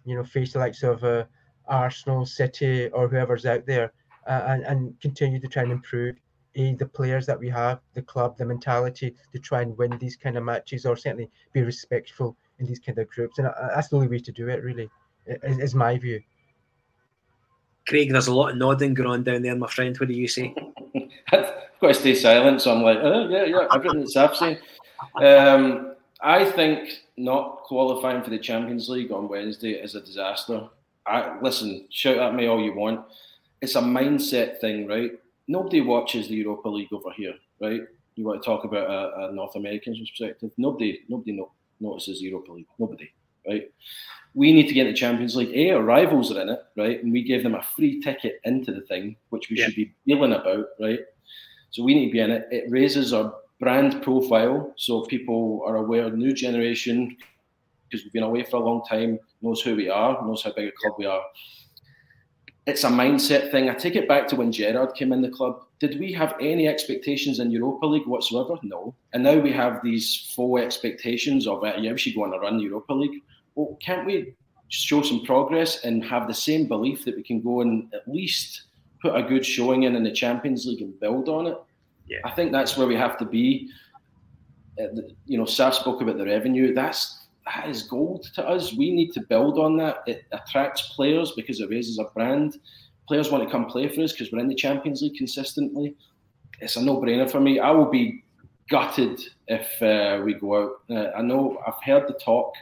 you 0.06 0.14
know, 0.14 0.24
face 0.24 0.52
the 0.52 0.58
likes 0.58 0.82
of 0.82 1.04
uh, 1.04 1.24
Arsenal, 1.66 2.24
City, 2.24 2.88
or 2.90 3.08
whoever's 3.08 3.44
out 3.44 3.66
there, 3.66 3.92
uh, 4.26 4.42
and 4.46 4.64
and 4.64 5.00
continue 5.00 5.40
to 5.40 5.48
try 5.48 5.62
and 5.62 5.72
improve 5.72 6.16
a 6.54 6.74
the 6.74 6.86
players 6.86 7.26
that 7.26 7.38
we 7.38 7.50
have, 7.50 7.80
the 7.94 8.02
club, 8.02 8.38
the 8.38 8.44
mentality 8.44 9.14
to 9.32 9.38
try 9.38 9.60
and 9.62 9.76
win 9.76 9.96
these 9.98 10.16
kind 10.16 10.38
of 10.38 10.44
matches, 10.44 10.86
or 10.86 10.96
certainly 10.96 11.30
be 11.52 11.62
respectful 11.62 12.36
in 12.58 12.66
these 12.66 12.78
kind 12.78 12.98
of 12.98 13.08
groups, 13.10 13.38
and 13.38 13.48
uh, 13.48 13.52
that's 13.74 13.88
the 13.88 13.96
only 13.96 14.08
way 14.08 14.18
to 14.18 14.32
do 14.32 14.48
it. 14.48 14.62
Really, 14.62 14.88
is, 15.26 15.58
is 15.58 15.74
my 15.74 15.98
view. 15.98 16.22
Craig, 17.86 18.10
there's 18.10 18.26
a 18.26 18.34
lot 18.34 18.50
of 18.50 18.56
nodding 18.56 18.94
going 18.94 19.08
on 19.08 19.22
down 19.22 19.42
there, 19.42 19.54
my 19.54 19.68
friend. 19.68 19.96
What 19.96 20.08
do 20.08 20.14
you 20.14 20.26
say? 20.26 20.54
I've 21.32 21.52
got 21.80 21.88
to 21.88 21.94
stay 21.94 22.14
silent, 22.14 22.62
so 22.62 22.74
I'm 22.74 22.82
like, 22.82 22.98
oh, 23.00 23.28
yeah, 23.28 23.44
yeah, 23.44 23.66
everything 23.72 24.00
that's 24.00 24.16
I've 24.16 24.36
seen. 24.36 24.58
Um, 25.22 25.94
I 26.20 26.44
think 26.44 26.88
not 27.16 27.62
qualifying 27.64 28.22
for 28.22 28.30
the 28.30 28.38
Champions 28.38 28.88
League 28.88 29.12
on 29.12 29.28
Wednesday 29.28 29.72
is 29.72 29.94
a 29.94 30.00
disaster. 30.00 30.68
I, 31.06 31.38
listen, 31.40 31.86
shout 31.90 32.18
at 32.18 32.34
me 32.34 32.46
all 32.46 32.62
you 32.62 32.74
want. 32.74 33.04
It's 33.62 33.76
a 33.76 33.80
mindset 33.80 34.60
thing, 34.60 34.86
right? 34.86 35.12
Nobody 35.48 35.80
watches 35.80 36.28
the 36.28 36.34
Europa 36.34 36.68
League 36.68 36.92
over 36.92 37.10
here, 37.16 37.34
right? 37.60 37.82
You 38.16 38.24
want 38.24 38.42
to 38.42 38.46
talk 38.46 38.64
about 38.64 38.90
a, 38.90 39.28
a 39.28 39.32
North 39.32 39.56
American 39.56 39.96
perspective? 39.96 40.50
Nobody, 40.56 41.00
nobody 41.08 41.32
no, 41.32 41.52
notices 41.80 42.20
Europa 42.20 42.52
League. 42.52 42.66
Nobody, 42.78 43.10
right? 43.46 43.70
We 44.34 44.52
need 44.52 44.68
to 44.68 44.74
get 44.74 44.86
in 44.86 44.92
the 44.92 44.98
Champions 44.98 45.36
League. 45.36 45.56
A, 45.56 45.70
our 45.72 45.82
rivals 45.82 46.32
are 46.32 46.40
in 46.40 46.50
it, 46.50 46.60
right? 46.76 47.02
And 47.02 47.12
we 47.12 47.22
gave 47.22 47.42
them 47.42 47.54
a 47.54 47.62
free 47.62 48.02
ticket 48.02 48.40
into 48.44 48.72
the 48.72 48.82
thing, 48.82 49.16
which 49.30 49.48
we 49.48 49.58
yeah. 49.58 49.66
should 49.66 49.76
be 49.76 49.94
feeling 50.04 50.32
about, 50.32 50.66
right? 50.80 51.00
So 51.70 51.82
we 51.82 51.94
need 51.94 52.06
to 52.06 52.12
be 52.12 52.20
in 52.20 52.30
it. 52.30 52.46
It 52.50 52.70
raises 52.70 53.12
our 53.12 53.34
brand 53.60 54.02
profile 54.02 54.72
so 54.76 55.02
people 55.02 55.62
are 55.66 55.76
aware, 55.76 56.10
new 56.10 56.32
generation, 56.32 57.16
because 57.88 58.04
we've 58.04 58.12
been 58.12 58.22
away 58.22 58.42
for 58.42 58.56
a 58.56 58.64
long 58.64 58.82
time, 58.88 59.18
knows 59.42 59.62
who 59.62 59.76
we 59.76 59.88
are, 59.88 60.20
knows 60.26 60.42
how 60.42 60.52
big 60.52 60.68
a 60.68 60.72
club 60.72 60.94
we 60.98 61.06
are. 61.06 61.22
It's 62.66 62.82
a 62.82 62.88
mindset 62.88 63.52
thing. 63.52 63.70
I 63.70 63.74
take 63.74 63.94
it 63.94 64.08
back 64.08 64.26
to 64.28 64.36
when 64.36 64.50
Gerrard 64.50 64.94
came 64.96 65.12
in 65.12 65.22
the 65.22 65.28
club. 65.28 65.62
Did 65.78 66.00
we 66.00 66.12
have 66.14 66.34
any 66.40 66.66
expectations 66.66 67.38
in 67.38 67.52
Europa 67.52 67.86
League 67.86 68.08
whatsoever? 68.08 68.56
No. 68.62 68.94
And 69.12 69.22
now 69.22 69.38
we 69.38 69.52
have 69.52 69.80
these 69.84 70.32
full 70.34 70.58
expectations 70.58 71.46
of, 71.46 71.62
uh, 71.62 71.74
yeah, 71.78 71.92
we 71.92 71.98
should 71.98 72.16
go 72.16 72.24
on 72.24 72.34
a 72.34 72.38
run 72.38 72.58
Europa 72.58 72.92
League. 72.92 73.22
Well, 73.54 73.78
can't 73.80 74.04
we 74.04 74.34
show 74.68 75.00
some 75.02 75.24
progress 75.24 75.84
and 75.84 76.04
have 76.04 76.26
the 76.26 76.34
same 76.34 76.66
belief 76.66 77.04
that 77.04 77.14
we 77.14 77.22
can 77.22 77.40
go 77.40 77.60
and 77.60 77.88
at 77.94 78.08
least 78.08 78.62
put 79.00 79.14
a 79.14 79.22
good 79.22 79.46
showing 79.46 79.84
in 79.84 79.94
in 79.94 80.02
the 80.02 80.10
Champions 80.10 80.66
League 80.66 80.82
and 80.82 80.98
build 80.98 81.28
on 81.28 81.46
it? 81.46 81.58
Yeah. 82.08 82.18
I 82.24 82.30
think 82.30 82.52
that's 82.52 82.76
where 82.76 82.86
we 82.86 82.96
have 82.96 83.18
to 83.18 83.24
be. 83.24 83.70
Uh, 84.80 84.88
you 85.24 85.38
know, 85.38 85.44
Saf 85.44 85.74
spoke 85.74 86.00
about 86.00 86.18
the 86.18 86.26
revenue. 86.26 86.74
That's 86.74 87.26
that 87.46 87.68
is 87.68 87.84
gold 87.84 88.28
to 88.34 88.46
us. 88.46 88.74
We 88.74 88.92
need 88.92 89.12
to 89.12 89.20
build 89.20 89.58
on 89.58 89.76
that. 89.78 89.98
It 90.06 90.24
attracts 90.32 90.94
players 90.94 91.32
because 91.32 91.60
it 91.60 91.70
raises 91.70 91.98
our 91.98 92.10
brand. 92.10 92.58
Players 93.06 93.30
want 93.30 93.44
to 93.44 93.50
come 93.50 93.66
play 93.66 93.88
for 93.88 94.02
us 94.02 94.12
because 94.12 94.32
we're 94.32 94.40
in 94.40 94.48
the 94.48 94.54
Champions 94.54 95.00
League 95.00 95.16
consistently. 95.16 95.94
It's 96.60 96.76
a 96.76 96.82
no-brainer 96.82 97.30
for 97.30 97.40
me. 97.40 97.60
I 97.60 97.70
will 97.70 97.90
be 97.90 98.24
gutted 98.68 99.20
if 99.46 99.80
uh, 99.80 100.22
we 100.24 100.34
go 100.34 100.64
out. 100.64 100.72
Uh, 100.90 101.10
I 101.16 101.22
know 101.22 101.62
I've 101.64 101.80
heard 101.84 102.08
the 102.08 102.14
talk 102.14 102.52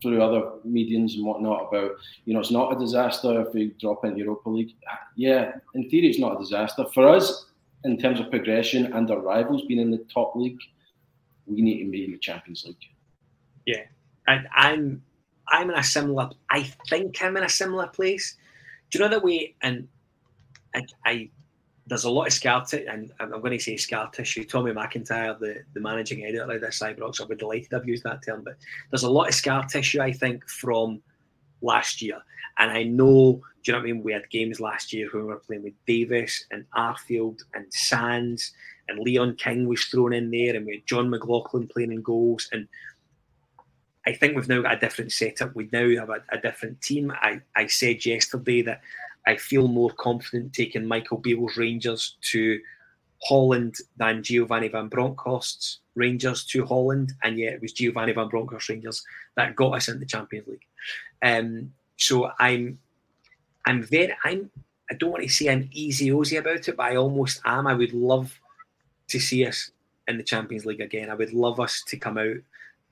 through 0.00 0.22
other 0.22 0.52
mediums 0.64 1.16
and 1.16 1.26
whatnot 1.26 1.68
about, 1.68 1.92
you 2.24 2.32
know, 2.32 2.40
it's 2.40 2.50
not 2.50 2.74
a 2.74 2.78
disaster 2.78 3.42
if 3.42 3.52
we 3.52 3.74
drop 3.78 4.04
into 4.04 4.20
Europa 4.20 4.48
League. 4.48 4.74
Yeah, 5.16 5.52
in 5.74 5.90
theory, 5.90 6.08
it's 6.08 6.18
not 6.18 6.36
a 6.36 6.38
disaster. 6.38 6.86
For 6.94 7.06
us, 7.06 7.46
in 7.84 7.98
terms 7.98 8.20
of 8.20 8.30
progression 8.30 8.92
and 8.92 9.10
our 9.10 9.20
rivals 9.20 9.64
being 9.66 9.80
in 9.80 9.90
the 9.90 10.04
top 10.12 10.36
league, 10.36 10.58
we 11.46 11.62
need 11.62 11.84
to 11.84 11.90
be 11.90 12.04
in 12.04 12.12
the 12.12 12.18
Champions 12.18 12.64
League. 12.64 12.76
Yeah, 13.66 13.84
and 14.26 14.46
I'm 14.54 15.02
I'm 15.48 15.70
in 15.70 15.76
a 15.76 15.82
similar. 15.82 16.30
I 16.50 16.62
think 16.88 17.22
I'm 17.22 17.36
in 17.36 17.44
a 17.44 17.48
similar 17.48 17.86
place. 17.86 18.36
Do 18.90 18.98
you 18.98 19.04
know 19.04 19.10
that 19.10 19.24
way? 19.24 19.54
And 19.62 19.88
I, 20.74 20.82
I 21.04 21.30
there's 21.86 22.04
a 22.04 22.10
lot 22.10 22.28
of 22.28 22.32
scar 22.32 22.64
tissue, 22.64 22.86
and 22.88 23.12
I'm 23.18 23.30
going 23.30 23.50
to 23.50 23.58
say 23.58 23.76
scar 23.76 24.10
tissue. 24.10 24.44
Tommy 24.44 24.72
McIntyre, 24.72 25.38
the, 25.38 25.62
the 25.74 25.80
managing 25.80 26.24
editor 26.24 26.50
of 26.50 26.60
this 26.60 26.80
Ibrox, 26.80 27.20
I'll 27.20 27.26
be 27.26 27.34
delighted 27.34 27.74
I've 27.74 27.86
used 27.86 28.04
that 28.04 28.22
term, 28.24 28.42
but 28.44 28.56
there's 28.90 29.02
a 29.02 29.10
lot 29.10 29.28
of 29.28 29.34
scar 29.34 29.64
tissue, 29.64 30.00
I 30.00 30.12
think, 30.12 30.48
from 30.48 31.02
last 31.62 32.02
year. 32.02 32.18
And 32.58 32.70
I 32.70 32.82
know, 32.82 33.40
do 33.62 33.72
you 33.72 33.72
know 33.72 33.78
what 33.78 33.88
I 33.88 33.92
mean? 33.92 34.02
We 34.02 34.12
had 34.12 34.28
games 34.30 34.60
last 34.60 34.92
year 34.92 35.08
when 35.12 35.22
we 35.22 35.28
were 35.28 35.36
playing 35.36 35.62
with 35.62 35.74
Davis 35.86 36.44
and 36.50 36.64
Arfield 36.76 37.40
and 37.54 37.66
Sands, 37.72 38.52
and 38.88 38.98
Leon 38.98 39.36
King 39.36 39.68
was 39.68 39.84
thrown 39.84 40.12
in 40.12 40.30
there, 40.30 40.56
and 40.56 40.66
we 40.66 40.76
had 40.76 40.86
Jon 40.86 41.10
McLaughlin 41.10 41.68
playing 41.68 41.92
in 41.92 42.02
goals. 42.02 42.48
And 42.52 42.66
I 44.06 44.12
think 44.12 44.34
we've 44.34 44.48
now 44.48 44.62
got 44.62 44.74
a 44.74 44.80
different 44.80 45.12
setup. 45.12 45.54
We 45.54 45.68
now 45.72 45.88
have 46.00 46.10
a, 46.10 46.22
a 46.30 46.38
different 46.38 46.80
team. 46.80 47.12
I, 47.12 47.40
I 47.54 47.66
said 47.66 48.04
yesterday 48.04 48.62
that 48.62 48.80
I 49.26 49.36
feel 49.36 49.68
more 49.68 49.90
confident 49.90 50.52
taking 50.52 50.86
Michael 50.86 51.18
Beale's 51.18 51.56
Rangers 51.56 52.16
to 52.32 52.60
Holland 53.22 53.76
than 53.96 54.22
Giovanni 54.22 54.68
Van 54.68 54.88
Bronckhorst's 54.88 55.80
Rangers 55.94 56.44
to 56.46 56.64
Holland, 56.64 57.12
and 57.22 57.38
yet 57.38 57.54
it 57.54 57.62
was 57.62 57.72
Giovanni 57.72 58.12
Van 58.12 58.28
Bronckhorst 58.28 58.68
Rangers 58.68 59.04
that 59.36 59.56
got 59.56 59.74
us 59.74 59.88
in 59.88 60.00
the 60.00 60.06
Champions 60.06 60.48
League. 60.48 60.66
Um, 61.22 61.72
so 61.96 62.30
I'm, 62.38 62.78
I'm 63.66 63.82
very, 63.82 64.14
I'm, 64.24 64.50
I 64.90 64.94
don't 64.94 65.10
want 65.10 65.22
to 65.22 65.28
say 65.28 65.48
I'm 65.48 65.68
easy 65.72 66.10
ozy 66.10 66.38
about 66.38 66.66
it, 66.66 66.76
but 66.76 66.84
I 66.84 66.96
almost 66.96 67.40
am. 67.44 67.66
I 67.66 67.74
would 67.74 67.92
love 67.92 68.38
to 69.08 69.20
see 69.20 69.44
us 69.44 69.70
in 70.08 70.16
the 70.16 70.22
Champions 70.22 70.64
League 70.64 70.80
again. 70.80 71.10
I 71.10 71.14
would 71.14 71.34
love 71.34 71.60
us 71.60 71.82
to 71.88 71.96
come 71.96 72.16
out 72.16 72.36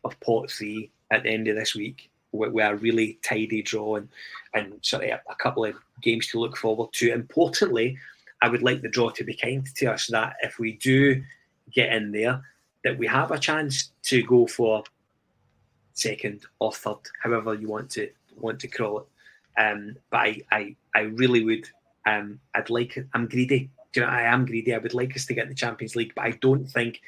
of 0.05 0.21
pot 0.21 0.51
three 0.51 0.91
at 1.11 1.23
the 1.23 1.31
end 1.31 1.49
of 1.49 1.57
this 1.57 1.75
week 1.75 2.11
with, 2.33 2.53
with 2.53 2.67
a 2.67 2.77
really 2.77 3.19
tidy 3.23 3.63
draw 3.63 3.97
and, 3.97 4.09
and 4.53 4.75
sort 4.83 5.05
of 5.05 5.11
a, 5.11 5.21
a 5.31 5.35
couple 5.37 5.65
of 5.65 5.75
games 6.03 6.27
to 6.29 6.39
look 6.39 6.57
forward 6.57 6.93
to. 6.93 7.13
Importantly, 7.13 7.99
I 8.43 8.49
would 8.49 8.63
like 8.63 8.83
the 8.83 8.89
draw 8.89 9.11
to 9.11 9.25
be 9.25 9.35
kind 9.35 9.67
to 9.77 9.93
us 9.93 10.07
that 10.09 10.37
if 10.43 10.59
we 10.59 10.73
do 10.75 11.23
get 11.73 11.93
in 11.93 12.13
there, 12.13 12.43
that 12.85 12.99
we 12.99 13.07
have 13.07 13.31
a 13.31 13.39
chance 13.39 13.91
to 14.05 14.23
go 14.23 14.47
for 14.47 14.85
second 15.93 16.45
or 16.61 16.73
third, 16.73 16.99
however 17.23 17.55
you 17.55 17.69
want 17.69 17.91
to 17.91 18.09
want 18.37 18.61
to 18.61 18.69
call 18.69 19.01
it. 19.01 19.07
Um, 19.61 19.97
but 20.11 20.19
I, 20.19 20.43
I, 20.53 20.77
I 20.95 21.01
really 21.01 21.45
would. 21.45 21.69
Um, 22.07 22.41
I'd 22.55 22.71
like. 22.71 23.05
I'm 23.13 23.27
greedy. 23.27 23.71
Do 23.93 24.01
you 24.01 24.07
know, 24.07 24.13
I 24.13 24.23
am 24.23 24.47
greedy. 24.47 24.75
I 24.75 24.79
would 24.79 24.95
like 24.95 25.17
us 25.17 25.27
to 25.27 25.35
get 25.35 25.49
the 25.49 25.55
Champions 25.55 25.97
League, 25.97 26.13
but 26.15 26.25
I 26.25 26.31
don't 26.33 26.67
think 26.67 27.01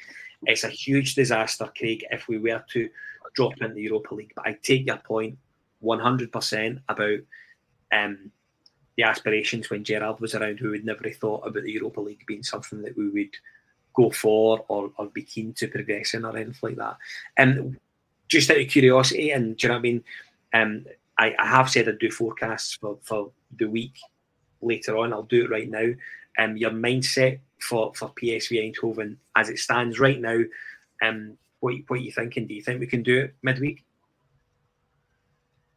it's 0.43 0.63
a 0.63 0.69
huge 0.69 1.15
disaster, 1.15 1.71
Craig, 1.77 2.03
if 2.11 2.27
we 2.27 2.37
were 2.37 2.63
to 2.71 2.89
drop 3.33 3.53
in 3.61 3.73
the 3.73 3.81
Europa 3.81 4.15
League. 4.15 4.33
But 4.35 4.47
I 4.47 4.57
take 4.61 4.87
your 4.87 4.97
point 4.97 5.37
100% 5.83 6.81
about 6.89 7.19
um, 7.91 8.31
the 8.97 9.03
aspirations 9.03 9.69
when 9.69 9.83
Gerrard 9.83 10.19
was 10.19 10.35
around, 10.35 10.59
who 10.59 10.71
would 10.71 10.85
never 10.85 11.07
have 11.07 11.17
thought 11.17 11.47
about 11.47 11.63
the 11.63 11.71
Europa 11.71 12.01
League 12.01 12.25
being 12.27 12.43
something 12.43 12.81
that 12.81 12.97
we 12.97 13.09
would 13.09 13.35
go 13.93 14.09
for 14.09 14.63
or, 14.67 14.91
or 14.97 15.07
be 15.07 15.23
keen 15.23 15.53
to 15.53 15.67
progress 15.67 16.13
in 16.13 16.25
or 16.25 16.35
anything 16.35 16.55
like 16.61 16.75
that. 16.77 16.97
And 17.37 17.79
just 18.27 18.49
out 18.49 18.59
of 18.59 18.67
curiosity, 18.67 19.31
and 19.31 19.57
do 19.57 19.67
you 19.67 19.69
know 19.69 19.75
what 19.75 19.79
I 19.79 19.81
mean? 19.81 20.03
Um, 20.53 20.85
I, 21.17 21.35
I 21.37 21.47
have 21.47 21.69
said 21.69 21.87
I'd 21.87 21.99
do 21.99 22.09
forecasts 22.09 22.75
for, 22.75 22.97
for 23.03 23.31
the 23.57 23.65
week 23.65 23.97
later 24.61 24.97
on. 24.97 25.13
I'll 25.13 25.23
do 25.23 25.45
it 25.45 25.51
right 25.51 25.69
now. 25.69 25.91
Um, 26.39 26.57
your 26.57 26.71
mindset 26.71 27.39
for, 27.59 27.93
for 27.95 28.09
PSV 28.09 28.73
Eindhoven 28.73 29.17
as 29.35 29.49
it 29.49 29.59
stands 29.59 29.99
right 29.99 30.19
now, 30.19 30.41
um, 31.03 31.37
what, 31.59 31.75
what 31.87 31.99
are 31.99 32.03
you 32.03 32.11
thinking? 32.11 32.47
Do 32.47 32.53
you 32.53 32.61
think 32.61 32.79
we 32.79 32.87
can 32.87 33.03
do 33.03 33.19
it 33.19 33.35
midweek? 33.41 33.83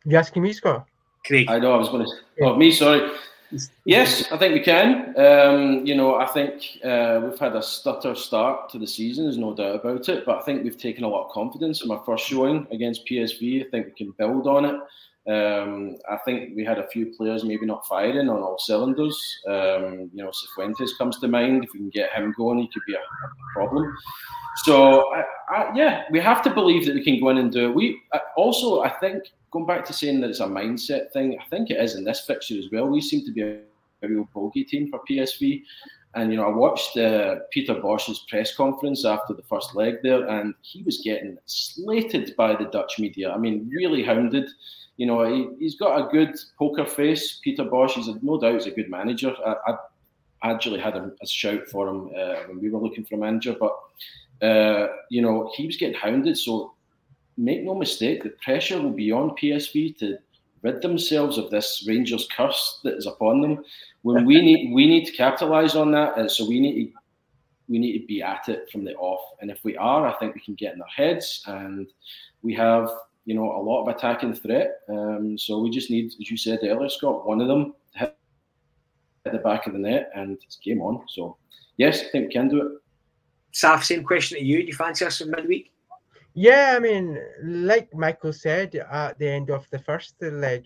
You 0.05 0.17
asking 0.17 0.43
me, 0.43 0.53
Scott? 0.53 0.87
Craig. 1.25 1.49
I 1.49 1.59
know, 1.59 1.75
I 1.75 1.79
was 1.79 1.89
going 1.89 2.07
to. 2.07 2.13
Oh, 2.43 2.57
me, 2.57 2.71
sorry. 2.71 3.11
Yes, 3.85 4.31
I 4.33 4.39
think 4.39 4.55
we 4.55 4.61
can. 4.61 5.15
Um, 5.19 5.87
you 5.87 5.95
know, 5.95 6.17
I 6.17 6.27
think 6.27 6.63
uh, 6.85 7.21
we've 7.23 7.39
had 7.39 7.55
a 7.55 7.63
stutter 7.63 8.15
start 8.15 8.69
to 8.71 8.79
the 8.79 8.87
season, 8.87 9.25
there's 9.25 9.39
no 9.39 9.55
doubt 9.55 9.77
about 9.77 10.09
it. 10.09 10.27
But 10.27 10.39
I 10.39 10.43
think 10.43 10.65
we've 10.65 10.79
taken 10.79 11.05
a 11.05 11.09
lot 11.09 11.27
of 11.27 11.33
confidence 11.33 11.85
in 11.85 11.91
our 11.91 12.03
first 12.05 12.27
showing 12.27 12.67
against 12.71 13.07
PSV. 13.07 13.67
I 13.67 13.71
think 13.71 13.87
we 13.87 13.93
can 13.93 14.11
build 14.13 14.47
on 14.47 14.65
it. 14.65 14.81
Um, 15.27 15.97
I 16.11 16.19
think 16.25 16.55
we 16.55 16.65
had 16.65 16.79
a 16.79 16.87
few 16.89 17.07
players 17.07 17.45
maybe 17.45 17.65
not 17.65 17.87
firing 17.87 18.29
on 18.29 18.43
all 18.43 18.59
cylinders. 18.59 19.39
Um, 19.49 20.11
you 20.13 20.23
know, 20.23 20.31
Cifuentes 20.31 20.91
comes 20.99 21.19
to 21.21 21.29
mind. 21.29 21.65
If 21.65 21.73
we 21.73 21.81
can 21.81 21.91
get 21.91 22.13
him 22.13 22.35
going, 22.37 22.59
he 22.59 22.69
could 22.69 22.83
be 22.87 22.95
a, 22.95 22.99
a 22.99 23.55
problem. 23.55 23.97
So, 24.65 25.13
I, 25.15 25.25
I, 25.49 25.75
yeah, 25.75 26.05
we 26.11 26.21
have 26.21 26.43
to 26.43 26.51
believe 26.51 26.85
that 26.87 26.95
we 26.95 27.03
can 27.03 27.19
go 27.21 27.31
in 27.31 27.39
and 27.39 27.51
do 27.51 27.71
it. 27.71 27.75
We 27.75 28.01
also, 28.37 28.83
I 28.83 28.91
think, 28.91 29.25
going 29.51 29.67
back 29.67 29.85
to 29.87 29.93
saying 29.93 30.21
that 30.21 30.31
it's 30.31 30.41
a 30.41 30.47
mindset 30.47 31.11
thing, 31.13 31.39
I 31.41 31.49
think 31.49 31.71
it 31.71 31.81
is 31.81 31.95
in 31.95 32.05
this 32.05 32.21
fixture 32.21 32.59
as 32.59 32.67
well. 32.71 32.87
We 32.87 33.01
seem 33.01 33.25
to 33.25 33.33
be 33.33 33.43
a, 33.43 33.61
a 34.03 34.09
real 34.09 34.29
bogey 34.35 34.65
team 34.65 34.91
for 34.91 35.01
PSV. 35.09 35.63
And 36.15 36.31
you 36.31 36.37
know, 36.37 36.47
I 36.47 36.55
watched 36.55 36.97
uh, 36.97 37.37
Peter 37.51 37.75
Bosz's 37.75 38.25
press 38.29 38.55
conference 38.55 39.05
after 39.05 39.35
the 39.35 39.43
first 39.43 39.75
leg 39.75 39.97
there, 40.03 40.27
and 40.29 40.55
he 40.63 40.83
was 40.83 41.01
getting 41.03 41.39
slated 41.47 42.35
by 42.37 42.55
the 42.55 42.67
Dutch 42.67 42.99
media. 42.99 43.33
I 43.33 43.39
mean, 43.39 43.71
really 43.73 44.03
hounded. 44.03 44.49
You 44.97 45.07
know, 45.07 45.25
he, 45.25 45.65
has 45.65 45.75
got 45.75 46.01
a 46.01 46.11
good 46.11 46.37
poker 46.59 46.87
face. 46.87 47.41
Peter 47.43 47.65
Bosch, 47.65 47.95
he's 47.95 48.09
a, 48.09 48.19
no 48.23 48.41
doubt 48.41 48.55
he's 48.55 48.67
a 48.67 48.71
good 48.71 48.91
manager. 48.91 49.35
I, 49.45 49.73
I 50.45 50.51
actually 50.53 50.79
had 50.79 50.97
a, 50.97 51.11
a 51.21 51.27
shout 51.27 51.67
for 51.69 51.89
him 51.89 52.11
uh, 52.17 52.35
when 52.47 52.61
we 52.61 52.71
were 52.71 52.81
looking 52.81 53.05
for 53.05 53.17
a 53.17 53.19
manager, 53.19 53.57
but 53.59 53.73
uh, 54.47 54.89
you 55.11 55.23
know, 55.23 55.51
he 55.57 55.67
was 55.67 55.77
getting 55.77 55.99
hounded. 55.99 56.39
So 56.39 56.75
make 57.37 57.65
no 57.65 57.75
mistake, 57.75 58.23
the 58.23 58.31
pressure 58.31 58.81
will 58.81 58.91
be 58.91 59.11
on 59.11 59.31
PSV 59.31 59.99
to 59.99 60.19
rid 60.65 60.81
themselves 60.83 61.39
of 61.39 61.51
this 61.51 61.85
Rangers 61.87 62.27
curse 62.35 62.81
that 62.83 62.95
is 62.95 63.07
upon 63.07 63.43
them. 63.43 63.65
When 64.03 64.25
we 64.31 64.41
need 64.41 64.73
we 64.75 64.87
need 64.87 65.05
to 65.07 65.13
capitalise 65.13 65.77
on 65.77 65.93
that, 65.93 66.19
and 66.19 66.31
so 66.31 66.49
we 66.49 66.59
need 66.59 66.87
to 66.87 66.93
we 67.69 67.79
need 67.79 67.99
to 67.99 68.07
be 68.07 68.23
at 68.23 68.49
it 68.49 68.69
from 68.71 68.85
the 68.85 68.95
off. 68.97 69.23
And 69.41 69.51
if 69.51 69.59
we 69.65 69.77
are, 69.77 70.07
I 70.07 70.13
think 70.19 70.35
we 70.35 70.41
can 70.41 70.55
get 70.55 70.73
in 70.73 70.81
their 70.81 70.89
heads, 70.89 71.43
and 71.47 71.87
we 72.43 72.55
have 72.55 72.91
you 73.27 73.35
know 73.35 73.57
a 73.57 73.63
lot 73.63 73.83
of 73.83 73.95
attacking 73.95 74.35
threat. 74.35 74.81
Um, 74.89 75.39
so 75.39 75.61
we 75.61 75.71
just 75.71 75.91
need, 75.91 76.07
as 76.07 76.31
you 76.31 76.37
said 76.37 76.61
earlier, 76.63 76.89
Scott, 76.89 77.27
one 77.27 77.41
of 77.41 77.49
them 77.49 77.75
hit 77.95 78.17
the 79.25 79.39
back 79.39 79.67
of 79.67 79.75
the 79.75 79.79
net, 79.79 80.11
and 80.15 80.39
it's 80.45 80.57
game 80.57 80.81
on. 80.81 81.05
So 81.09 81.37
yes, 81.77 82.01
I 82.01 82.09
think 82.09 82.29
we 82.29 82.33
can 82.33 82.49
do 82.49 82.63
it. 82.67 82.73
Saf, 83.53 83.85
same 83.85 84.03
question 84.03 84.39
to 84.39 84.45
you. 84.45 84.63
Do 84.63 84.67
you 84.67 84.75
fancy 84.75 85.05
us 85.05 85.21
in 85.21 85.31
midweek? 85.31 85.71
Yeah, 86.35 86.75
I 86.77 86.81
mean, 86.81 87.21
like 87.43 87.95
Michael 87.95 88.33
said 88.33 88.75
at 88.75 89.19
the 89.19 89.29
end 89.29 89.51
of 89.51 89.69
the 89.71 89.79
first 89.79 90.17
leg, 90.21 90.65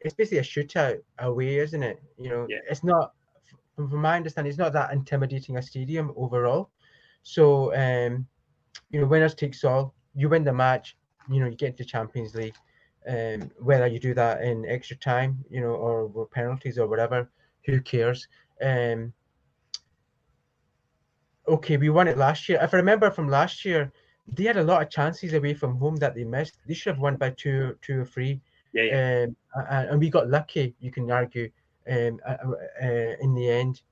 it's 0.00 0.14
basically 0.14 0.38
a 0.38 0.42
shootout 0.42 1.00
away, 1.18 1.58
isn't 1.58 1.82
it? 1.82 2.00
You 2.16 2.30
know, 2.30 2.46
yeah. 2.48 2.58
it's 2.70 2.84
not, 2.84 3.12
from 3.74 4.00
my 4.00 4.16
understanding, 4.16 4.50
it's 4.50 4.58
not 4.58 4.72
that 4.72 4.92
intimidating 4.92 5.56
a 5.56 5.62
stadium 5.62 6.12
overall. 6.16 6.70
So, 7.22 7.74
um, 7.74 8.26
you 8.90 9.00
know, 9.00 9.06
winners 9.06 9.34
takes 9.34 9.64
all. 9.64 9.94
You 10.14 10.28
win 10.28 10.44
the 10.44 10.52
match, 10.52 10.96
you 11.28 11.40
know, 11.40 11.46
you 11.46 11.56
get 11.56 11.70
into 11.70 11.84
Champions 11.84 12.34
League. 12.34 12.54
Um, 13.08 13.50
whether 13.58 13.86
you 13.86 13.98
do 13.98 14.14
that 14.14 14.42
in 14.42 14.64
extra 14.66 14.96
time, 14.96 15.44
you 15.50 15.60
know, 15.60 15.70
or, 15.70 16.26
penalties 16.26 16.78
or 16.78 16.86
whatever, 16.86 17.28
who 17.64 17.80
cares? 17.80 18.28
Um, 18.62 19.12
okay, 21.48 21.76
we 21.78 21.88
won 21.88 22.08
it 22.08 22.18
last 22.18 22.48
year. 22.48 22.60
If 22.62 22.74
I 22.74 22.76
remember 22.76 23.10
from 23.10 23.28
last 23.28 23.64
year, 23.64 23.90
they 24.32 24.44
had 24.44 24.56
a 24.56 24.64
lot 24.64 24.82
of 24.82 24.90
chances 24.90 25.32
away 25.32 25.54
from 25.54 25.76
home 25.76 25.96
that 25.96 26.14
they 26.14 26.24
missed. 26.24 26.58
They 26.66 26.74
should 26.74 26.94
have 26.94 27.00
won 27.00 27.16
by 27.16 27.30
two, 27.30 27.76
two 27.82 28.00
or 28.00 28.04
three. 28.04 28.40
Yeah, 28.72 28.82
yeah. 28.82 29.24
Um, 29.24 29.36
and, 29.68 29.88
and 29.90 30.00
we 30.00 30.10
got 30.10 30.28
lucky, 30.28 30.74
you 30.78 30.90
can 30.90 31.10
argue, 31.10 31.50
um, 31.90 32.20
uh, 32.26 32.36
uh, 32.82 33.16
in 33.20 33.34
the 33.34 33.50
end. 33.50 33.82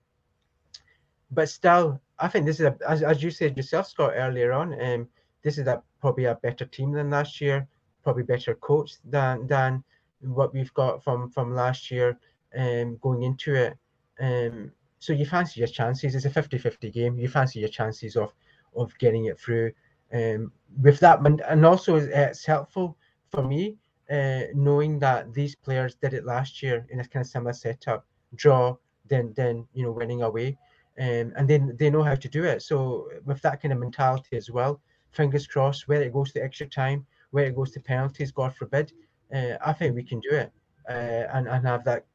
But 1.30 1.49
still, 1.49 2.01
I 2.18 2.28
think 2.28 2.47
this 2.47 2.61
is 2.61 2.66
a, 2.66 2.76
as, 2.89 3.03
as 3.03 3.22
you 3.22 3.30
said 3.30 3.57
yourself, 3.57 3.89
Scott, 3.89 4.12
earlier 4.14 4.53
on. 4.53 4.80
Um, 4.80 5.09
this 5.43 5.59
is 5.59 5.66
a 5.66 5.82
probably 6.01 6.24
a 6.24 6.34
better 6.36 6.64
team 6.64 6.93
than 6.93 7.11
last 7.11 7.41
year, 7.41 7.66
probably 8.03 8.22
better 8.22 8.55
coach 8.55 8.93
than 9.05 9.47
than 9.47 9.84
what 10.20 10.53
we've 10.53 10.72
got 10.74 11.03
from 11.03 11.30
from 11.30 11.55
last 11.55 11.91
year. 11.91 12.18
Um, 12.57 12.97
going 13.03 13.24
into 13.24 13.55
it, 13.55 13.76
um, 14.20 14.72
so 14.99 15.12
you 15.12 15.26
fancy 15.26 15.61
your 15.61 15.68
chances. 15.68 16.14
It's 16.14 16.24
a 16.24 16.30
50-50 16.30 16.93
game. 16.93 17.18
You 17.18 17.28
fancy 17.28 17.61
your 17.61 17.68
chances 17.68 18.16
of 18.16 18.32
of 18.74 18.97
getting 18.99 19.26
it 19.26 19.39
through. 19.39 19.72
Um, 20.12 20.52
with 20.82 21.00
that, 21.00 21.20
and 21.24 21.66
also 21.66 21.96
it's 21.96 22.44
helpful 22.44 22.96
for 23.30 23.42
me 23.42 23.76
uh, 24.11 24.42
knowing 24.54 24.98
that 24.98 25.34
these 25.34 25.54
players 25.54 25.94
did 25.94 26.14
it 26.14 26.24
last 26.24 26.62
year 26.62 26.86
in 26.90 27.00
a 27.00 27.04
kind 27.04 27.24
of 27.24 27.30
similar 27.30 27.52
setup, 27.52 28.06
draw, 28.34 28.76
then 29.09 29.32
then 29.36 29.66
you 29.74 29.82
know 29.82 29.92
winning 29.92 30.22
away, 30.22 30.56
um, 30.98 31.32
and 31.36 31.48
then 31.48 31.76
they 31.78 31.90
know 31.90 32.02
how 32.02 32.14
to 32.14 32.28
do 32.28 32.44
it. 32.44 32.62
So 32.62 33.09
with 33.24 33.42
that 33.42 33.61
kind 33.61 33.72
of 33.72 33.78
mentality 33.78 34.36
as 34.36 34.50
well, 34.50 34.80
fingers 35.12 35.46
crossed, 35.46 35.88
whether 35.88 36.04
it 36.04 36.12
goes 36.12 36.32
to 36.32 36.42
extra 36.42 36.66
time, 36.66 37.06
whether 37.30 37.48
it 37.48 37.56
goes 37.56 37.70
to 37.72 37.80
penalties, 37.80 38.32
God 38.32 38.54
forbid, 38.54 38.92
uh, 39.34 39.54
I 39.64 39.72
think 39.72 39.94
we 39.94 40.02
can 40.02 40.20
do 40.20 40.30
it 40.30 40.52
uh, 40.88 41.28
and 41.34 41.48
and 41.48 41.66
have 41.66 41.84
that 41.84 42.06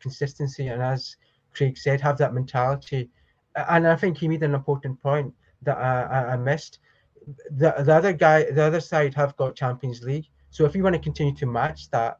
consistency. 0.00 0.68
And 0.68 0.82
as 0.82 1.16
Craig 1.52 1.76
said, 1.76 2.00
have 2.00 2.18
that 2.18 2.34
mentality. 2.34 3.10
And 3.54 3.86
I 3.86 3.96
think 3.96 4.16
he 4.16 4.28
made 4.28 4.42
an 4.42 4.54
important 4.54 5.00
point 5.02 5.34
that 5.62 5.76
I, 5.76 6.32
I 6.32 6.36
missed. 6.36 6.78
The, 7.50 7.74
the 7.78 7.94
other 7.94 8.12
guy, 8.12 8.50
the 8.50 8.62
other 8.62 8.80
side 8.80 9.14
have 9.14 9.36
got 9.36 9.56
Champions 9.56 10.02
League. 10.02 10.28
So 10.50 10.64
if 10.64 10.74
we 10.74 10.82
want 10.82 10.94
to 10.94 11.00
continue 11.00 11.34
to 11.36 11.46
match 11.46 11.90
that, 11.90 12.18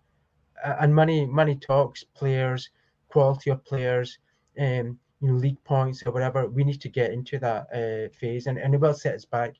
uh, 0.64 0.76
and 0.80 0.94
money 0.94 1.26
money 1.26 1.56
talks, 1.56 2.04
players, 2.04 2.70
quality 3.08 3.50
of 3.50 3.64
players, 3.64 4.18
um, 4.58 4.98
you 5.20 5.28
know, 5.28 5.34
league 5.34 5.62
points 5.64 6.02
or 6.06 6.12
whatever, 6.12 6.46
we 6.48 6.64
need 6.64 6.80
to 6.80 6.88
get 6.88 7.12
into 7.12 7.38
that 7.38 7.66
uh, 7.72 8.08
phase, 8.16 8.46
and, 8.46 8.58
and 8.58 8.74
it 8.74 8.80
will 8.80 8.94
set 8.94 9.14
us 9.14 9.24
back, 9.24 9.54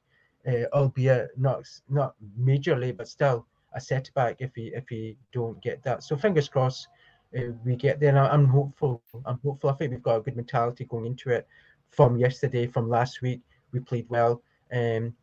uh, 0.47 0.65
albeit 0.73 1.31
not 1.37 1.69
not 1.89 2.15
majorly, 2.41 2.97
but 2.97 3.09
still 3.09 3.47
a 3.75 3.81
setback 3.81 4.37
if 4.41 4.51
we 4.57 4.73
if 4.75 4.85
we 4.91 5.17
don't 5.33 5.61
get 5.63 5.83
that. 5.83 6.03
So 6.03 6.17
fingers 6.17 6.49
crossed, 6.49 6.89
uh, 7.37 7.53
we 7.65 7.77
get 7.77 8.01
there. 8.01 8.17
I'm 8.17 8.47
hopeful. 8.47 9.03
I'm 9.25 9.39
hopeful. 9.45 9.71
I 9.71 9.75
think 9.75 9.91
we've 9.91 10.03
got 10.03 10.17
a 10.17 10.21
good 10.21 10.37
mentality 10.37 10.85
going 10.85 11.07
into 11.07 11.31
it. 11.31 11.47
From 11.91 12.17
yesterday, 12.17 12.67
from 12.67 12.89
last 12.89 13.23
week, 13.23 13.41
we 13.73 13.81
played 13.81 14.09
well. 14.09 14.43
Um, 14.73 15.15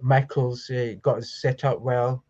Michael's 0.00 0.68
uh, 0.70 0.94
got 1.02 1.18
us 1.18 1.40
set 1.40 1.64
up 1.64 1.80
well 1.80 2.24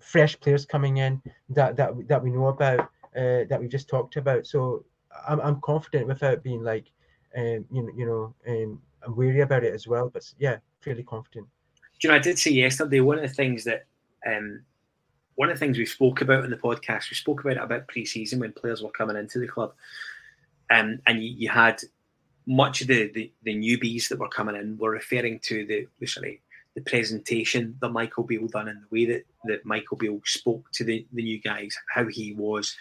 fresh 0.00 0.38
players 0.40 0.66
coming 0.66 0.96
in 0.96 1.22
that 1.50 1.76
that 1.76 1.92
that 2.08 2.22
we 2.22 2.30
know 2.30 2.48
about 2.48 2.80
uh, 3.16 3.44
that 3.48 3.60
we 3.60 3.68
just 3.68 3.88
talked 3.88 4.16
about. 4.16 4.46
So 4.46 4.84
I'm 5.28 5.40
I'm 5.40 5.60
confident 5.60 6.06
without 6.06 6.42
being 6.42 6.62
like 6.62 6.86
um, 7.36 7.64
you 7.70 7.82
know 7.82 7.90
you 7.96 8.06
know 8.06 8.34
um, 8.48 8.80
I'm 9.04 9.16
wary 9.16 9.40
about 9.40 9.64
it 9.64 9.74
as 9.74 9.86
well. 9.86 10.08
But 10.08 10.24
yeah, 10.38 10.56
fairly 10.80 11.02
confident. 11.02 11.46
Do 12.00 12.08
you 12.08 12.10
know, 12.10 12.16
I 12.16 12.20
did 12.20 12.38
say 12.38 12.52
yesterday 12.52 13.00
one 13.00 13.18
of 13.18 13.22
the 13.22 13.34
things 13.34 13.64
that 13.64 13.86
um, 14.26 14.62
one 15.34 15.50
of 15.50 15.56
the 15.56 15.60
things 15.60 15.78
we 15.78 15.86
spoke 15.86 16.22
about 16.22 16.44
in 16.44 16.50
the 16.50 16.56
podcast, 16.56 17.10
we 17.10 17.14
spoke 17.14 17.40
about 17.40 17.56
it 17.56 17.62
about 17.62 17.88
pre-season 17.88 18.40
when 18.40 18.52
players 18.52 18.82
were 18.82 18.90
coming 18.90 19.16
into 19.16 19.38
the 19.38 19.48
club, 19.48 19.74
um, 20.70 20.98
and 21.06 21.22
you, 21.22 21.34
you 21.36 21.48
had 21.48 21.80
much 22.46 22.80
of 22.80 22.88
the, 22.88 23.10
the, 23.12 23.32
the 23.42 23.54
newbies 23.54 24.08
that 24.08 24.18
were 24.18 24.28
coming 24.28 24.56
in 24.56 24.76
were 24.78 24.90
referring 24.90 25.38
to 25.40 25.64
the, 25.66 25.86
the 26.00 26.06
the 26.74 26.82
presentation 26.82 27.76
that 27.80 27.90
Michael 27.90 28.24
Beale 28.24 28.46
done 28.46 28.68
and 28.68 28.82
the 28.82 28.86
way 28.90 29.04
that, 29.06 29.24
that 29.44 29.64
Michael 29.64 29.96
Beale 29.96 30.20
spoke 30.24 30.70
to 30.72 30.84
the, 30.84 31.06
the 31.12 31.22
new 31.22 31.40
guys, 31.40 31.76
how 31.92 32.06
he 32.06 32.32
was 32.32 32.76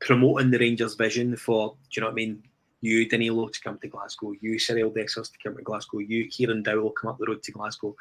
promoting 0.00 0.50
the 0.50 0.58
Rangers 0.58 0.94
vision 0.94 1.36
for, 1.36 1.70
do 1.70 1.76
you 1.92 2.00
know 2.00 2.08
what 2.08 2.12
I 2.12 2.14
mean? 2.14 2.42
You, 2.80 3.08
Danilo, 3.08 3.48
to 3.48 3.60
come 3.60 3.78
to 3.78 3.88
Glasgow, 3.88 4.32
you, 4.40 4.54
Cyriel 4.54 4.94
Dessers, 4.94 5.30
to 5.30 5.38
come 5.42 5.56
to 5.56 5.62
Glasgow, 5.62 5.98
you, 5.98 6.26
Kieran 6.28 6.62
Dowell, 6.62 6.90
come 6.90 7.10
up 7.10 7.18
the 7.18 7.26
road 7.26 7.42
to 7.42 7.52
Glasgow. 7.52 7.94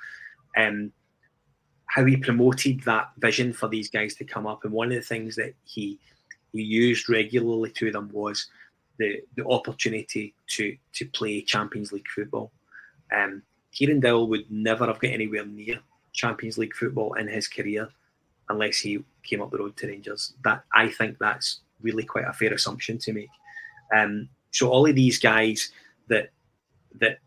Um, 0.58 0.94
how 1.90 2.06
he 2.06 2.16
promoted 2.16 2.82
that 2.84 3.10
vision 3.18 3.52
for 3.52 3.68
these 3.68 3.90
guys 3.90 4.16
to 4.16 4.24
come 4.24 4.48
up. 4.48 4.64
And 4.64 4.72
one 4.72 4.90
of 4.90 4.96
the 4.96 5.02
things 5.02 5.36
that 5.36 5.54
he 5.66 6.00
he 6.54 6.62
used 6.62 7.10
regularly 7.10 7.72
to 7.72 7.92
them 7.92 8.10
was 8.14 8.48
the 8.98 9.22
the 9.36 9.46
opportunity 9.48 10.34
to 10.52 10.78
to 10.94 11.06
play 11.10 11.42
Champions 11.42 11.92
League 11.92 12.08
football. 12.08 12.52
Um, 13.16 13.42
Kieran 13.72 14.00
Dowell 14.00 14.28
would 14.28 14.50
never 14.50 14.86
have 14.88 15.00
got 15.00 15.12
anywhere 15.12 15.46
near 15.46 15.80
Champions 16.14 16.58
League 16.58 16.76
football 16.76 17.14
in 17.14 17.28
his 17.28 17.48
career 17.48 17.90
unless 18.50 18.80
he 18.80 19.04
came 19.24 19.42
up 19.42 19.52
the 19.52 19.58
road 19.58 19.78
to 19.78 19.88
Rangers. 19.88 20.34
That 20.44 20.64
I 20.74 20.90
think 20.90 21.18
that's 21.20 21.62
really 21.82 22.04
quite 22.04 22.26
a 22.26 22.34
fair 22.34 22.54
assumption 22.54 22.98
to 23.00 23.14
make. 23.14 23.30
Um, 23.96 24.30
so 24.52 24.70
all 24.70 24.88
of 24.88 24.96
these 24.96 25.20
guys 25.20 25.72
that 26.08 26.32
that 27.00 27.20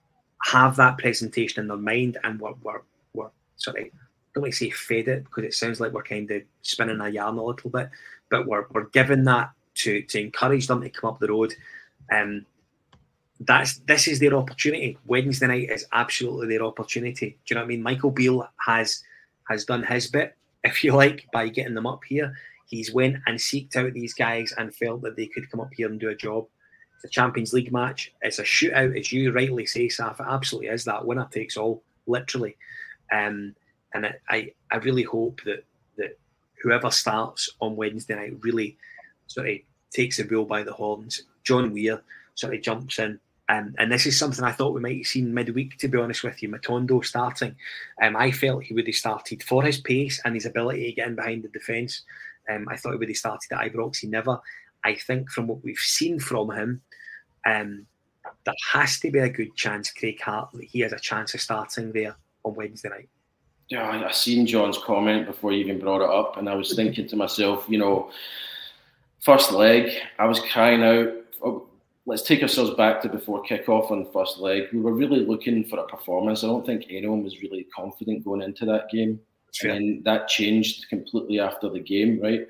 have 0.45 0.77
that 0.77 0.99
presentation 0.99 1.63
in 1.63 1.69
their 1.69 1.77
mind 1.77 2.19
and 2.25 2.41
were 2.41 2.55
were, 2.63 2.85
were 3.15 3.31
sorry, 3.57 3.93
don't 4.35 4.43
want 4.43 4.53
to 4.53 4.59
say 4.59 4.71
fed 4.71 5.09
it 5.09 5.25
because 5.25 5.45
it 5.45 5.55
sounds 5.55 5.81
like 5.81 5.93
we're 5.93 6.03
kind 6.03 6.31
of 6.31 6.43
spinning 6.63 7.01
a 7.01 7.09
yarn 7.09 7.39
a 7.39 7.45
little 7.45 7.71
bit, 7.71 7.91
but 8.31 8.47
we're, 8.47 8.67
we're 8.73 8.89
given 8.89 9.25
that 9.25 9.51
to 9.75 10.03
to 10.03 10.21
encourage 10.21 10.67
them 10.67 10.83
to 10.83 10.91
come 10.91 11.11
up 11.11 11.21
the 11.21 11.29
road. 11.29 11.55
Um, 12.11 12.45
that's 13.47 13.79
this 13.81 14.09
is 14.09 14.19
their 14.19 14.35
opportunity. 14.35 14.99
Wednesday 15.07 15.47
night 15.47 15.71
is 15.71 15.87
absolutely 15.93 16.49
their 16.49 16.65
opportunity. 16.65 17.31
Do 17.31 17.37
you 17.49 17.55
know 17.55 17.63
what 17.63 17.67
I 17.67 17.69
mean? 17.69 17.83
Michael 17.83 18.11
Beale 18.11 18.49
has 18.65 19.03
has 19.49 19.65
done 19.65 19.83
his 19.83 20.09
bit, 20.09 20.37
if 20.65 20.85
you 20.85 20.95
like, 20.95 21.27
by 21.33 21.49
getting 21.49 21.75
them 21.75 21.87
up 21.87 22.03
here. 22.05 22.35
He's 22.67 22.93
went 22.93 23.17
and 23.27 23.39
seeked 23.39 23.77
out 23.77 23.93
these 23.93 24.15
guys 24.15 24.53
and 24.57 24.75
felt 24.75 25.03
that 25.03 25.17
they 25.17 25.27
could 25.27 25.51
come 25.51 25.61
up 25.61 25.75
here 25.75 25.89
and 25.89 26.01
do 26.01 26.09
a 26.09 26.15
job. 26.15 26.47
It's 26.95 27.05
a 27.05 27.09
Champions 27.09 27.53
League 27.53 27.73
match. 27.73 28.13
It's 28.23 28.39
a 28.39 28.45
shootout, 28.45 28.99
as 28.99 29.13
you 29.13 29.31
rightly 29.31 29.67
say, 29.67 29.89
Saf. 29.89 30.21
It 30.21 30.27
absolutely 30.27 30.69
is 30.69 30.85
that 30.85 31.05
winner 31.05 31.29
takes 31.31 31.59
all, 31.59 31.83
literally. 32.07 32.57
Um, 33.13 33.55
and 33.93 34.07
I, 34.07 34.15
I, 34.31 34.53
I 34.71 34.77
really 34.77 35.03
hope 35.03 35.43
that 35.45 35.65
that 35.99 36.19
whoever 36.63 36.91
starts 36.91 37.51
on 37.61 37.77
Wednesday 37.77 38.15
night 38.15 38.37
really 38.41 38.79
sort 39.27 39.49
of 39.51 39.57
takes 39.91 40.17
the 40.17 40.25
bull 40.25 40.47
by 40.47 40.63
the 40.63 40.73
horns. 40.73 41.25
John 41.45 41.73
Weir 41.73 42.01
sort 42.35 42.55
of 42.55 42.63
jumps 42.63 42.99
in 42.99 43.21
um, 43.49 43.75
and 43.79 43.91
this 43.91 44.07
is 44.07 44.19
something 44.19 44.45
I 44.45 44.53
thought 44.53 44.75
we 44.75 44.81
might 44.81 44.99
have 44.99 45.07
seen 45.07 45.35
midweek, 45.35 45.77
to 45.79 45.89
be 45.89 45.99
honest 45.99 46.23
with 46.23 46.43
you. 46.43 46.49
Matondo 46.49 47.05
starting. 47.05 47.57
Um, 48.01 48.17
I 48.17 48.31
felt 48.31 48.63
he 48.63 48.75
would 48.75 48.87
have 48.87 48.95
started 48.97 49.43
for 49.43 49.63
his 49.63 49.81
pace 49.81 50.21
and 50.25 50.35
his 50.35 50.47
ability 50.47 50.87
to 50.87 50.93
get 50.93 51.09
in 51.09 51.17
behind 51.17 51.43
the 51.43 51.49
defence. 51.49 52.03
Um, 52.51 52.67
I 52.71 52.77
thought 52.77 52.93
he 52.93 52.99
would 52.99 53.09
have 53.09 53.17
started 53.17 53.53
at 53.53 53.73
Ibrox. 53.73 53.99
He 53.99 54.07
never. 54.07 54.41
I 54.85 54.95
think 54.95 55.31
from 55.31 55.47
what 55.47 55.63
we've 55.63 55.77
seen 55.77 56.19
from 56.19 56.51
him, 56.51 56.83
um, 57.47 57.87
there 58.45 58.55
has 58.73 59.01
to 59.01 59.11
be 59.11 59.19
a 59.19 59.29
good 59.29 59.55
chance, 59.57 59.91
Craig 59.91 60.21
Hart, 60.21 60.51
that 60.55 60.65
he 60.65 60.81
has 60.81 60.93
a 60.93 60.99
chance 60.99 61.35
of 61.35 61.41
starting 61.41 61.93
there 61.93 62.17
on 62.45 62.55
Wednesday 62.55 62.89
night. 62.89 63.09
Yeah, 63.69 64.05
I 64.07 64.13
seen 64.13 64.47
John's 64.47 64.79
comment 64.79 65.27
before 65.27 65.53
he 65.53 65.59
even 65.59 65.79
brought 65.79 66.03
it 66.03 66.11
up, 66.11 66.37
and 66.37 66.49
I 66.49 66.55
was 66.55 66.75
thinking 66.75 67.09
to 67.09 67.17
myself, 67.17 67.65
you 67.69 67.79
know, 67.79 68.11
first 69.21 69.53
leg, 69.53 69.93
I 70.19 70.27
was 70.27 70.41
crying 70.41 70.83
out 70.83 71.13
let's 72.07 72.23
take 72.23 72.43
ourselves 72.43 72.75
back 72.75 73.01
to 73.03 73.09
before 73.09 73.45
kickoff 73.45 73.91
on 73.91 74.05
the 74.05 74.11
first 74.13 74.39
leg. 74.39 74.65
We 74.73 74.81
were 74.81 74.93
really 74.93 75.25
looking 75.25 75.65
for 75.65 75.79
a 75.79 75.87
performance. 75.87 76.43
I 76.43 76.49
don't 76.49 76.67
think 76.67 76.87
anyone 76.91 77.23
was 77.23 77.41
really 77.41 77.67
confident 77.75 78.25
going 78.25 78.43
into 78.43 78.65
that 78.67 78.91
game. 78.91 79.21
Sure. 79.53 79.71
And 79.71 80.03
that 80.05 80.29
changed 80.29 80.89
completely 80.89 81.39
after 81.39 81.69
the 81.69 81.81
game, 81.81 82.21
right? 82.21 82.47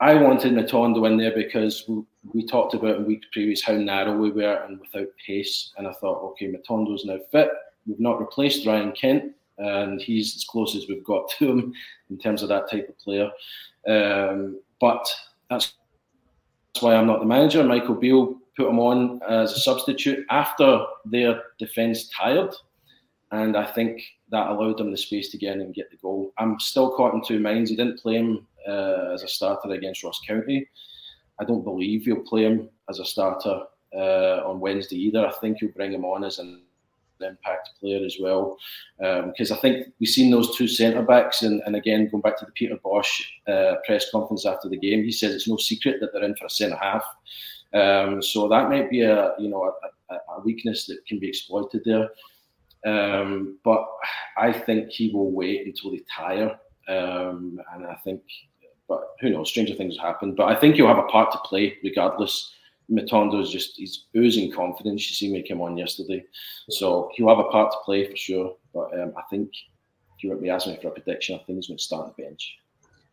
I 0.00 0.14
wanted 0.14 0.52
Matondo 0.52 1.06
in 1.06 1.16
there 1.16 1.32
because 1.32 1.84
we, 1.88 2.02
we 2.34 2.46
talked 2.46 2.74
about 2.74 2.96
in 2.96 3.06
weeks 3.06 3.28
previous 3.32 3.62
how 3.62 3.74
narrow 3.74 4.16
we 4.16 4.30
were 4.30 4.60
and 4.66 4.80
without 4.80 5.06
pace. 5.24 5.72
And 5.78 5.86
I 5.86 5.92
thought, 5.92 6.24
okay, 6.30 6.52
Matondo's 6.52 7.04
now 7.04 7.18
fit. 7.30 7.50
We've 7.86 8.00
not 8.00 8.20
replaced 8.20 8.66
Ryan 8.66 8.92
Kent, 8.92 9.32
and 9.58 10.00
he's 10.00 10.34
as 10.34 10.44
close 10.44 10.74
as 10.74 10.86
we've 10.88 11.04
got 11.04 11.28
to 11.38 11.52
him 11.52 11.74
in 12.10 12.18
terms 12.18 12.42
of 12.42 12.48
that 12.48 12.68
type 12.68 12.88
of 12.88 12.98
player. 12.98 13.30
Um, 13.88 14.60
but 14.80 15.08
that's, 15.48 15.74
that's 16.74 16.82
why 16.82 16.96
I'm 16.96 17.06
not 17.06 17.20
the 17.20 17.26
manager. 17.26 17.62
Michael 17.62 17.94
Beale 17.94 18.41
put 18.56 18.68
him 18.68 18.78
on 18.78 19.20
as 19.28 19.52
a 19.52 19.60
substitute 19.60 20.24
after 20.30 20.84
their 21.04 21.42
defence 21.58 22.08
tired. 22.08 22.54
And 23.30 23.56
I 23.56 23.64
think 23.64 24.02
that 24.30 24.48
allowed 24.48 24.78
them 24.78 24.90
the 24.90 24.96
space 24.96 25.30
to 25.30 25.38
get 25.38 25.54
in 25.54 25.62
and 25.62 25.74
get 25.74 25.90
the 25.90 25.96
goal. 25.96 26.32
I'm 26.38 26.60
still 26.60 26.94
caught 26.94 27.14
in 27.14 27.22
two 27.24 27.40
minds. 27.40 27.70
He 27.70 27.76
didn't 27.76 28.00
play 28.00 28.16
him 28.16 28.46
uh, 28.68 29.10
as 29.14 29.22
a 29.22 29.28
starter 29.28 29.70
against 29.70 30.04
Ross 30.04 30.20
County. 30.26 30.68
I 31.40 31.44
don't 31.44 31.64
believe 31.64 32.04
he'll 32.04 32.20
play 32.20 32.42
him 32.42 32.68
as 32.90 32.98
a 32.98 33.04
starter 33.04 33.62
uh, 33.94 34.42
on 34.46 34.60
Wednesday 34.60 34.96
either. 34.96 35.26
I 35.26 35.32
think 35.32 35.58
he'll 35.58 35.70
bring 35.70 35.92
him 35.92 36.04
on 36.04 36.24
as 36.24 36.38
an 36.38 36.62
impact 37.22 37.70
player 37.80 38.04
as 38.04 38.16
well. 38.20 38.58
Because 38.98 39.50
um, 39.50 39.56
I 39.56 39.60
think 39.60 39.86
we've 39.98 40.08
seen 40.08 40.30
those 40.30 40.56
two 40.56 40.68
centre 40.68 41.02
backs, 41.02 41.42
and, 41.42 41.62
and 41.66 41.76
again, 41.76 42.08
going 42.10 42.20
back 42.20 42.38
to 42.38 42.44
the 42.44 42.52
Peter 42.52 42.76
Bosz 42.84 43.22
uh, 43.48 43.76
press 43.86 44.10
conference 44.10 44.44
after 44.44 44.68
the 44.68 44.76
game, 44.76 45.02
he 45.04 45.12
says 45.12 45.34
it's 45.34 45.48
no 45.48 45.56
secret 45.56 46.00
that 46.00 46.12
they're 46.12 46.24
in 46.24 46.36
for 46.36 46.46
a 46.46 46.50
centre 46.50 46.76
half. 46.76 47.04
Um, 47.74 48.20
so 48.22 48.48
that 48.48 48.68
might 48.68 48.90
be 48.90 49.02
a 49.02 49.32
you 49.38 49.48
know 49.48 49.72
a, 50.10 50.14
a, 50.14 50.40
weakness 50.44 50.86
that 50.86 51.04
can 51.06 51.18
be 51.18 51.28
exploited 51.28 51.82
there. 51.84 52.10
Um, 52.84 53.58
but 53.64 53.86
I 54.36 54.52
think 54.52 54.90
he 54.90 55.10
will 55.10 55.30
wait 55.30 55.66
until 55.66 55.92
they 55.92 56.02
tire, 56.14 56.58
um, 56.88 57.58
and 57.72 57.86
I 57.86 57.94
think, 58.04 58.20
but 58.88 59.02
who 59.20 59.30
knows? 59.30 59.48
Stranger 59.48 59.74
things 59.74 59.96
happen. 59.96 60.34
But 60.34 60.48
I 60.48 60.54
think 60.54 60.74
he'll 60.74 60.88
have 60.88 60.98
a 60.98 61.04
part 61.04 61.32
to 61.32 61.38
play 61.38 61.78
regardless. 61.82 62.52
Matondo 62.90 63.40
is 63.40 63.50
just 63.50 63.76
he's 63.76 64.06
oozing 64.16 64.52
confidence. 64.52 65.08
You 65.08 65.14
see 65.14 65.32
me 65.32 65.46
come 65.46 65.62
on 65.62 65.78
yesterday, 65.78 66.24
so 66.68 67.10
he'll 67.14 67.28
have 67.28 67.38
a 67.38 67.50
part 67.50 67.72
to 67.72 67.78
play 67.84 68.06
for 68.06 68.16
sure. 68.16 68.56
But 68.74 68.92
um, 69.00 69.14
I 69.16 69.22
think 69.30 69.48
if 70.16 70.24
you 70.24 70.30
were 70.30 70.36
to 70.36 70.48
asking 70.48 70.74
me 70.74 70.80
for 70.82 70.88
a 70.88 70.90
prediction, 70.90 71.36
I 71.36 71.38
think 71.44 71.56
he's 71.56 71.68
going 71.68 71.78
to 71.78 71.82
start 71.82 72.14
the 72.14 72.22
bench. 72.22 72.56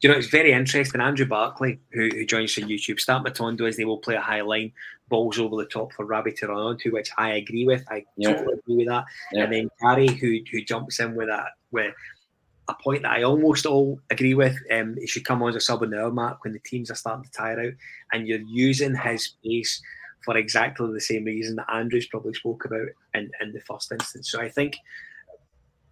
You 0.01 0.09
know, 0.09 0.15
it's 0.15 0.27
very 0.27 0.53
interesting. 0.53 1.01
Andrew 1.01 1.25
Barkley, 1.25 1.79
who, 1.91 2.07
who 2.09 2.25
joins 2.25 2.53
from 2.53 2.65
YouTube, 2.65 2.99
start 2.99 3.25
Matondo 3.25 3.67
as 3.67 3.75
they 3.75 3.85
will 3.85 3.97
play 3.97 4.15
a 4.15 4.21
high 4.21 4.41
line, 4.41 4.71
balls 5.09 5.39
over 5.39 5.57
the 5.57 5.65
top 5.65 5.91
for 5.91 6.05
Rabbi 6.05 6.31
to 6.37 6.47
run 6.47 6.57
onto, 6.57 6.93
which 6.93 7.09
I 7.17 7.31
agree 7.31 7.65
with. 7.65 7.83
I 7.89 8.05
yeah. 8.15 8.33
totally 8.33 8.53
agree 8.59 8.75
with 8.77 8.87
that. 8.87 9.05
Yeah. 9.33 9.43
And 9.43 9.53
then 9.53 9.69
Gary, 9.81 10.07
who 10.07 10.39
who 10.51 10.63
jumps 10.63 10.99
in 10.99 11.15
with 11.15 11.27
that 11.27 11.47
with 11.71 11.93
a 12.69 12.75
point 12.75 13.01
that 13.01 13.11
I 13.11 13.23
almost 13.23 13.65
all 13.65 13.99
agree 14.09 14.35
with. 14.35 14.55
Um, 14.71 14.95
he 14.97 15.07
should 15.07 15.25
come 15.25 15.41
on 15.41 15.49
as 15.49 15.55
a 15.55 15.59
sub 15.59 15.83
in 15.83 15.89
the 15.89 16.01
hour 16.01 16.11
mark 16.11 16.43
when 16.43 16.53
the 16.53 16.59
teams 16.59 16.89
are 16.91 16.95
starting 16.95 17.25
to 17.25 17.31
tire 17.31 17.59
out, 17.59 17.73
and 18.13 18.27
you're 18.27 18.39
using 18.39 18.95
his 18.95 19.33
pace 19.43 19.81
for 20.23 20.37
exactly 20.37 20.91
the 20.93 21.01
same 21.01 21.23
reason 21.25 21.55
that 21.55 21.73
Andrews 21.73 22.07
probably 22.07 22.33
spoke 22.33 22.65
about 22.65 22.87
in, 23.15 23.31
in 23.41 23.51
the 23.53 23.61
first 23.61 23.91
instance. 23.91 24.31
So 24.31 24.39
I 24.39 24.49
think 24.49 24.77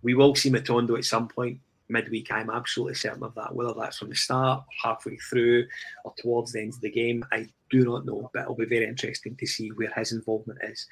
we 0.03 0.13
will 0.13 0.35
see 0.35 0.49
Matondo 0.49 0.97
at 0.97 1.05
some 1.05 1.27
point 1.27 1.59
midweek. 1.89 2.31
I'm 2.31 2.49
absolutely 2.49 2.95
certain 2.95 3.23
of 3.23 3.35
that. 3.35 3.55
Whether 3.55 3.73
that's 3.77 3.97
from 3.97 4.09
the 4.09 4.15
start, 4.15 4.63
halfway 4.83 5.17
through, 5.17 5.67
or 6.05 6.13
towards 6.17 6.51
the 6.51 6.61
end 6.61 6.73
of 6.73 6.81
the 6.81 6.91
game, 6.91 7.25
I 7.31 7.47
do 7.69 7.85
not 7.85 8.05
know. 8.05 8.29
But 8.33 8.43
it'll 8.43 8.55
be 8.55 8.65
very 8.65 8.85
interesting 8.85 9.35
to 9.37 9.47
see 9.47 9.69
where 9.69 9.91
his 9.95 10.11
involvement 10.11 10.59
is 10.63 10.85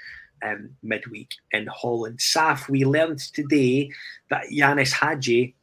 um, 0.43 0.69
midweek 0.83 1.31
in 1.51 1.67
Holland. 1.67 2.19
Saf, 2.19 2.69
we 2.69 2.85
learned 2.85 3.19
today 3.19 3.89
that 4.29 4.45
Ianis 4.51 4.91
Hagi 4.91 5.55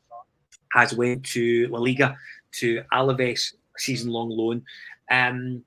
has 0.73 0.95
went 0.95 1.25
to 1.27 1.69
La 1.69 1.79
Liga 1.79 2.17
to 2.53 2.83
Alaves 2.93 3.55
season-long 3.77 4.31
loan. 4.31 4.63
Um, 5.11 5.65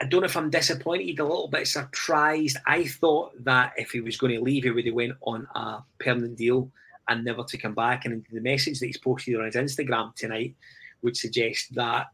I 0.00 0.06
don't 0.06 0.20
know 0.20 0.26
if 0.26 0.36
I'm 0.36 0.50
disappointed, 0.50 1.18
a 1.18 1.24
little 1.24 1.48
bit 1.48 1.66
surprised. 1.66 2.56
I 2.66 2.84
thought 2.84 3.32
that 3.44 3.72
if 3.76 3.92
he 3.92 4.00
was 4.00 4.16
going 4.16 4.34
to 4.34 4.42
leave, 4.42 4.64
he 4.64 4.70
would 4.70 4.86
have 4.86 4.94
went 4.94 5.14
on 5.22 5.46
a 5.54 5.78
permanent 5.98 6.36
deal 6.36 6.70
and 7.08 7.24
never 7.24 7.44
to 7.44 7.58
come 7.58 7.74
back. 7.74 8.04
And 8.04 8.24
the 8.32 8.40
message 8.40 8.80
that 8.80 8.86
he's 8.86 8.98
posted 8.98 9.36
on 9.36 9.44
his 9.44 9.56
Instagram 9.56 10.14
tonight 10.14 10.54
would 11.02 11.16
suggest 11.16 11.74
that 11.74 12.06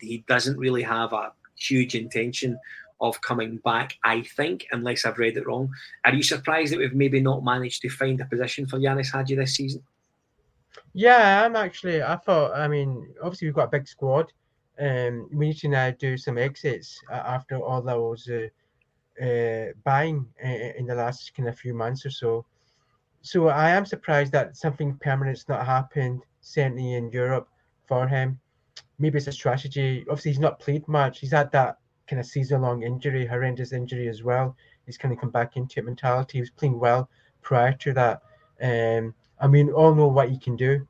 he 0.00 0.24
doesn't 0.26 0.58
really 0.58 0.82
have 0.82 1.12
a 1.12 1.32
huge 1.56 1.94
intention 1.94 2.58
of 3.00 3.20
coming 3.20 3.58
back, 3.58 3.96
I 4.04 4.22
think, 4.22 4.66
unless 4.72 5.04
I've 5.04 5.18
read 5.18 5.36
it 5.36 5.46
wrong. 5.46 5.70
Are 6.04 6.14
you 6.14 6.22
surprised 6.22 6.72
that 6.72 6.78
we've 6.78 6.94
maybe 6.94 7.20
not 7.20 7.44
managed 7.44 7.82
to 7.82 7.88
find 7.88 8.20
a 8.20 8.24
position 8.24 8.66
for 8.66 8.78
Ianis 8.78 9.12
Hagi 9.12 9.34
this 9.34 9.54
season? 9.54 9.82
Yeah, 10.92 11.44
I'm 11.44 11.56
actually. 11.56 12.02
I 12.02 12.16
thought, 12.16 12.54
I 12.54 12.68
mean, 12.68 13.14
obviously, 13.22 13.48
we've 13.48 13.54
got 13.54 13.68
a 13.68 13.78
big 13.78 13.88
squad. 13.88 14.32
Um, 14.78 15.28
we 15.32 15.48
need 15.48 15.58
to 15.58 15.68
now 15.68 15.90
do 15.90 16.16
some 16.16 16.38
exits 16.38 17.00
after 17.10 17.58
all 17.58 17.82
those 17.82 18.28
uh, 18.28 18.48
uh, 19.24 19.72
buying 19.84 20.26
uh, 20.44 20.72
in 20.78 20.86
the 20.86 20.94
last 20.94 21.32
kind 21.34 21.48
of 21.48 21.58
few 21.58 21.74
months 21.74 22.04
or 22.06 22.10
so 22.10 22.44
so 23.24 23.48
I 23.48 23.70
am 23.70 23.86
surprised 23.86 24.32
that 24.32 24.54
something 24.54 24.98
permanent's 24.98 25.48
not 25.48 25.64
happened, 25.64 26.20
certainly 26.42 26.92
in 26.92 27.10
Europe 27.10 27.48
for 27.88 28.06
him. 28.06 28.38
Maybe 28.98 29.16
it's 29.16 29.26
a 29.26 29.32
strategy. 29.32 30.04
Obviously, 30.10 30.32
he's 30.32 30.40
not 30.40 30.60
played 30.60 30.86
much. 30.86 31.20
He's 31.20 31.32
had 31.32 31.50
that 31.52 31.78
kind 32.06 32.20
of 32.20 32.26
season-long 32.26 32.82
injury, 32.82 33.24
horrendous 33.24 33.72
injury 33.72 34.08
as 34.08 34.22
well. 34.22 34.54
He's 34.84 34.98
kind 34.98 35.14
of 35.14 35.18
come 35.18 35.30
back 35.30 35.56
into 35.56 35.80
it 35.80 35.86
mentality. 35.86 36.36
He 36.36 36.40
was 36.42 36.50
playing 36.50 36.78
well 36.78 37.08
prior 37.40 37.72
to 37.72 37.94
that. 37.94 38.20
Um, 38.60 39.14
I 39.40 39.46
mean, 39.46 39.70
all 39.70 39.94
know 39.94 40.08
what 40.08 40.28
he 40.28 40.38
can 40.38 40.54
do 40.54 40.86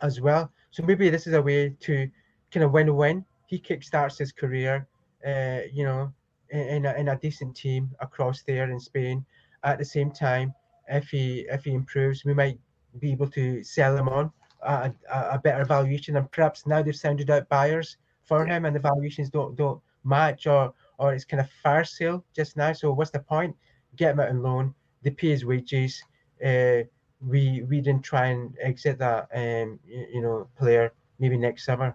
as 0.00 0.22
well. 0.22 0.50
So 0.70 0.82
maybe 0.82 1.10
this 1.10 1.26
is 1.26 1.34
a 1.34 1.42
way 1.42 1.76
to 1.80 2.10
kind 2.50 2.64
of 2.64 2.72
win-win. 2.72 3.26
He 3.46 3.58
kickstarts 3.58 4.16
his 4.16 4.32
career, 4.32 4.88
uh, 5.26 5.68
you 5.70 5.84
know, 5.84 6.14
in 6.48 6.86
a, 6.86 6.94
in 6.94 7.08
a 7.08 7.18
decent 7.18 7.54
team 7.54 7.90
across 8.00 8.42
there 8.42 8.70
in 8.70 8.80
Spain. 8.80 9.22
At 9.64 9.78
the 9.78 9.84
same 9.84 10.10
time, 10.10 10.54
if 10.88 11.08
he 11.08 11.46
if 11.50 11.64
he 11.64 11.72
improves, 11.74 12.24
we 12.24 12.34
might 12.34 12.58
be 12.98 13.12
able 13.12 13.28
to 13.30 13.62
sell 13.62 13.96
him 13.96 14.08
on 14.08 14.30
a, 14.62 14.92
a, 15.12 15.28
a 15.32 15.38
better 15.38 15.64
valuation. 15.64 16.16
And 16.16 16.30
perhaps 16.30 16.66
now 16.66 16.82
they've 16.82 16.94
sounded 16.94 17.30
out 17.30 17.48
buyers 17.48 17.96
for 18.24 18.46
him, 18.46 18.64
and 18.64 18.74
the 18.74 18.80
valuations 18.80 19.30
don't 19.30 19.56
don't 19.56 19.80
match, 20.04 20.46
or 20.46 20.74
or 20.98 21.14
it's 21.14 21.24
kind 21.24 21.40
of 21.40 21.50
fire 21.62 21.84
sale 21.84 22.24
just 22.34 22.56
now. 22.56 22.72
So 22.72 22.92
what's 22.92 23.10
the 23.10 23.20
point? 23.20 23.56
Get 23.96 24.12
him 24.12 24.20
out 24.20 24.28
on 24.28 24.42
loan. 24.42 24.74
They 25.02 25.10
pay 25.10 25.30
his 25.30 25.44
wages. 25.44 26.02
Uh, 26.44 26.82
we 27.26 27.62
we 27.68 27.80
didn't 27.80 28.02
try 28.02 28.26
and 28.26 28.54
exit 28.60 28.98
that 28.98 29.28
um 29.34 29.78
you, 29.86 30.06
you 30.14 30.20
know 30.20 30.48
player 30.58 30.92
maybe 31.18 31.36
next 31.36 31.64
summer 31.64 31.94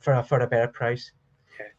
for 0.00 0.14
a 0.14 0.24
for 0.24 0.40
a 0.40 0.46
better 0.46 0.68
price. 0.68 1.12
Okay. 1.54 1.70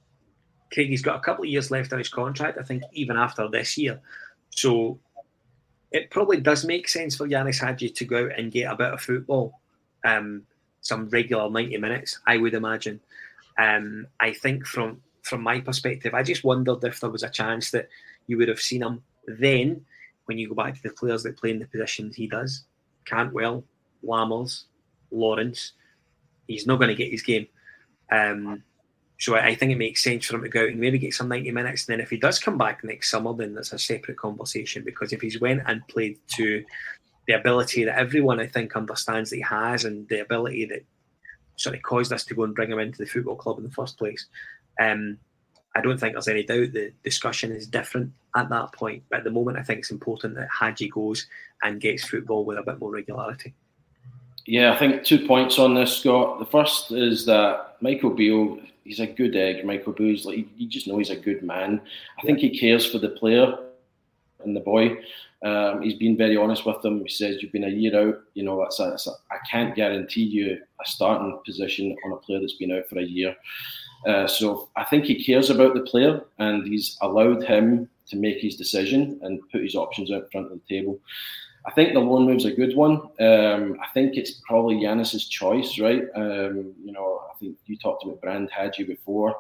Craig, 0.72 0.90
he's 0.90 1.02
got 1.02 1.18
a 1.18 1.20
couple 1.20 1.44
of 1.44 1.50
years 1.50 1.72
left 1.72 1.92
on 1.92 2.00
his 2.00 2.10
contract. 2.10 2.58
I 2.58 2.64
think 2.64 2.84
even 2.94 3.18
after 3.18 3.50
this 3.50 3.78
year. 3.78 4.00
So 4.52 5.00
it 5.92 6.12
probably 6.12 6.40
does 6.40 6.66
make 6.66 6.88
sense 6.88 7.16
for 7.16 7.28
Ianis 7.28 7.60
Hagi 7.60 7.90
to 7.90 8.06
go 8.06 8.26
out 8.26 8.38
and 8.38 8.52
get 8.52 8.72
a 8.72 8.76
bit 8.76 8.94
of 8.94 9.02
football, 9.02 9.60
um, 10.06 10.44
some 10.82 11.10
regular 11.10 11.50
90 11.50 11.78
minutes, 11.78 12.20
I 12.28 12.38
would 12.38 12.54
imagine. 12.54 13.00
Um, 13.58 14.08
I 14.20 14.34
think 14.34 14.66
from 14.66 15.02
from 15.24 15.42
my 15.44 15.60
perspective, 15.60 16.14
I 16.14 16.24
just 16.24 16.44
wondered 16.44 16.84
if 16.84 17.00
there 17.00 17.10
was 17.10 17.24
a 17.24 17.30
chance 17.30 17.72
that 17.72 17.90
you 18.28 18.38
would 18.38 18.48
have 18.48 18.62
seen 18.62 18.82
him 18.82 19.04
then 19.28 19.86
when 20.26 20.38
you 20.38 20.48
go 20.48 20.56
back 20.56 20.76
to 20.76 20.84
the 20.84 20.90
players 20.92 21.24
that 21.24 21.38
play 21.38 21.52
in 21.52 21.60
the 21.60 21.68
positions 21.68 22.16
he 22.16 22.26
does. 22.28 22.64
Cantwell, 23.06 23.64
Lammers, 24.04 24.64
Lawrence. 25.12 25.74
He's 26.48 26.66
not 26.66 26.78
going 26.78 26.90
to 26.90 26.96
get 26.96 27.12
his 27.12 27.22
game. 27.22 27.48
Um, 28.12 28.64
so 29.20 29.36
I 29.36 29.54
think 29.54 29.74
it 29.74 29.78
makes 29.78 30.02
sense 30.02 30.26
for 30.26 30.38
him 30.38 30.44
to 30.44 30.50
go 30.50 30.62
out 30.62 30.70
and 30.70 30.80
maybe 30.80 30.98
get 30.98 31.14
some 31.14 31.28
90 31.28 31.52
minutes. 31.52 31.88
And 31.88 31.94
then 31.94 32.00
if 32.02 32.10
he 32.10 32.18
does 32.18 32.40
come 32.40 32.58
back 32.58 32.86
next 32.86 33.10
summer, 33.10 33.34
then 33.34 33.54
that's 33.54 33.74
a 33.74 33.80
separate 33.80 34.18
conversation. 34.18 34.82
Because 34.86 35.12
if 35.12 35.20
he's 35.20 35.42
went 35.42 35.62
and 35.66 35.86
played 35.90 36.18
to 36.38 36.64
the 37.28 37.34
ability 37.34 37.84
that 37.84 38.00
everyone 38.00 38.40
I 38.40 38.48
think 38.48 38.78
understands 38.78 39.30
that 39.30 39.36
he 39.36 39.42
has 39.42 39.84
and 39.84 40.08
the 40.08 40.22
ability 40.22 40.66
that 40.68 40.86
sort 41.58 41.76
of 41.76 41.82
caused 41.82 42.14
us 42.14 42.24
to 42.26 42.34
go 42.34 42.44
and 42.44 42.56
bring 42.56 42.72
him 42.72 42.80
into 42.80 42.98
the 42.98 43.06
football 43.06 43.36
club 43.36 43.58
in 43.58 43.66
the 43.66 43.72
first 43.72 43.98
place, 43.98 44.26
um, 44.80 45.18
I 45.76 45.82
don't 45.82 46.00
think 46.00 46.14
there's 46.14 46.30
any 46.30 46.44
doubt 46.44 46.72
the 46.72 46.94
discussion 47.04 47.52
is 47.52 47.68
different 47.68 48.14
at 48.38 48.48
that 48.48 48.72
point. 48.72 49.04
But 49.10 49.20
at 49.20 49.24
the 49.26 49.32
moment, 49.32 49.58
I 49.58 49.64
think 49.64 49.80
it's 49.80 49.92
important 49.92 50.36
that 50.36 50.48
Hagi 50.58 50.88
goes 50.88 51.28
and 51.62 51.82
gets 51.82 52.08
football 52.08 52.46
with 52.46 52.58
a 52.58 52.64
bit 52.64 52.80
more 52.80 52.92
regularity. 52.92 53.54
Yeah, 54.46 54.72
I 54.72 54.78
think 54.78 55.04
two 55.04 55.28
points 55.28 55.60
on 55.60 55.74
this, 55.74 55.98
Scott. 55.98 56.40
The 56.40 56.46
first 56.46 56.94
is 56.94 57.26
that 57.26 57.76
Michael 57.82 58.12
Beale 58.12 58.60
he's 58.90 59.00
a 59.00 59.06
good 59.06 59.36
egg, 59.36 59.64
Michael 59.64 59.94
Boo's 59.94 60.26
like 60.26 60.48
you 60.58 60.68
just 60.68 60.88
know 60.88 60.98
he's 60.98 61.12
a 61.12 61.16
good 61.16 61.44
man. 61.44 61.80
I 62.18 62.26
think 62.26 62.40
he 62.40 62.60
cares 62.60 62.92
for 62.92 62.98
the 62.98 63.10
player 63.10 63.56
and 64.44 64.56
the 64.56 64.62
boy. 64.62 64.98
Um, 65.46 65.84
he's 65.84 65.94
been 65.94 66.18
very 66.18 66.36
honest 66.36 66.66
with 66.66 66.82
them. 66.82 67.04
He 67.04 67.10
says 67.10 67.38
you've 67.40 67.52
been 67.52 67.66
a 67.66 67.70
year 67.70 67.96
out. 67.96 68.20
You 68.34 68.44
know 68.44 68.60
that's, 68.60 68.80
a, 68.80 68.86
that's 68.86 69.06
a, 69.06 69.12
I 69.30 69.38
can't 69.50 69.76
guarantee 69.76 70.24
you 70.24 70.58
a 70.82 70.86
starting 70.86 71.40
position 71.46 71.96
on 72.04 72.14
a 72.14 72.18
player 72.18 72.40
that's 72.40 72.56
been 72.56 72.72
out 72.72 72.88
for 72.90 72.98
a 72.98 73.04
year. 73.04 73.36
Uh, 74.08 74.26
so 74.26 74.70
I 74.76 74.86
think 74.86 75.06
he 75.06 75.24
cares 75.24 75.52
about 75.52 75.76
the 75.76 75.82
player 75.82 76.22
and 76.40 76.66
he's 76.66 76.98
allowed 77.02 77.44
him 77.44 77.90
to 78.08 78.16
make 78.16 78.40
his 78.40 78.56
decision 78.56 79.20
and 79.22 79.40
put 79.52 79.62
his 79.62 79.76
options 79.76 80.12
out 80.12 80.32
front 80.32 80.52
of 80.52 80.54
the 80.54 80.76
table. 80.76 81.00
I 81.66 81.72
think 81.72 81.94
the 81.94 82.00
loan 82.00 82.26
move's 82.26 82.46
a 82.46 82.54
good 82.54 82.76
one. 82.76 83.02
Um, 83.20 83.78
I 83.82 83.88
think 83.94 84.16
it's 84.16 84.42
probably 84.48 84.78
Ianis's 84.78 85.28
choice, 85.28 85.80
right? 85.80 86.04
Um, 86.16 86.74
you 86.84 86.92
know, 86.92 87.22
I 87.30 87.38
think 87.38 87.58
you 87.66 87.78
talked 87.78 88.04
about 88.04 88.22
Brand 88.22 88.50
Hagi 88.52 88.84
before. 88.84 89.36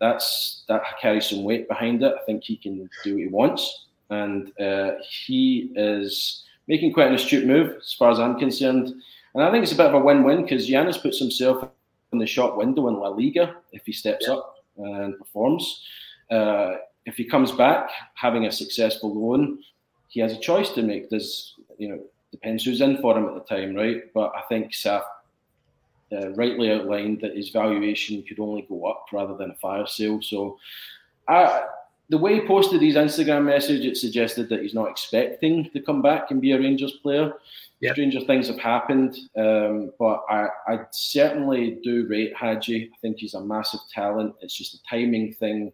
That's 0.00 0.64
that 0.68 0.82
carries 1.00 1.26
some 1.26 1.44
weight 1.44 1.68
behind 1.68 2.02
it. 2.02 2.14
I 2.20 2.24
think 2.24 2.44
he 2.44 2.56
can 2.56 2.90
do 3.04 3.14
what 3.14 3.20
he 3.20 3.28
wants, 3.28 3.86
and 4.10 4.52
uh, 4.60 4.92
he 5.08 5.70
is 5.76 6.44
making 6.68 6.92
quite 6.92 7.08
an 7.08 7.14
astute 7.14 7.46
move 7.46 7.76
as 7.80 7.92
far 7.92 8.10
as 8.10 8.18
I'm 8.18 8.38
concerned. 8.38 8.94
And 9.34 9.42
I 9.42 9.50
think 9.50 9.62
it's 9.62 9.72
a 9.72 9.76
bit 9.76 9.86
of 9.86 9.94
a 9.94 9.98
win-win 9.98 10.42
because 10.42 10.68
Ianis 10.68 11.00
puts 11.00 11.18
himself 11.18 11.68
in 12.12 12.18
the 12.18 12.26
shop 12.26 12.56
window 12.56 12.88
in 12.88 12.94
La 12.94 13.08
Liga 13.08 13.56
if 13.72 13.86
he 13.86 13.92
steps 13.92 14.26
yeah. 14.28 14.34
up 14.34 14.56
and 14.76 15.18
performs. 15.18 15.82
Uh, 16.30 16.74
if 17.06 17.16
he 17.16 17.24
comes 17.24 17.50
back 17.52 17.90
having 18.14 18.46
a 18.46 18.52
successful 18.52 19.14
loan, 19.14 19.58
he 20.08 20.20
has 20.20 20.32
a 20.32 20.38
choice 20.38 20.70
to 20.70 20.82
make. 20.82 21.08
Does 21.08 21.54
you 21.82 21.88
know 21.88 22.00
depends 22.30 22.64
who's 22.64 22.80
in 22.80 22.96
for 23.02 23.16
him 23.16 23.26
at 23.26 23.34
the 23.34 23.54
time, 23.54 23.74
right? 23.74 24.02
But 24.14 24.32
I 24.34 24.42
think 24.48 24.72
Saf 24.72 25.02
uh, 26.12 26.30
rightly 26.30 26.70
outlined 26.70 27.20
that 27.20 27.36
his 27.36 27.50
valuation 27.50 28.22
could 28.22 28.40
only 28.40 28.62
go 28.62 28.86
up 28.86 29.06
rather 29.12 29.36
than 29.36 29.50
a 29.50 29.54
fire 29.56 29.86
sale. 29.86 30.22
So, 30.22 30.58
uh, 31.28 31.62
the 32.08 32.18
way 32.18 32.34
he 32.34 32.46
posted 32.46 32.80
his 32.82 32.94
Instagram 32.94 33.44
message, 33.44 33.84
it 33.84 33.96
suggested 33.96 34.48
that 34.48 34.62
he's 34.62 34.74
not 34.74 34.90
expecting 34.90 35.70
to 35.70 35.80
come 35.80 36.02
back 36.02 36.30
and 36.30 36.40
be 36.40 36.52
a 36.52 36.58
Rangers 36.58 36.92
player. 37.02 37.32
Yep. 37.80 37.94
Stranger 37.94 38.20
things 38.20 38.46
have 38.46 38.58
happened, 38.58 39.16
um, 39.36 39.92
but 39.98 40.22
I, 40.28 40.46
I, 40.68 40.78
certainly 40.92 41.80
do 41.82 42.06
rate 42.06 42.32
Hagi. 42.36 42.90
I 42.94 42.96
think 43.00 43.18
he's 43.18 43.34
a 43.34 43.40
massive 43.40 43.80
talent. 43.92 44.36
It's 44.40 44.56
just 44.56 44.74
a 44.74 44.82
timing 44.88 45.34
thing. 45.34 45.72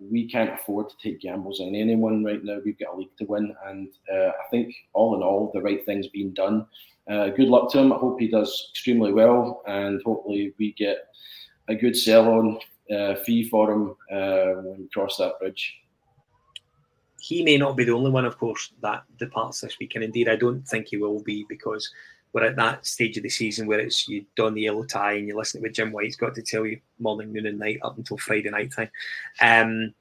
We 0.00 0.28
can't 0.28 0.54
afford 0.54 0.88
to 0.90 0.96
take 1.02 1.20
gambles 1.20 1.60
on 1.60 1.74
anyone 1.74 2.24
right 2.24 2.42
now. 2.42 2.58
We've 2.64 2.78
got 2.78 2.94
a 2.94 2.96
league 2.96 3.16
to 3.18 3.24
win, 3.24 3.54
and 3.66 3.88
uh, 4.12 4.28
I 4.28 4.48
think 4.50 4.74
all 4.92 5.16
in 5.16 5.22
all, 5.22 5.50
the 5.52 5.62
right 5.62 5.84
thing's 5.84 6.08
been 6.08 6.32
done. 6.34 6.66
Uh, 7.10 7.28
good 7.28 7.48
luck 7.48 7.70
to 7.72 7.78
him. 7.78 7.92
I 7.92 7.96
hope 7.96 8.20
he 8.20 8.28
does 8.28 8.68
extremely 8.70 9.12
well, 9.12 9.62
and 9.66 10.00
hopefully 10.04 10.54
we 10.58 10.72
get 10.72 11.08
a 11.68 11.74
good 11.74 11.96
sell-on 11.96 12.58
uh, 12.94 13.14
fee 13.16 13.48
for 13.48 13.72
him 13.72 13.90
uh, 14.12 14.60
when 14.62 14.78
we 14.80 14.88
cross 14.88 15.16
that 15.16 15.38
bridge. 15.38 15.74
He 17.20 17.42
may 17.42 17.56
not 17.56 17.76
be 17.76 17.84
the 17.84 17.92
only 17.92 18.10
one, 18.10 18.24
of 18.24 18.38
course, 18.38 18.72
that 18.82 19.02
departs 19.18 19.60
this 19.60 19.78
week, 19.78 19.94
and 19.94 20.04
indeed, 20.04 20.28
I 20.28 20.36
don't 20.36 20.66
think 20.66 20.88
he 20.88 20.96
will 20.96 21.22
be 21.22 21.44
because 21.48 21.90
we're 22.38 22.46
at 22.46 22.56
that 22.56 22.86
stage 22.86 23.16
of 23.16 23.22
the 23.22 23.28
season 23.28 23.66
where 23.66 23.80
it's 23.80 24.08
you 24.08 24.24
don 24.36 24.54
the 24.54 24.62
yellow 24.62 24.84
tie 24.84 25.14
and 25.14 25.26
you 25.26 25.36
listen 25.36 25.60
to 25.60 25.66
what 25.66 25.74
Jim 25.74 25.92
White's 25.92 26.16
got 26.16 26.34
to 26.34 26.42
tell 26.42 26.64
you 26.64 26.80
morning, 26.98 27.32
noon, 27.32 27.46
and 27.46 27.58
night 27.58 27.80
up 27.82 27.98
until 27.98 28.16
Friday 28.16 28.50
night 28.50 28.72
time. 28.72 28.90
Um, 29.40 29.94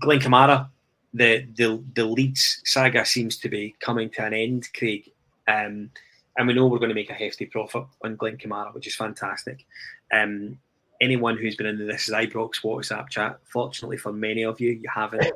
Glenn 0.00 0.20
Kamara, 0.20 0.68
the 1.14 1.46
the 1.56 1.82
the 1.94 2.04
Leeds 2.04 2.60
saga 2.64 3.04
seems 3.04 3.36
to 3.38 3.48
be 3.48 3.74
coming 3.80 4.10
to 4.10 4.24
an 4.24 4.34
end, 4.34 4.68
Craig. 4.76 5.10
Um, 5.46 5.90
and 6.36 6.46
we 6.46 6.54
know 6.54 6.66
we're 6.66 6.78
going 6.78 6.90
to 6.90 6.94
make 6.94 7.10
a 7.10 7.14
hefty 7.14 7.46
profit 7.46 7.84
on 8.02 8.16
Glenn 8.16 8.36
Kamara, 8.36 8.74
which 8.74 8.86
is 8.86 8.94
fantastic. 8.94 9.64
Um, 10.12 10.58
anyone 11.00 11.36
who's 11.36 11.56
been 11.56 11.66
in 11.66 11.86
This 11.86 12.08
Is 12.08 12.14
Ibrox 12.14 12.62
WhatsApp 12.62 13.08
chat, 13.08 13.38
fortunately 13.44 13.96
for 13.96 14.12
many 14.12 14.44
of 14.44 14.60
you, 14.60 14.70
you 14.70 14.88
haven't. 14.92 15.26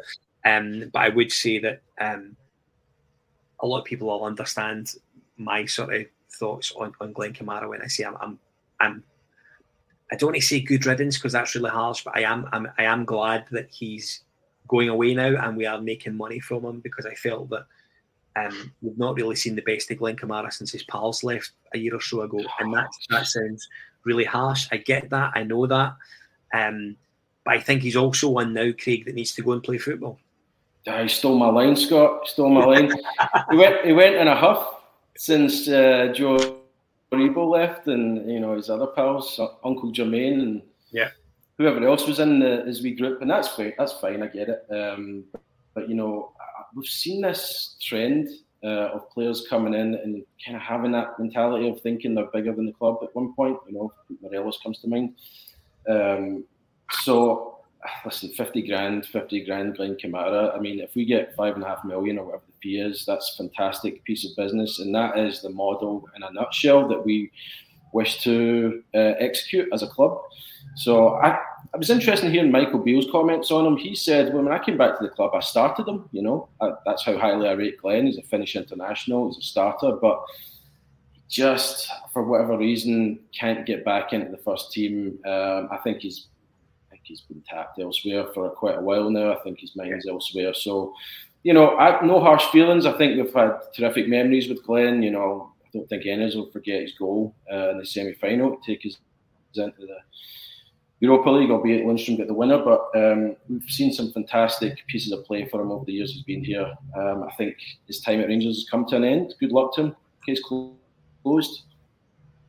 Um, 0.45 0.91
but 0.93 1.01
I 1.01 1.09
would 1.09 1.33
say 1.33 1.59
that 1.61 1.83
um, 2.01 2.37
a 3.61 3.67
lot 3.67 3.81
of 3.81 3.85
people 3.85 4.09
will 4.09 4.25
understand 4.25 4.95
my 5.37 5.67
sort 5.67 5.95
of 5.95 6.07
thoughts 6.35 6.73
on, 6.77 6.93
on 7.01 7.13
Glenn 7.13 7.33
Kamara 7.33 7.69
when 7.69 7.83
I 7.83 7.87
say 7.87 8.05
I'm, 8.05 8.17
I'm, 8.21 8.39
I'm 8.81 9.05
I 10.11 10.17
don't 10.17 10.29
want 10.29 10.37
to 10.37 10.47
say 10.47 10.61
good 10.61 10.85
riddance 10.85 11.17
because 11.17 11.33
that's 11.33 11.55
really 11.55 11.71
harsh, 11.71 12.05
but 12.05 12.17
I 12.17 12.23
am 12.23 12.47
I'm, 12.53 12.69
I 12.79 12.85
am 12.85 13.05
glad 13.05 13.47
that 13.51 13.71
he's 13.71 14.21
going 14.69 14.89
away 14.89 15.15
now 15.15 15.35
and 15.43 15.57
we 15.57 15.67
are 15.67 15.81
making 15.81 16.17
money 16.17 16.41
from 16.41 16.65
him 16.65 16.81
because 16.81 17.07
I 17.07 17.15
felt 17.15 17.51
that 17.51 17.67
um, 18.37 18.73
we've 18.81 18.99
not 18.99 19.17
really 19.17 19.37
seen 19.37 19.57
the 19.57 19.63
best 19.63 19.91
of 19.91 19.99
Glenn 19.99 20.17
Kamara 20.17 20.53
since 20.53 20.73
his 20.73 20.83
pals 20.85 21.23
left 21.25 21.53
a 21.75 21.79
year 21.79 21.95
or 21.95 22.01
so 22.01 22.23
ago, 22.23 22.41
and 22.61 22.73
that 22.75 22.89
that 23.11 23.27
sounds 23.27 23.69
really 24.05 24.25
harsh. 24.25 24.69
I 24.73 24.79
get 24.79 25.11
that, 25.11 25.33
I 25.35 25.45
know 25.45 25.67
that, 25.67 25.95
um, 26.55 26.97
but 27.45 27.55
I 27.55 27.61
think 27.61 27.83
he's 27.83 27.97
also 27.97 28.31
one 28.31 28.55
now, 28.55 28.71
Craig, 28.73 29.05
that 29.05 29.15
needs 29.15 29.33
to 29.33 29.43
go 29.43 29.53
and 29.53 29.63
play 29.63 29.77
football. 29.77 30.19
Yeah, 30.87 31.03
he 31.03 31.09
stole 31.09 31.39
my 31.39 31.49
line, 31.49 31.77
Scott. 31.77 32.21
He 32.23 32.31
stole 32.31 32.49
my 32.51 32.65
line. 32.65 32.93
he 33.51 33.57
went. 33.57 33.85
He 33.85 33.93
went 33.93 34.17
in 34.17 34.29
a 34.29 34.35
huff 34.35 34.82
since 35.17 35.69
uh, 35.69 36.13
Joe 36.15 36.61
Aribo 37.13 37.51
left, 37.51 37.87
and 37.89 38.31
you 38.31 38.41
know 38.41 38.57
his 38.57 38.71
other 38.71 38.87
pals, 38.87 39.39
Uncle 39.65 39.93
Jermaine, 39.93 40.43
and 40.43 40.63
yeah, 40.91 41.11
whoever 41.59 41.87
else 41.87 42.07
was 42.07 42.19
in 42.19 42.41
the, 42.41 42.65
his 42.67 42.83
wee 42.83 42.95
group, 42.95 43.21
and 43.21 43.31
that's 43.31 43.49
fine. 43.49 43.73
That's 43.79 43.93
fine. 43.95 44.23
I 44.23 44.27
get 44.27 44.49
it. 44.49 44.67
Um, 44.71 45.25
but 45.75 45.89
you 45.89 45.95
know, 45.95 46.33
we've 46.75 46.87
seen 46.87 47.23
this 47.23 47.77
trend 47.81 48.29
uh, 48.65 48.91
of 48.95 49.11
players 49.11 49.47
coming 49.49 49.75
in 49.75 49.95
and 49.95 50.25
kind 50.45 50.57
of 50.57 50.63
having 50.63 50.93
that 50.93 51.19
mentality 51.19 51.69
of 51.69 51.81
thinking 51.81 52.15
they're 52.15 52.27
bigger 52.27 52.55
than 52.55 52.67
the 52.67 52.73
club 52.73 52.99
at 53.03 53.15
one 53.15 53.35
point. 53.35 53.59
You 53.69 53.75
know, 53.75 53.93
Morelos 54.23 54.59
comes 54.63 54.79
to 54.81 54.89
mind. 54.89 55.15
Um, 55.89 56.45
so, 56.91 57.59
listen, 58.05 58.31
50 58.31 58.67
grand, 58.67 59.07
50 59.07 59.45
grand, 59.45 59.77
Glenn 59.77 59.97
Kamara. 59.97 60.57
I 60.57 60.61
mean, 60.61 60.81
if 60.81 60.95
we 60.95 61.05
get 61.05 61.35
five 61.35 61.55
and 61.55 61.65
a 61.65 61.69
half 61.69 61.85
million 61.85 62.19
or 62.19 62.27
whatever 62.27 62.45
is, 62.65 63.05
that's 63.05 63.35
a 63.35 63.37
fantastic 63.37 64.05
piece 64.05 64.25
of 64.25 64.37
business. 64.37 64.79
And 64.79 64.95
that 64.95 65.19
is 65.19 65.43
the 65.43 65.51
model 65.51 66.09
in 66.17 66.23
a 66.23 66.33
nutshell 66.33 66.89
that 66.89 67.05
we 67.05 67.31
wish 67.93 68.23
to 68.23 68.83
uh, 68.95 69.15
execute 69.19 69.69
as 69.73 69.83
a 69.83 69.87
club. 69.87 70.19
So 70.77 71.15
I, 71.17 71.39
I 71.75 71.77
was 71.77 71.91
interested 71.91 72.27
in 72.27 72.33
hearing 72.33 72.51
Michael 72.51 72.79
Beale's 72.79 73.09
comments 73.11 73.51
on 73.51 73.67
him. 73.67 73.77
He 73.77 73.95
said, 73.95 74.33
well, 74.33 74.43
when 74.43 74.53
I 74.53 74.65
came 74.65 74.79
back 74.79 74.99
to 74.99 75.05
the 75.05 75.11
club, 75.11 75.33
I 75.35 75.41
started 75.41 75.87
him. 75.87 76.09
You 76.13 76.23
know, 76.23 76.49
I, 76.61 76.73
that's 76.87 77.05
how 77.05 77.19
highly 77.19 77.49
I 77.49 77.53
rate 77.53 77.81
Glenn. 77.81 78.07
He's 78.07 78.19
a 78.19 78.23
Finnish 78.23 78.57
international. 78.57 79.29
He's 79.29 79.39
a 79.39 79.47
starter, 79.47 79.93
but 79.93 80.23
just 81.29 81.91
for 82.13 82.25
whatever 82.25 82.59
reason 82.59 83.19
can't 83.39 83.65
get 83.65 83.85
back 83.85 84.13
into 84.13 84.31
the 84.31 84.37
first 84.37 84.73
team. 84.73 85.19
Um, 85.25 85.69
I 85.71 85.79
think 85.83 86.01
he's 86.01 86.29
he's 87.05 87.23
been 87.23 87.43
tapped 87.49 87.79
elsewhere 87.79 88.27
for 88.35 88.51
quite 88.51 88.79
a 88.79 88.81
while 88.81 89.11
now. 89.11 89.33
I 89.33 89.41
think 89.43 89.61
his 89.61 89.77
mind's 89.77 90.09
elsewhere. 90.09 90.55
So, 90.55 90.95
you 91.43 91.53
know, 91.53 91.77
I, 91.77 92.05
no 92.05 92.21
harsh 92.21 92.45
feelings. 92.47 92.87
I 92.87 92.97
think 92.97 93.17
we've 93.17 93.35
had 93.35 93.59
terrific 93.75 94.09
memories 94.09 94.49
with 94.49 94.65
Glenn. 94.65 95.03
You 95.03 95.11
know, 95.11 95.53
I 95.65 95.69
don't 95.73 95.89
think 95.89 96.07
any 96.07 96.23
of 96.23 96.29
us 96.29 96.37
will 96.37 96.51
forget 96.51 96.83
his 96.83 96.93
goal 96.99 97.35
uh, 97.53 97.71
in 97.71 97.79
the 97.79 97.87
semi-final 97.87 98.57
to 98.57 98.57
take 98.65 98.87
us 98.87 98.99
into 99.55 99.87
the 99.87 99.99
Europa 101.01 101.31
League, 101.31 101.51
albeit 101.51 101.85
Lundstram 101.85 102.17
got 102.17 102.29
the 102.29 102.35
winner. 102.35 102.59
But 102.59 102.89
um, 102.95 103.37
we've 103.49 103.69
seen 103.69 103.93
some 103.93 104.13
fantastic 104.13 104.87
pieces 104.87 105.13
of 105.13 105.25
play 105.25 105.49
for 105.49 105.61
him 105.61 105.73
over 105.73 105.85
the 105.85 105.93
years 105.93 106.13
he's 106.13 106.23
been 106.23 106.45
here. 106.45 106.73
Um, 106.97 107.25
I 107.25 107.33
think 107.37 107.57
his 107.89 108.01
time 108.01 108.21
at 108.21 108.29
Rangers 108.29 108.59
has 108.59 108.71
come 108.71 108.87
to 108.87 108.97
an 108.97 109.05
end. 109.05 109.35
Good 109.41 109.51
luck 109.51 109.75
to 109.75 109.81
him. 109.83 109.97
Case 110.25 110.41
closed. 110.41 111.63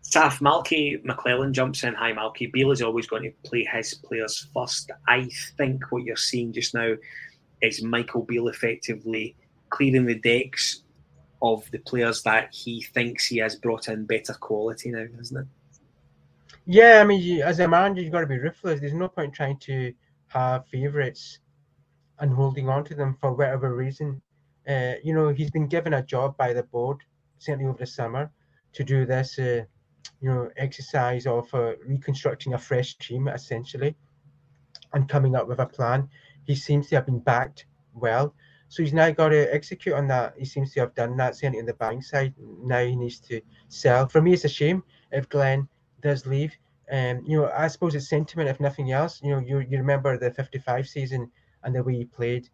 Saf 0.03 0.39
Malky 0.41 1.03
McClellan 1.03 1.53
jumps 1.53 1.83
in. 1.83 1.93
Hi 1.95 2.11
Malky. 2.11 2.51
Beale 2.51 2.71
is 2.71 2.81
always 2.81 3.07
going 3.07 3.23
to 3.23 3.49
play 3.49 3.63
his 3.63 3.93
players 3.93 4.47
first. 4.53 4.91
I 5.07 5.29
think 5.57 5.91
what 5.91 6.03
you're 6.03 6.15
seeing 6.15 6.53
just 6.53 6.73
now 6.73 6.93
is 7.61 7.81
Michael 7.81 8.23
Beale 8.23 8.49
effectively 8.49 9.35
clearing 9.69 10.05
the 10.05 10.19
decks 10.19 10.83
of 11.41 11.69
the 11.71 11.79
players 11.79 12.21
that 12.23 12.53
he 12.53 12.81
thinks 12.81 13.25
he 13.25 13.37
has 13.37 13.55
brought 13.55 13.87
in 13.87 14.05
better 14.05 14.33
quality 14.33 14.91
now, 14.91 15.05
isn't 15.19 15.37
it? 15.37 15.47
Yeah, 16.65 17.01
I 17.01 17.03
mean, 17.03 17.21
you, 17.21 17.43
as 17.43 17.59
a 17.59 17.67
manager, 17.67 18.01
you've 18.01 18.13
got 18.13 18.21
to 18.21 18.27
be 18.27 18.37
ruthless. 18.37 18.79
There's 18.79 18.93
no 18.93 19.09
point 19.09 19.33
trying 19.33 19.57
to 19.59 19.93
have 20.27 20.67
favourites 20.67 21.39
and 22.19 22.31
holding 22.31 22.69
on 22.69 22.85
to 22.85 22.95
them 22.95 23.17
for 23.19 23.33
whatever 23.33 23.75
reason. 23.75 24.21
Uh, 24.67 24.93
you 25.03 25.13
know, 25.13 25.29
he's 25.29 25.51
been 25.51 25.67
given 25.67 25.95
a 25.95 26.03
job 26.03 26.37
by 26.37 26.53
the 26.53 26.63
board, 26.63 26.99
certainly 27.39 27.67
over 27.67 27.79
the 27.79 27.85
summer, 27.85 28.31
to 28.71 28.83
do 28.83 29.05
this, 29.05 29.37
uh, 29.39 29.63
you 30.21 30.29
know, 30.29 30.49
exercise 30.57 31.25
of 31.25 31.53
uh, 31.53 31.73
reconstructing 31.85 32.53
a 32.53 32.57
fresh 32.57 32.97
team, 32.97 33.27
essentially, 33.27 33.95
and 34.93 35.09
coming 35.09 35.35
up 35.35 35.47
with 35.47 35.59
a 35.59 35.65
plan. 35.65 36.09
He 36.45 36.55
seems 36.55 36.87
to 36.89 36.95
have 36.95 37.05
been 37.05 37.19
backed 37.19 37.65
well. 37.93 38.33
So 38.69 38.81
he's 38.81 38.93
now 38.93 39.11
got 39.11 39.29
to 39.29 39.53
execute 39.53 39.95
on 39.95 40.07
that. 40.07 40.33
He 40.37 40.45
seems 40.45 40.73
to 40.73 40.79
have 40.79 40.95
done 40.95 41.15
that, 41.17 41.35
certainly 41.35 41.59
on 41.59 41.65
the 41.65 41.75
buying 41.75 42.01
side. 42.01 42.33
Now 42.39 42.83
he 42.83 42.95
needs 42.95 43.19
to 43.21 43.41
sell. 43.67 44.07
For 44.07 44.21
me, 44.21 44.33
it's 44.33 44.45
a 44.45 44.49
shame 44.49 44.83
if 45.11 45.29
Glenn 45.29 45.67
does 46.01 46.25
leave. 46.25 46.57
Um, 46.91 47.23
you 47.25 47.41
know, 47.41 47.51
I 47.55 47.67
suppose 47.67 47.95
it's 47.95 48.09
sentiment, 48.09 48.49
if 48.49 48.59
nothing 48.59 48.91
else. 48.91 49.21
You 49.21 49.31
know, 49.31 49.39
you, 49.39 49.59
you 49.59 49.77
remember 49.77 50.17
the 50.17 50.31
55 50.31 50.87
season 50.87 51.31
and 51.63 51.75
the 51.75 51.83
way 51.83 51.97
he 51.97 52.05
played. 52.05 52.49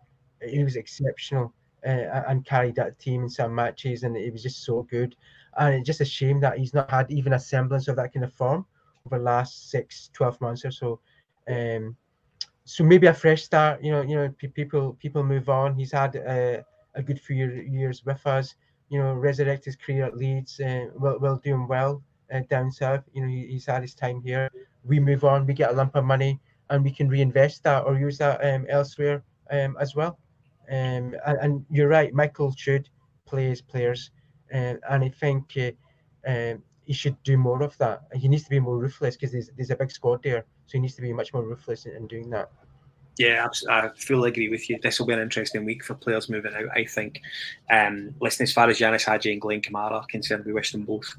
He 0.45 0.63
was 0.63 0.75
exceptional 0.75 1.53
uh, 1.85 2.23
and 2.27 2.45
carried 2.45 2.75
that 2.75 2.99
team 2.99 3.23
in 3.23 3.29
some 3.29 3.53
matches, 3.55 4.03
and 4.03 4.15
it 4.15 4.31
was 4.31 4.43
just 4.43 4.63
so 4.63 4.83
good. 4.83 5.15
And 5.57 5.75
it's 5.75 5.87
just 5.87 6.01
a 6.01 6.05
shame 6.05 6.39
that 6.41 6.57
he's 6.57 6.73
not 6.73 6.89
had 6.89 7.11
even 7.11 7.33
a 7.33 7.39
semblance 7.39 7.87
of 7.87 7.95
that 7.97 8.13
kind 8.13 8.23
of 8.23 8.33
form 8.33 8.65
over 9.05 9.17
the 9.17 9.23
last 9.23 9.71
six, 9.71 10.09
12 10.13 10.41
months 10.41 10.65
or 10.65 10.71
so. 10.71 10.99
Um, 11.47 11.95
so 12.65 12.83
maybe 12.83 13.07
a 13.07 13.13
fresh 13.13 13.43
start. 13.43 13.83
You 13.83 13.91
know, 13.91 14.01
you 14.01 14.15
know, 14.15 14.33
people 14.37 14.93
people 14.99 15.23
move 15.23 15.49
on. 15.49 15.75
He's 15.75 15.91
had 15.91 16.15
uh, 16.15 16.61
a 16.95 17.01
good 17.03 17.19
few 17.19 17.47
years 17.47 18.05
with 18.05 18.25
us. 18.27 18.55
You 18.89 18.99
know, 18.99 19.13
resurrect 19.13 19.65
his 19.65 19.75
career 19.75 20.05
at 20.05 20.17
Leeds. 20.17 20.59
Uh, 20.59 20.85
will 20.95 21.19
will 21.19 21.37
doing 21.37 21.67
well 21.67 22.03
uh, 22.31 22.41
down 22.49 22.71
south. 22.71 23.03
You 23.13 23.23
know, 23.23 23.27
he, 23.27 23.47
he's 23.47 23.65
had 23.65 23.81
his 23.81 23.95
time 23.95 24.21
here. 24.21 24.49
We 24.83 24.99
move 24.99 25.23
on, 25.23 25.45
we 25.45 25.53
get 25.53 25.71
a 25.71 25.73
lump 25.73 25.95
of 25.95 26.05
money, 26.05 26.39
and 26.69 26.83
we 26.83 26.91
can 26.91 27.09
reinvest 27.09 27.63
that 27.63 27.85
or 27.85 27.97
use 27.97 28.17
that 28.19 28.43
um, 28.45 28.65
elsewhere 28.69 29.23
um, 29.51 29.75
as 29.79 29.95
well. 29.95 30.19
Um, 30.69 31.15
and, 31.25 31.37
and, 31.41 31.65
you're 31.71 31.87
right, 31.87 32.13
Michael 32.13 32.53
should 32.55 32.89
play 33.25 33.49
his 33.49 33.61
players, 33.61 34.11
and 34.51 35.03
I 35.03 35.09
think 35.09 35.53
uh, 35.57 35.71
um, 36.29 36.63
he 36.85 36.93
should 36.93 37.21
do 37.23 37.37
more 37.37 37.61
of 37.63 37.77
that. 37.77 38.03
He 38.13 38.27
needs 38.27 38.43
to 38.43 38.49
be 38.49 38.59
more 38.59 38.77
ruthless 38.77 39.15
because 39.15 39.31
there's, 39.31 39.49
there's 39.55 39.69
a 39.69 39.75
big 39.75 39.91
squad 39.91 40.23
there, 40.23 40.45
so 40.65 40.73
he 40.73 40.79
needs 40.79 40.95
to 40.95 41.01
be 41.01 41.13
much 41.13 41.33
more 41.33 41.43
ruthless 41.43 41.85
in, 41.85 41.95
in 41.95 42.07
doing 42.07 42.29
that. 42.31 42.49
Yeah, 43.17 43.47
I 43.69 43.89
fully 43.97 44.29
agree 44.29 44.47
with 44.47 44.69
you. 44.69 44.79
This 44.81 44.97
will 44.97 45.05
be 45.05 45.11
an 45.11 45.19
interesting 45.19 45.65
week 45.65 45.83
for 45.83 45.93
players 45.93 46.29
moving 46.29 46.53
out. 46.53 46.69
I 46.73 46.85
think. 46.85 47.21
Um, 47.69 48.15
listen, 48.21 48.43
as 48.43 48.53
far 48.53 48.69
as 48.69 48.79
Ianis 48.79 49.03
Hagi 49.03 49.33
and 49.33 49.41
Glenn 49.41 49.59
Kamara 49.59 49.91
are 49.91 50.05
concerned, 50.05 50.45
we 50.45 50.53
wish 50.53 50.71
them 50.71 50.83
both 50.83 51.13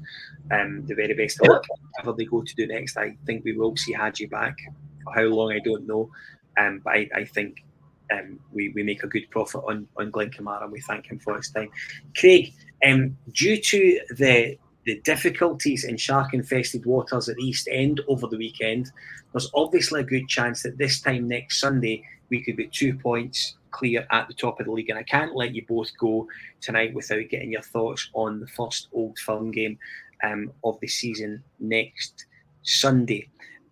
um, 0.51 0.83
the 0.87 0.95
very 0.95 1.13
best 1.13 1.39
of. 1.41 1.47
Whatever 1.47 2.17
they 2.17 2.25
go 2.25 2.41
to 2.41 2.55
do 2.55 2.65
next, 2.65 2.97
I 2.97 3.15
think 3.27 3.45
we 3.45 3.53
will 3.53 3.77
see 3.77 3.93
Hadji 3.93 4.25
back. 4.25 4.57
For 5.03 5.13
how 5.13 5.25
long, 5.25 5.51
I 5.53 5.59
don't 5.59 5.85
know. 5.85 6.09
Um, 6.57 6.81
but 6.83 6.93
I, 6.93 7.09
I 7.13 7.23
think 7.23 7.63
um, 8.11 8.39
we, 8.51 8.69
we 8.69 8.81
make 8.81 9.03
a 9.03 9.07
good 9.07 9.29
profit 9.29 9.61
on, 9.67 9.87
on 9.97 10.09
Glenn 10.09 10.31
Kamara 10.31 10.63
and 10.63 10.71
we 10.71 10.81
thank 10.81 11.05
him 11.05 11.19
for 11.19 11.37
his 11.37 11.49
time. 11.49 11.69
Craig, 12.17 12.53
um, 12.85 13.17
due 13.31 13.57
to 13.57 13.99
the 14.17 14.57
the 14.83 14.99
difficulties 15.01 15.83
in 15.83 15.95
shark 15.95 16.33
infested 16.33 16.85
waters 16.87 17.29
at 17.29 17.35
the 17.35 17.43
East 17.43 17.67
End 17.71 18.01
over 18.07 18.25
the 18.25 18.37
weekend, 18.37 18.91
there's 19.31 19.51
obviously 19.53 20.01
a 20.01 20.05
good 20.05 20.27
chance 20.27 20.63
that 20.63 20.77
this 20.77 20.99
time 21.01 21.27
next 21.27 21.59
Sunday 21.59 22.03
we 22.29 22.41
could 22.41 22.55
be 22.55 22.67
two 22.67 22.95
points 22.95 23.57
clear 23.69 24.05
at 24.11 24.27
the 24.27 24.33
top 24.33 24.59
of 24.59 24.65
the 24.65 24.71
league. 24.71 24.89
And 24.89 24.99
I 24.99 25.03
can't 25.03 25.35
let 25.35 25.53
you 25.53 25.65
both 25.67 25.89
go 25.99 26.27
tonight 26.61 26.93
without 26.93 27.29
getting 27.29 27.51
your 27.51 27.61
thoughts 27.61 28.09
on 28.13 28.39
the 28.39 28.47
first 28.47 28.87
Old 28.91 29.19
Firm 29.19 29.51
game 29.51 29.77
um, 30.23 30.51
of 30.63 30.79
the 30.79 30.87
season 30.87 31.43
next 31.59 32.25
Sunday. 32.63 33.29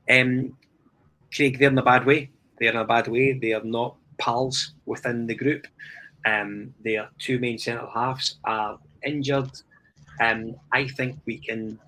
Um, 0.10 0.58
Craig, 1.34 1.60
they're 1.60 1.70
in 1.70 1.78
a 1.78 1.84
bad 1.84 2.06
way. 2.06 2.30
They're 2.60 2.72
in 2.72 2.78
a 2.78 2.86
bad 2.86 3.08
way. 3.08 3.34
They 3.34 3.54
are 3.54 3.64
not 3.64 3.96
pals 4.18 4.74
within 4.86 5.28
the 5.28 5.36
group. 5.36 5.68
Um, 6.26 6.74
their 6.84 7.10
two 7.20 7.40
main 7.40 7.58
centre 7.58 7.88
halves 7.94 8.40
are 8.44 8.78
injured. 9.06 9.52
Um, 10.22 10.56
I 10.72 10.88
think 10.88 11.18
we 11.26 11.38
can 11.38 11.80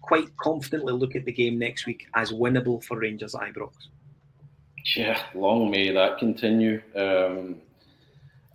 quite 0.00 0.34
confidently 0.38 0.92
look 0.92 1.14
at 1.14 1.24
the 1.24 1.32
game 1.32 1.58
next 1.58 1.86
week 1.86 2.06
as 2.14 2.32
winnable 2.32 2.82
for 2.82 2.98
Rangers 2.98 3.34
at 3.34 3.42
Ibrox. 3.42 3.72
Yeah, 4.96 5.22
long 5.34 5.70
may 5.70 5.92
that 5.92 6.18
continue. 6.18 6.80
Um, 6.96 7.56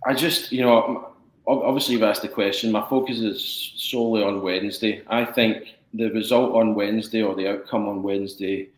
I 0.04 0.14
just, 0.14 0.52
you 0.52 0.62
know, 0.62 1.14
obviously 1.46 1.94
you've 1.94 2.02
asked 2.02 2.22
the 2.22 2.28
question. 2.28 2.72
My 2.72 2.86
focus 2.88 3.18
is 3.18 3.72
solely 3.76 4.22
on 4.22 4.42
Wednesday. 4.42 5.02
I 5.06 5.24
think 5.24 5.76
the 5.94 6.10
result 6.10 6.54
on 6.54 6.74
Wednesday 6.74 7.22
or 7.22 7.34
the 7.34 7.48
outcome 7.48 7.88
on 7.88 8.02
Wednesday 8.02 8.68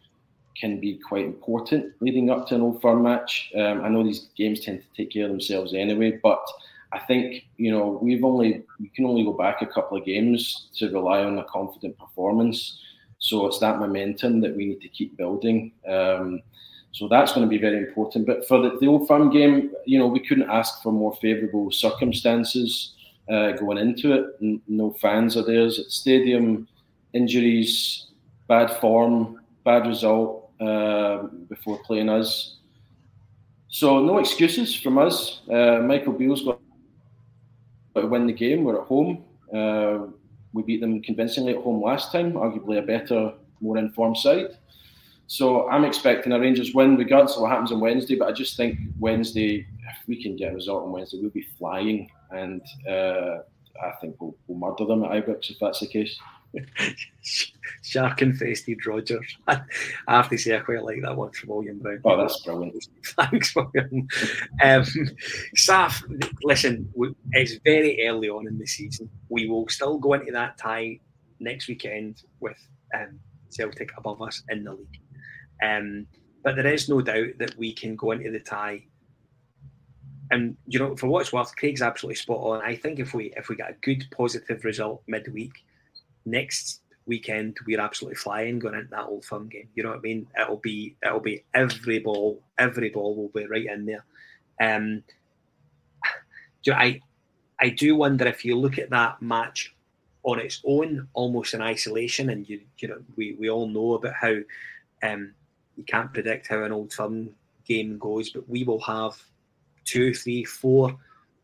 can 0.58 0.80
be 0.80 0.98
quite 0.98 1.24
important 1.24 1.92
leading 2.00 2.30
up 2.30 2.48
to 2.48 2.54
an 2.54 2.62
old 2.62 2.82
firm 2.82 3.02
match. 3.02 3.50
Um, 3.56 3.82
I 3.82 3.88
know 3.88 4.02
these 4.02 4.28
games 4.36 4.60
tend 4.60 4.82
to 4.82 4.86
take 4.96 5.12
care 5.12 5.24
of 5.24 5.30
themselves 5.30 5.72
anyway, 5.74 6.18
but 6.22 6.44
I 6.92 6.98
think 7.00 7.44
you 7.56 7.70
know 7.70 7.98
we've 8.02 8.24
only 8.24 8.64
we 8.80 8.88
can 8.88 9.04
only 9.04 9.24
go 9.24 9.32
back 9.32 9.62
a 9.62 9.66
couple 9.66 9.98
of 9.98 10.04
games 10.04 10.68
to 10.76 10.90
rely 10.90 11.22
on 11.22 11.38
a 11.38 11.44
confident 11.44 11.98
performance. 11.98 12.80
So 13.18 13.46
it's 13.46 13.58
that 13.58 13.78
momentum 13.78 14.40
that 14.42 14.56
we 14.56 14.66
need 14.66 14.80
to 14.80 14.88
keep 14.88 15.16
building. 15.16 15.72
Um, 15.88 16.40
so 16.92 17.08
that's 17.08 17.32
going 17.32 17.46
to 17.46 17.50
be 17.50 17.58
very 17.58 17.78
important. 17.78 18.26
But 18.26 18.46
for 18.46 18.60
the, 18.60 18.78
the 18.80 18.86
Old 18.86 19.06
Firm 19.08 19.30
game, 19.30 19.72
you 19.84 19.98
know, 19.98 20.06
we 20.06 20.20
couldn't 20.20 20.48
ask 20.48 20.82
for 20.82 20.92
more 20.92 21.14
favourable 21.20 21.70
circumstances 21.70 22.94
uh, 23.28 23.52
going 23.52 23.78
into 23.78 24.12
it. 24.12 24.24
N- 24.40 24.60
no 24.68 24.92
fans 24.92 25.36
are 25.36 25.44
there. 25.44 25.66
At 25.66 25.72
stadium, 25.72 26.68
injuries, 27.12 28.06
bad 28.46 28.70
form, 28.70 29.40
bad 29.64 29.86
result 29.86 30.50
uh, 30.60 31.24
before 31.48 31.78
playing 31.84 32.08
us. 32.08 32.56
So 33.68 34.02
no 34.02 34.18
excuses 34.18 34.74
from 34.74 34.98
us. 34.98 35.42
Uh, 35.50 35.80
Michael 35.82 36.14
Beale's 36.14 36.42
got 36.42 36.60
to 38.02 38.06
win 38.06 38.26
the 38.26 38.32
game. 38.32 38.64
We're 38.64 38.80
at 38.80 38.86
home. 38.86 39.24
Uh, 39.52 40.12
we 40.52 40.62
beat 40.62 40.80
them 40.80 41.02
convincingly 41.02 41.54
at 41.54 41.62
home 41.62 41.82
last 41.82 42.12
time, 42.12 42.32
arguably 42.32 42.78
a 42.78 42.82
better, 42.82 43.32
more 43.60 43.78
informed 43.78 44.16
side. 44.16 44.56
So 45.26 45.68
I'm 45.68 45.84
expecting 45.84 46.32
a 46.32 46.40
Rangers 46.40 46.74
win, 46.74 46.96
regardless 46.96 47.36
of 47.36 47.42
what 47.42 47.50
happens 47.50 47.70
on 47.70 47.80
Wednesday. 47.80 48.16
But 48.16 48.28
I 48.28 48.32
just 48.32 48.56
think 48.56 48.78
Wednesday, 48.98 49.66
if 49.90 50.08
we 50.08 50.22
can 50.22 50.36
get 50.36 50.52
a 50.52 50.54
result 50.54 50.84
on 50.84 50.92
Wednesday, 50.92 51.18
we'll 51.20 51.30
be 51.30 51.46
flying, 51.58 52.10
and 52.30 52.62
uh, 52.88 53.40
I 53.82 53.90
think 54.00 54.16
we'll, 54.20 54.34
we'll 54.46 54.58
murder 54.58 54.86
them 54.86 55.04
at 55.04 55.10
Ibrox 55.10 55.50
if 55.50 55.58
that's 55.60 55.80
the 55.80 55.86
case. 55.86 56.18
Shark 57.82 58.22
and 58.22 58.32
infested 58.32 58.86
Rogers. 58.86 59.36
I 59.46 59.60
have 60.08 60.28
to 60.30 60.38
say, 60.38 60.56
I 60.56 60.60
quite 60.60 60.82
like 60.82 61.02
that 61.02 61.16
one 61.16 61.30
from 61.32 61.50
William 61.50 61.78
Brown. 61.78 62.00
Oh, 62.04 62.16
that's 62.16 62.42
brilliant. 62.42 62.86
Thanks, 63.06 63.54
William. 63.54 64.08
Um, 64.62 64.84
Saf, 65.56 66.02
listen, 66.42 66.92
it's 67.32 67.58
very 67.64 68.06
early 68.06 68.28
on 68.28 68.46
in 68.46 68.58
the 68.58 68.66
season. 68.66 69.10
We 69.28 69.48
will 69.48 69.68
still 69.68 69.98
go 69.98 70.14
into 70.14 70.32
that 70.32 70.58
tie 70.58 71.00
next 71.40 71.68
weekend 71.68 72.22
with 72.40 72.56
um, 72.94 73.20
Celtic 73.50 73.90
above 73.96 74.22
us 74.22 74.42
in 74.48 74.64
the 74.64 74.72
league. 74.72 75.00
Um, 75.62 76.06
but 76.42 76.56
there 76.56 76.72
is 76.72 76.88
no 76.88 77.00
doubt 77.00 77.38
that 77.38 77.56
we 77.58 77.72
can 77.72 77.96
go 77.96 78.12
into 78.12 78.30
the 78.30 78.40
tie. 78.40 78.84
And 80.30 80.56
you 80.66 80.78
know, 80.78 80.94
for 80.96 81.06
what's 81.06 81.32
worth, 81.32 81.56
Craig's 81.56 81.82
absolutely 81.82 82.16
spot 82.16 82.40
on. 82.40 82.62
I 82.62 82.76
think 82.76 82.98
if 82.98 83.14
we 83.14 83.32
if 83.36 83.48
we 83.48 83.56
get 83.56 83.70
a 83.70 83.76
good 83.82 84.06
positive 84.10 84.64
result 84.64 85.02
midweek, 85.06 85.64
next 86.24 86.82
weekend 87.06 87.56
we're 87.66 87.80
absolutely 87.80 88.16
flying 88.16 88.58
going 88.58 88.74
into 88.74 88.90
that 88.90 89.06
old 89.06 89.24
firm 89.24 89.48
game. 89.48 89.68
You 89.74 89.82
know 89.82 89.90
what 89.90 89.98
I 89.98 90.02
mean? 90.02 90.26
It'll 90.38 90.56
be 90.56 90.94
it'll 91.04 91.20
be 91.20 91.44
every 91.54 91.98
ball, 91.98 92.42
every 92.58 92.90
ball 92.90 93.16
will 93.16 93.28
be 93.28 93.46
right 93.46 93.66
in 93.66 93.86
there. 93.86 94.04
Um, 94.60 95.02
I 96.70 97.00
I 97.60 97.70
do 97.70 97.96
wonder 97.96 98.26
if 98.26 98.44
you 98.44 98.56
look 98.56 98.78
at 98.78 98.90
that 98.90 99.20
match 99.22 99.74
on 100.22 100.38
its 100.38 100.60
own, 100.64 101.08
almost 101.14 101.54
in 101.54 101.62
isolation, 101.62 102.30
and 102.30 102.48
you 102.48 102.60
you 102.78 102.88
know 102.88 102.98
we, 103.16 103.34
we 103.38 103.50
all 103.50 103.66
know 103.66 103.94
about 103.94 104.14
how 104.14 104.36
um, 105.02 105.32
you 105.76 105.84
can't 105.84 106.12
predict 106.12 106.48
how 106.48 106.62
an 106.62 106.72
old 106.72 106.92
firm 106.92 107.30
game 107.64 107.98
goes, 107.98 108.30
but 108.30 108.48
we 108.48 108.64
will 108.64 108.80
have 108.80 109.16
two, 109.84 110.12
three, 110.14 110.44
four 110.44 110.96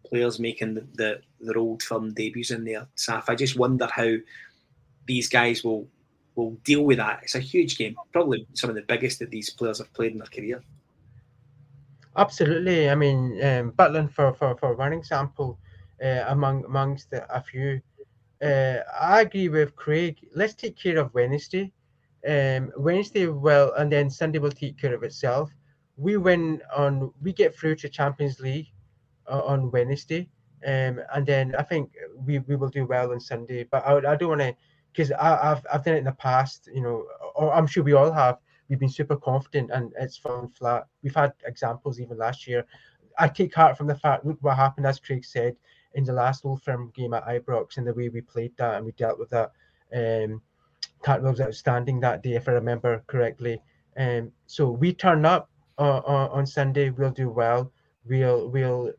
players 0.06 0.38
making 0.38 0.74
the, 0.74 0.86
the 0.94 1.20
their 1.40 1.58
old 1.58 1.82
firm 1.82 2.12
debuts 2.12 2.50
in 2.50 2.64
there. 2.64 2.86
Saf, 2.96 3.24
I 3.28 3.34
just 3.34 3.56
wonder 3.56 3.88
how 3.90 4.14
these 5.06 5.28
guys 5.28 5.64
will 5.64 5.86
will 6.34 6.52
deal 6.64 6.82
with 6.84 6.98
that. 6.98 7.20
It's 7.22 7.36
a 7.36 7.40
huge 7.40 7.78
game, 7.78 7.96
probably 8.12 8.46
some 8.54 8.70
of 8.70 8.76
the 8.76 8.82
biggest 8.82 9.20
that 9.20 9.30
these 9.30 9.50
players 9.50 9.78
have 9.78 9.92
played 9.92 10.12
in 10.12 10.18
their 10.18 10.26
career. 10.26 10.62
Absolutely. 12.16 12.90
I 12.90 12.94
mean, 12.94 13.40
um, 13.42 13.72
Butland, 13.72 14.12
for, 14.12 14.34
for, 14.34 14.56
for 14.56 14.74
one 14.74 14.92
example, 14.92 15.58
uh, 16.02 16.24
among 16.28 16.64
amongst 16.64 17.08
a 17.12 17.42
few, 17.42 17.80
uh, 18.42 18.78
I 19.00 19.20
agree 19.20 19.48
with 19.48 19.74
Craig. 19.76 20.18
Let's 20.34 20.54
take 20.54 20.76
care 20.76 20.98
of 20.98 21.12
Wednesday. 21.14 21.72
Um, 22.28 22.72
Wednesday 22.76 23.26
will, 23.26 23.72
and 23.74 23.90
then 23.90 24.10
Sunday 24.10 24.38
will 24.38 24.50
take 24.50 24.78
care 24.78 24.94
of 24.94 25.02
itself. 25.02 25.50
We 25.96 26.16
win 26.16 26.62
on, 26.74 27.12
we 27.22 27.32
get 27.32 27.56
through 27.56 27.76
to 27.76 27.88
Champions 27.88 28.40
League 28.40 28.68
uh, 29.30 29.42
on 29.44 29.70
Wednesday, 29.70 30.28
um, 30.66 31.00
and 31.14 31.26
then 31.26 31.54
I 31.56 31.62
think 31.62 31.92
we, 32.26 32.38
we 32.40 32.56
will 32.56 32.70
do 32.70 32.86
well 32.86 33.12
on 33.12 33.20
Sunday. 33.20 33.64
But 33.70 33.86
I, 33.86 34.12
I 34.12 34.16
don't 34.16 34.30
want 34.30 34.40
to 34.40 34.56
because 34.94 35.10
I've 35.12 35.66
I've 35.72 35.84
done 35.84 35.94
it 35.94 35.98
in 35.98 36.04
the 36.04 36.12
past, 36.12 36.68
you 36.72 36.80
know, 36.80 37.06
or 37.34 37.52
I'm 37.52 37.66
sure 37.66 37.82
we 37.82 37.94
all 37.94 38.12
have. 38.12 38.38
We've 38.68 38.78
been 38.78 38.88
super 38.88 39.16
confident 39.16 39.70
and 39.72 39.92
it's 39.98 40.16
fallen 40.16 40.48
flat. 40.48 40.86
We've 41.02 41.14
had 41.14 41.32
examples 41.44 42.00
even 42.00 42.16
last 42.16 42.46
year. 42.46 42.64
I 43.18 43.28
take 43.28 43.54
heart 43.54 43.76
from 43.76 43.88
the 43.88 43.96
fact, 43.96 44.24
look 44.24 44.38
what 44.40 44.56
happened, 44.56 44.86
as 44.86 44.98
Craig 44.98 45.24
said, 45.24 45.56
in 45.94 46.04
the 46.04 46.12
last 46.12 46.44
Old 46.44 46.62
Firm 46.62 46.92
game 46.94 47.12
at 47.12 47.26
Ibrox 47.26 47.76
and 47.76 47.86
the 47.86 47.92
way 47.92 48.08
we 48.08 48.20
played 48.20 48.56
that 48.56 48.76
and 48.76 48.86
we 48.86 48.92
dealt 48.92 49.18
with 49.18 49.30
that. 49.30 49.52
Um, 49.94 50.40
was 51.06 51.40
outstanding 51.40 52.00
that 52.00 52.22
day, 52.22 52.34
if 52.34 52.48
I 52.48 52.52
remember 52.52 53.04
correctly. 53.06 53.60
Um, 53.96 54.32
so 54.46 54.70
we 54.70 54.94
turn 54.94 55.26
up 55.26 55.50
uh, 55.76 56.00
on 56.06 56.46
Sunday, 56.46 56.90
we'll 56.90 57.10
do 57.10 57.28
well. 57.28 57.70
We'll 58.06 58.48
we'll 58.48 58.92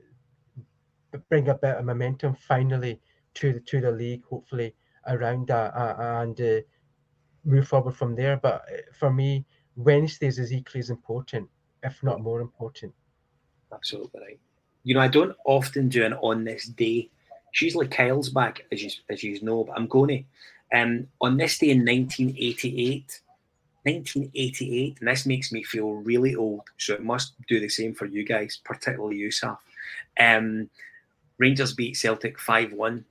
bring 1.29 1.49
a 1.49 1.55
bit 1.55 1.77
of 1.77 1.85
momentum 1.85 2.35
finally 2.35 2.99
to 3.35 3.53
the 3.53 3.59
to 3.61 3.81
the 3.81 3.91
league, 3.91 4.23
hopefully 4.25 4.75
around 5.07 5.47
that 5.47 5.73
uh, 5.75 5.95
and 6.21 6.39
uh, 6.39 6.61
move 7.43 7.67
forward 7.67 7.95
from 7.95 8.15
there. 8.15 8.37
But 8.37 8.65
uh, 8.71 8.77
for 8.97 9.11
me, 9.11 9.45
Wednesdays 9.75 10.39
is 10.39 10.53
equally 10.53 10.79
as 10.79 10.89
important, 10.89 11.49
if 11.83 12.01
not 12.03 12.21
more 12.21 12.41
important. 12.41 12.93
Absolutely 13.73 14.21
right. 14.21 14.39
You 14.83 14.95
know, 14.95 15.01
I 15.01 15.07
don't 15.07 15.35
often 15.45 15.89
do 15.89 16.05
an 16.05 16.13
on 16.13 16.43
this 16.43 16.65
day. 16.65 17.09
It's 17.51 17.61
usually 17.61 17.87
Kyle's 17.87 18.29
back, 18.29 18.65
as 18.71 18.83
you 18.83 18.89
as 19.09 19.23
you 19.23 19.41
know, 19.41 19.63
but 19.63 19.77
I'm 19.77 19.87
going 19.87 20.25
to. 20.71 20.77
Um, 20.77 21.07
on 21.21 21.37
this 21.37 21.57
day 21.57 21.69
in 21.69 21.79
1988, 21.79 23.21
1988, 23.83 24.97
and 24.99 25.07
this 25.07 25.25
makes 25.25 25.51
me 25.51 25.63
feel 25.63 25.91
really 25.91 26.35
old, 26.35 26.61
so 26.77 26.93
it 26.95 27.03
must 27.03 27.33
do 27.47 27.59
the 27.59 27.69
same 27.69 27.93
for 27.93 28.05
you 28.05 28.25
guys, 28.25 28.59
particularly 28.63 29.17
you, 29.17 29.29
Saf. 29.29 29.57
Um, 30.19 30.69
Rangers 31.37 31.73
beat 31.73 31.95
Celtic 31.95 32.39
5 32.39 32.73
1 32.73 33.05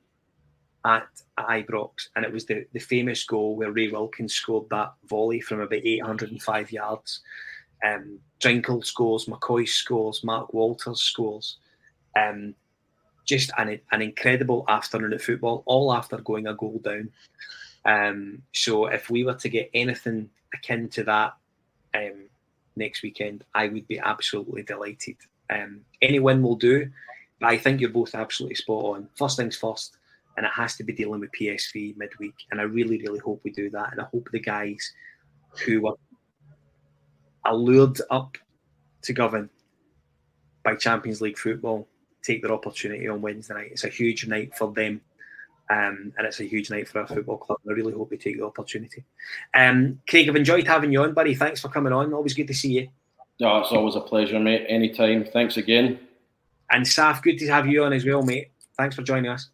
at, 0.84 1.06
Ibrox, 1.38 2.08
and 2.14 2.24
it 2.24 2.32
was 2.32 2.46
the, 2.46 2.66
the 2.72 2.80
famous 2.80 3.24
goal 3.24 3.56
where 3.56 3.72
Ray 3.72 3.88
Wilkins 3.88 4.34
scored 4.34 4.68
that 4.70 4.92
volley 5.08 5.40
from 5.40 5.60
about 5.60 5.84
805 5.84 6.72
yards. 6.72 7.20
Um, 7.84 8.18
Drinkell 8.40 8.84
scores, 8.84 9.26
McCoist 9.26 9.70
scores, 9.70 10.22
Mark 10.24 10.54
Walters 10.54 11.00
scores. 11.00 11.58
Um, 12.16 12.54
just 13.24 13.50
an, 13.58 13.80
an 13.90 14.02
incredible 14.02 14.64
afternoon 14.68 15.12
at 15.12 15.22
football, 15.22 15.62
all 15.66 15.92
after 15.92 16.18
going 16.18 16.46
a 16.46 16.54
goal 16.54 16.80
down. 16.84 17.10
Um, 17.84 18.42
so 18.52 18.86
if 18.86 19.10
we 19.10 19.24
were 19.24 19.34
to 19.34 19.48
get 19.48 19.70
anything 19.74 20.30
akin 20.52 20.88
to 20.90 21.04
that 21.04 21.34
um, 21.94 22.28
next 22.76 23.02
weekend, 23.02 23.44
I 23.54 23.68
would 23.68 23.88
be 23.88 23.98
absolutely 23.98 24.62
delighted. 24.62 25.16
Um, 25.50 25.80
any 26.00 26.20
win 26.20 26.42
will 26.42 26.56
do, 26.56 26.90
but 27.40 27.48
I 27.48 27.58
think 27.58 27.80
you're 27.80 27.90
both 27.90 28.14
absolutely 28.14 28.56
spot 28.56 28.84
on. 28.84 29.08
First 29.16 29.36
things 29.36 29.56
first, 29.56 29.96
and 30.36 30.46
it 30.46 30.52
has 30.52 30.76
to 30.76 30.84
be 30.84 30.92
dealing 30.92 31.20
with 31.20 31.30
PSV 31.38 31.96
midweek. 31.96 32.34
And 32.50 32.60
I 32.60 32.64
really, 32.64 32.98
really 32.98 33.18
hope 33.18 33.40
we 33.44 33.50
do 33.50 33.70
that. 33.70 33.92
And 33.92 34.00
I 34.00 34.04
hope 34.12 34.28
the 34.32 34.40
guys 34.40 34.92
who 35.64 35.82
were 35.82 35.94
allured 37.44 38.00
up 38.10 38.36
to 39.02 39.12
Govan 39.12 39.50
by 40.64 40.74
Champions 40.74 41.20
League 41.20 41.38
football 41.38 41.88
take 42.22 42.42
their 42.42 42.52
opportunity 42.52 43.08
on 43.08 43.20
Wednesday 43.20 43.54
night. 43.54 43.70
It's 43.72 43.84
a 43.84 43.88
huge 43.88 44.26
night 44.26 44.56
for 44.56 44.72
them. 44.72 45.00
Um, 45.70 46.12
and 46.18 46.26
it's 46.26 46.40
a 46.40 46.44
huge 46.44 46.70
night 46.70 46.88
for 46.88 47.00
our 47.00 47.06
football 47.06 47.38
club. 47.38 47.58
And 47.64 47.72
I 47.72 47.76
really 47.76 47.92
hope 47.92 48.10
we 48.10 48.18
take 48.18 48.38
the 48.38 48.44
opportunity. 48.44 49.04
Um, 49.54 50.00
Craig, 50.08 50.28
I've 50.28 50.36
enjoyed 50.36 50.66
having 50.66 50.92
you 50.92 51.02
on, 51.02 51.14
buddy. 51.14 51.34
Thanks 51.34 51.60
for 51.60 51.68
coming 51.68 51.92
on. 51.92 52.12
Always 52.12 52.34
good 52.34 52.48
to 52.48 52.54
see 52.54 52.72
you. 52.72 52.88
Yeah, 53.38 53.60
it's 53.60 53.72
always 53.72 53.96
a 53.96 54.00
pleasure, 54.00 54.38
mate. 54.38 54.66
Anytime. 54.68 55.24
Thanks 55.24 55.56
again. 55.56 55.98
And 56.70 56.84
Saf, 56.84 57.22
good 57.22 57.38
to 57.38 57.46
have 57.48 57.66
you 57.66 57.84
on 57.84 57.92
as 57.92 58.04
well, 58.04 58.22
mate. 58.22 58.50
Thanks 58.76 58.96
for 58.96 59.02
joining 59.02 59.30
us. 59.30 59.50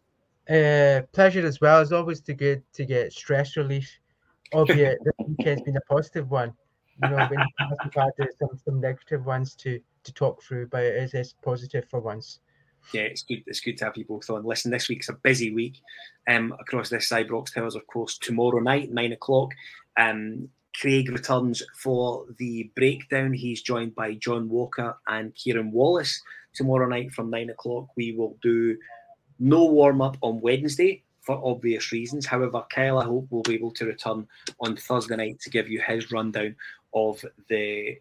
Uh, 0.51 1.01
pleasure 1.13 1.45
as 1.45 1.61
well. 1.61 1.81
It's 1.81 1.93
always 1.93 2.19
too 2.19 2.33
good 2.33 2.61
to 2.73 2.85
get 2.85 3.13
stress 3.13 3.55
relief. 3.55 3.89
Albeit 4.53 4.99
this 5.03 5.13
weekend's 5.25 5.61
been 5.61 5.77
a 5.77 5.81
positive 5.81 6.29
one. 6.29 6.53
You 7.01 7.09
know, 7.09 7.27
we've 7.29 7.39
had 7.95 8.11
some, 8.37 8.59
some 8.65 8.81
negative 8.81 9.25
ones 9.25 9.55
to 9.55 9.79
to 10.03 10.13
talk 10.13 10.41
through, 10.41 10.67
but 10.67 10.83
it 10.83 10.95
is 10.95 11.13
it's 11.13 11.33
positive 11.41 11.85
for 11.89 12.01
once. 12.01 12.39
Yeah, 12.93 13.03
it's 13.03 13.23
good. 13.23 13.43
It's 13.47 13.61
good 13.61 13.77
to 13.77 13.85
have 13.85 13.95
you 13.95 14.05
both 14.05 14.29
on. 14.29 14.43
Listen, 14.43 14.71
this 14.71 14.89
week's 14.89 15.09
a 15.09 15.13
busy 15.13 15.53
week 15.53 15.79
um, 16.27 16.53
across 16.59 16.89
this 16.89 17.07
side. 17.07 17.27
Brox 17.27 17.51
Towers, 17.51 17.75
of 17.75 17.87
course, 17.87 18.17
tomorrow 18.17 18.59
night, 18.59 18.91
nine 18.91 19.13
o'clock. 19.13 19.51
Um, 19.97 20.49
Craig 20.75 21.09
returns 21.09 21.61
for 21.77 22.25
the 22.39 22.71
breakdown. 22.75 23.33
He's 23.33 23.61
joined 23.61 23.93
by 23.95 24.15
John 24.15 24.49
Walker 24.49 24.97
and 25.07 25.33
Kieran 25.35 25.71
Wallace 25.71 26.21
tomorrow 26.53 26.87
night 26.87 27.11
from 27.13 27.29
nine 27.29 27.49
o'clock. 27.49 27.87
We 27.95 28.13
will 28.13 28.37
do 28.41 28.77
no 29.41 29.65
warm 29.65 30.01
up 30.01 30.17
on 30.21 30.39
Wednesday 30.39 31.03
for 31.21 31.41
obvious 31.43 31.91
reasons. 31.91 32.25
However, 32.25 32.63
Kyle, 32.73 32.99
I 32.99 33.05
hope, 33.05 33.27
will 33.31 33.41
be 33.41 33.55
able 33.55 33.71
to 33.71 33.85
return 33.85 34.27
on 34.59 34.75
Thursday 34.75 35.15
night 35.15 35.39
to 35.41 35.49
give 35.49 35.67
you 35.67 35.81
his 35.81 36.11
rundown 36.11 36.55
of 36.93 37.23
the 37.49 37.99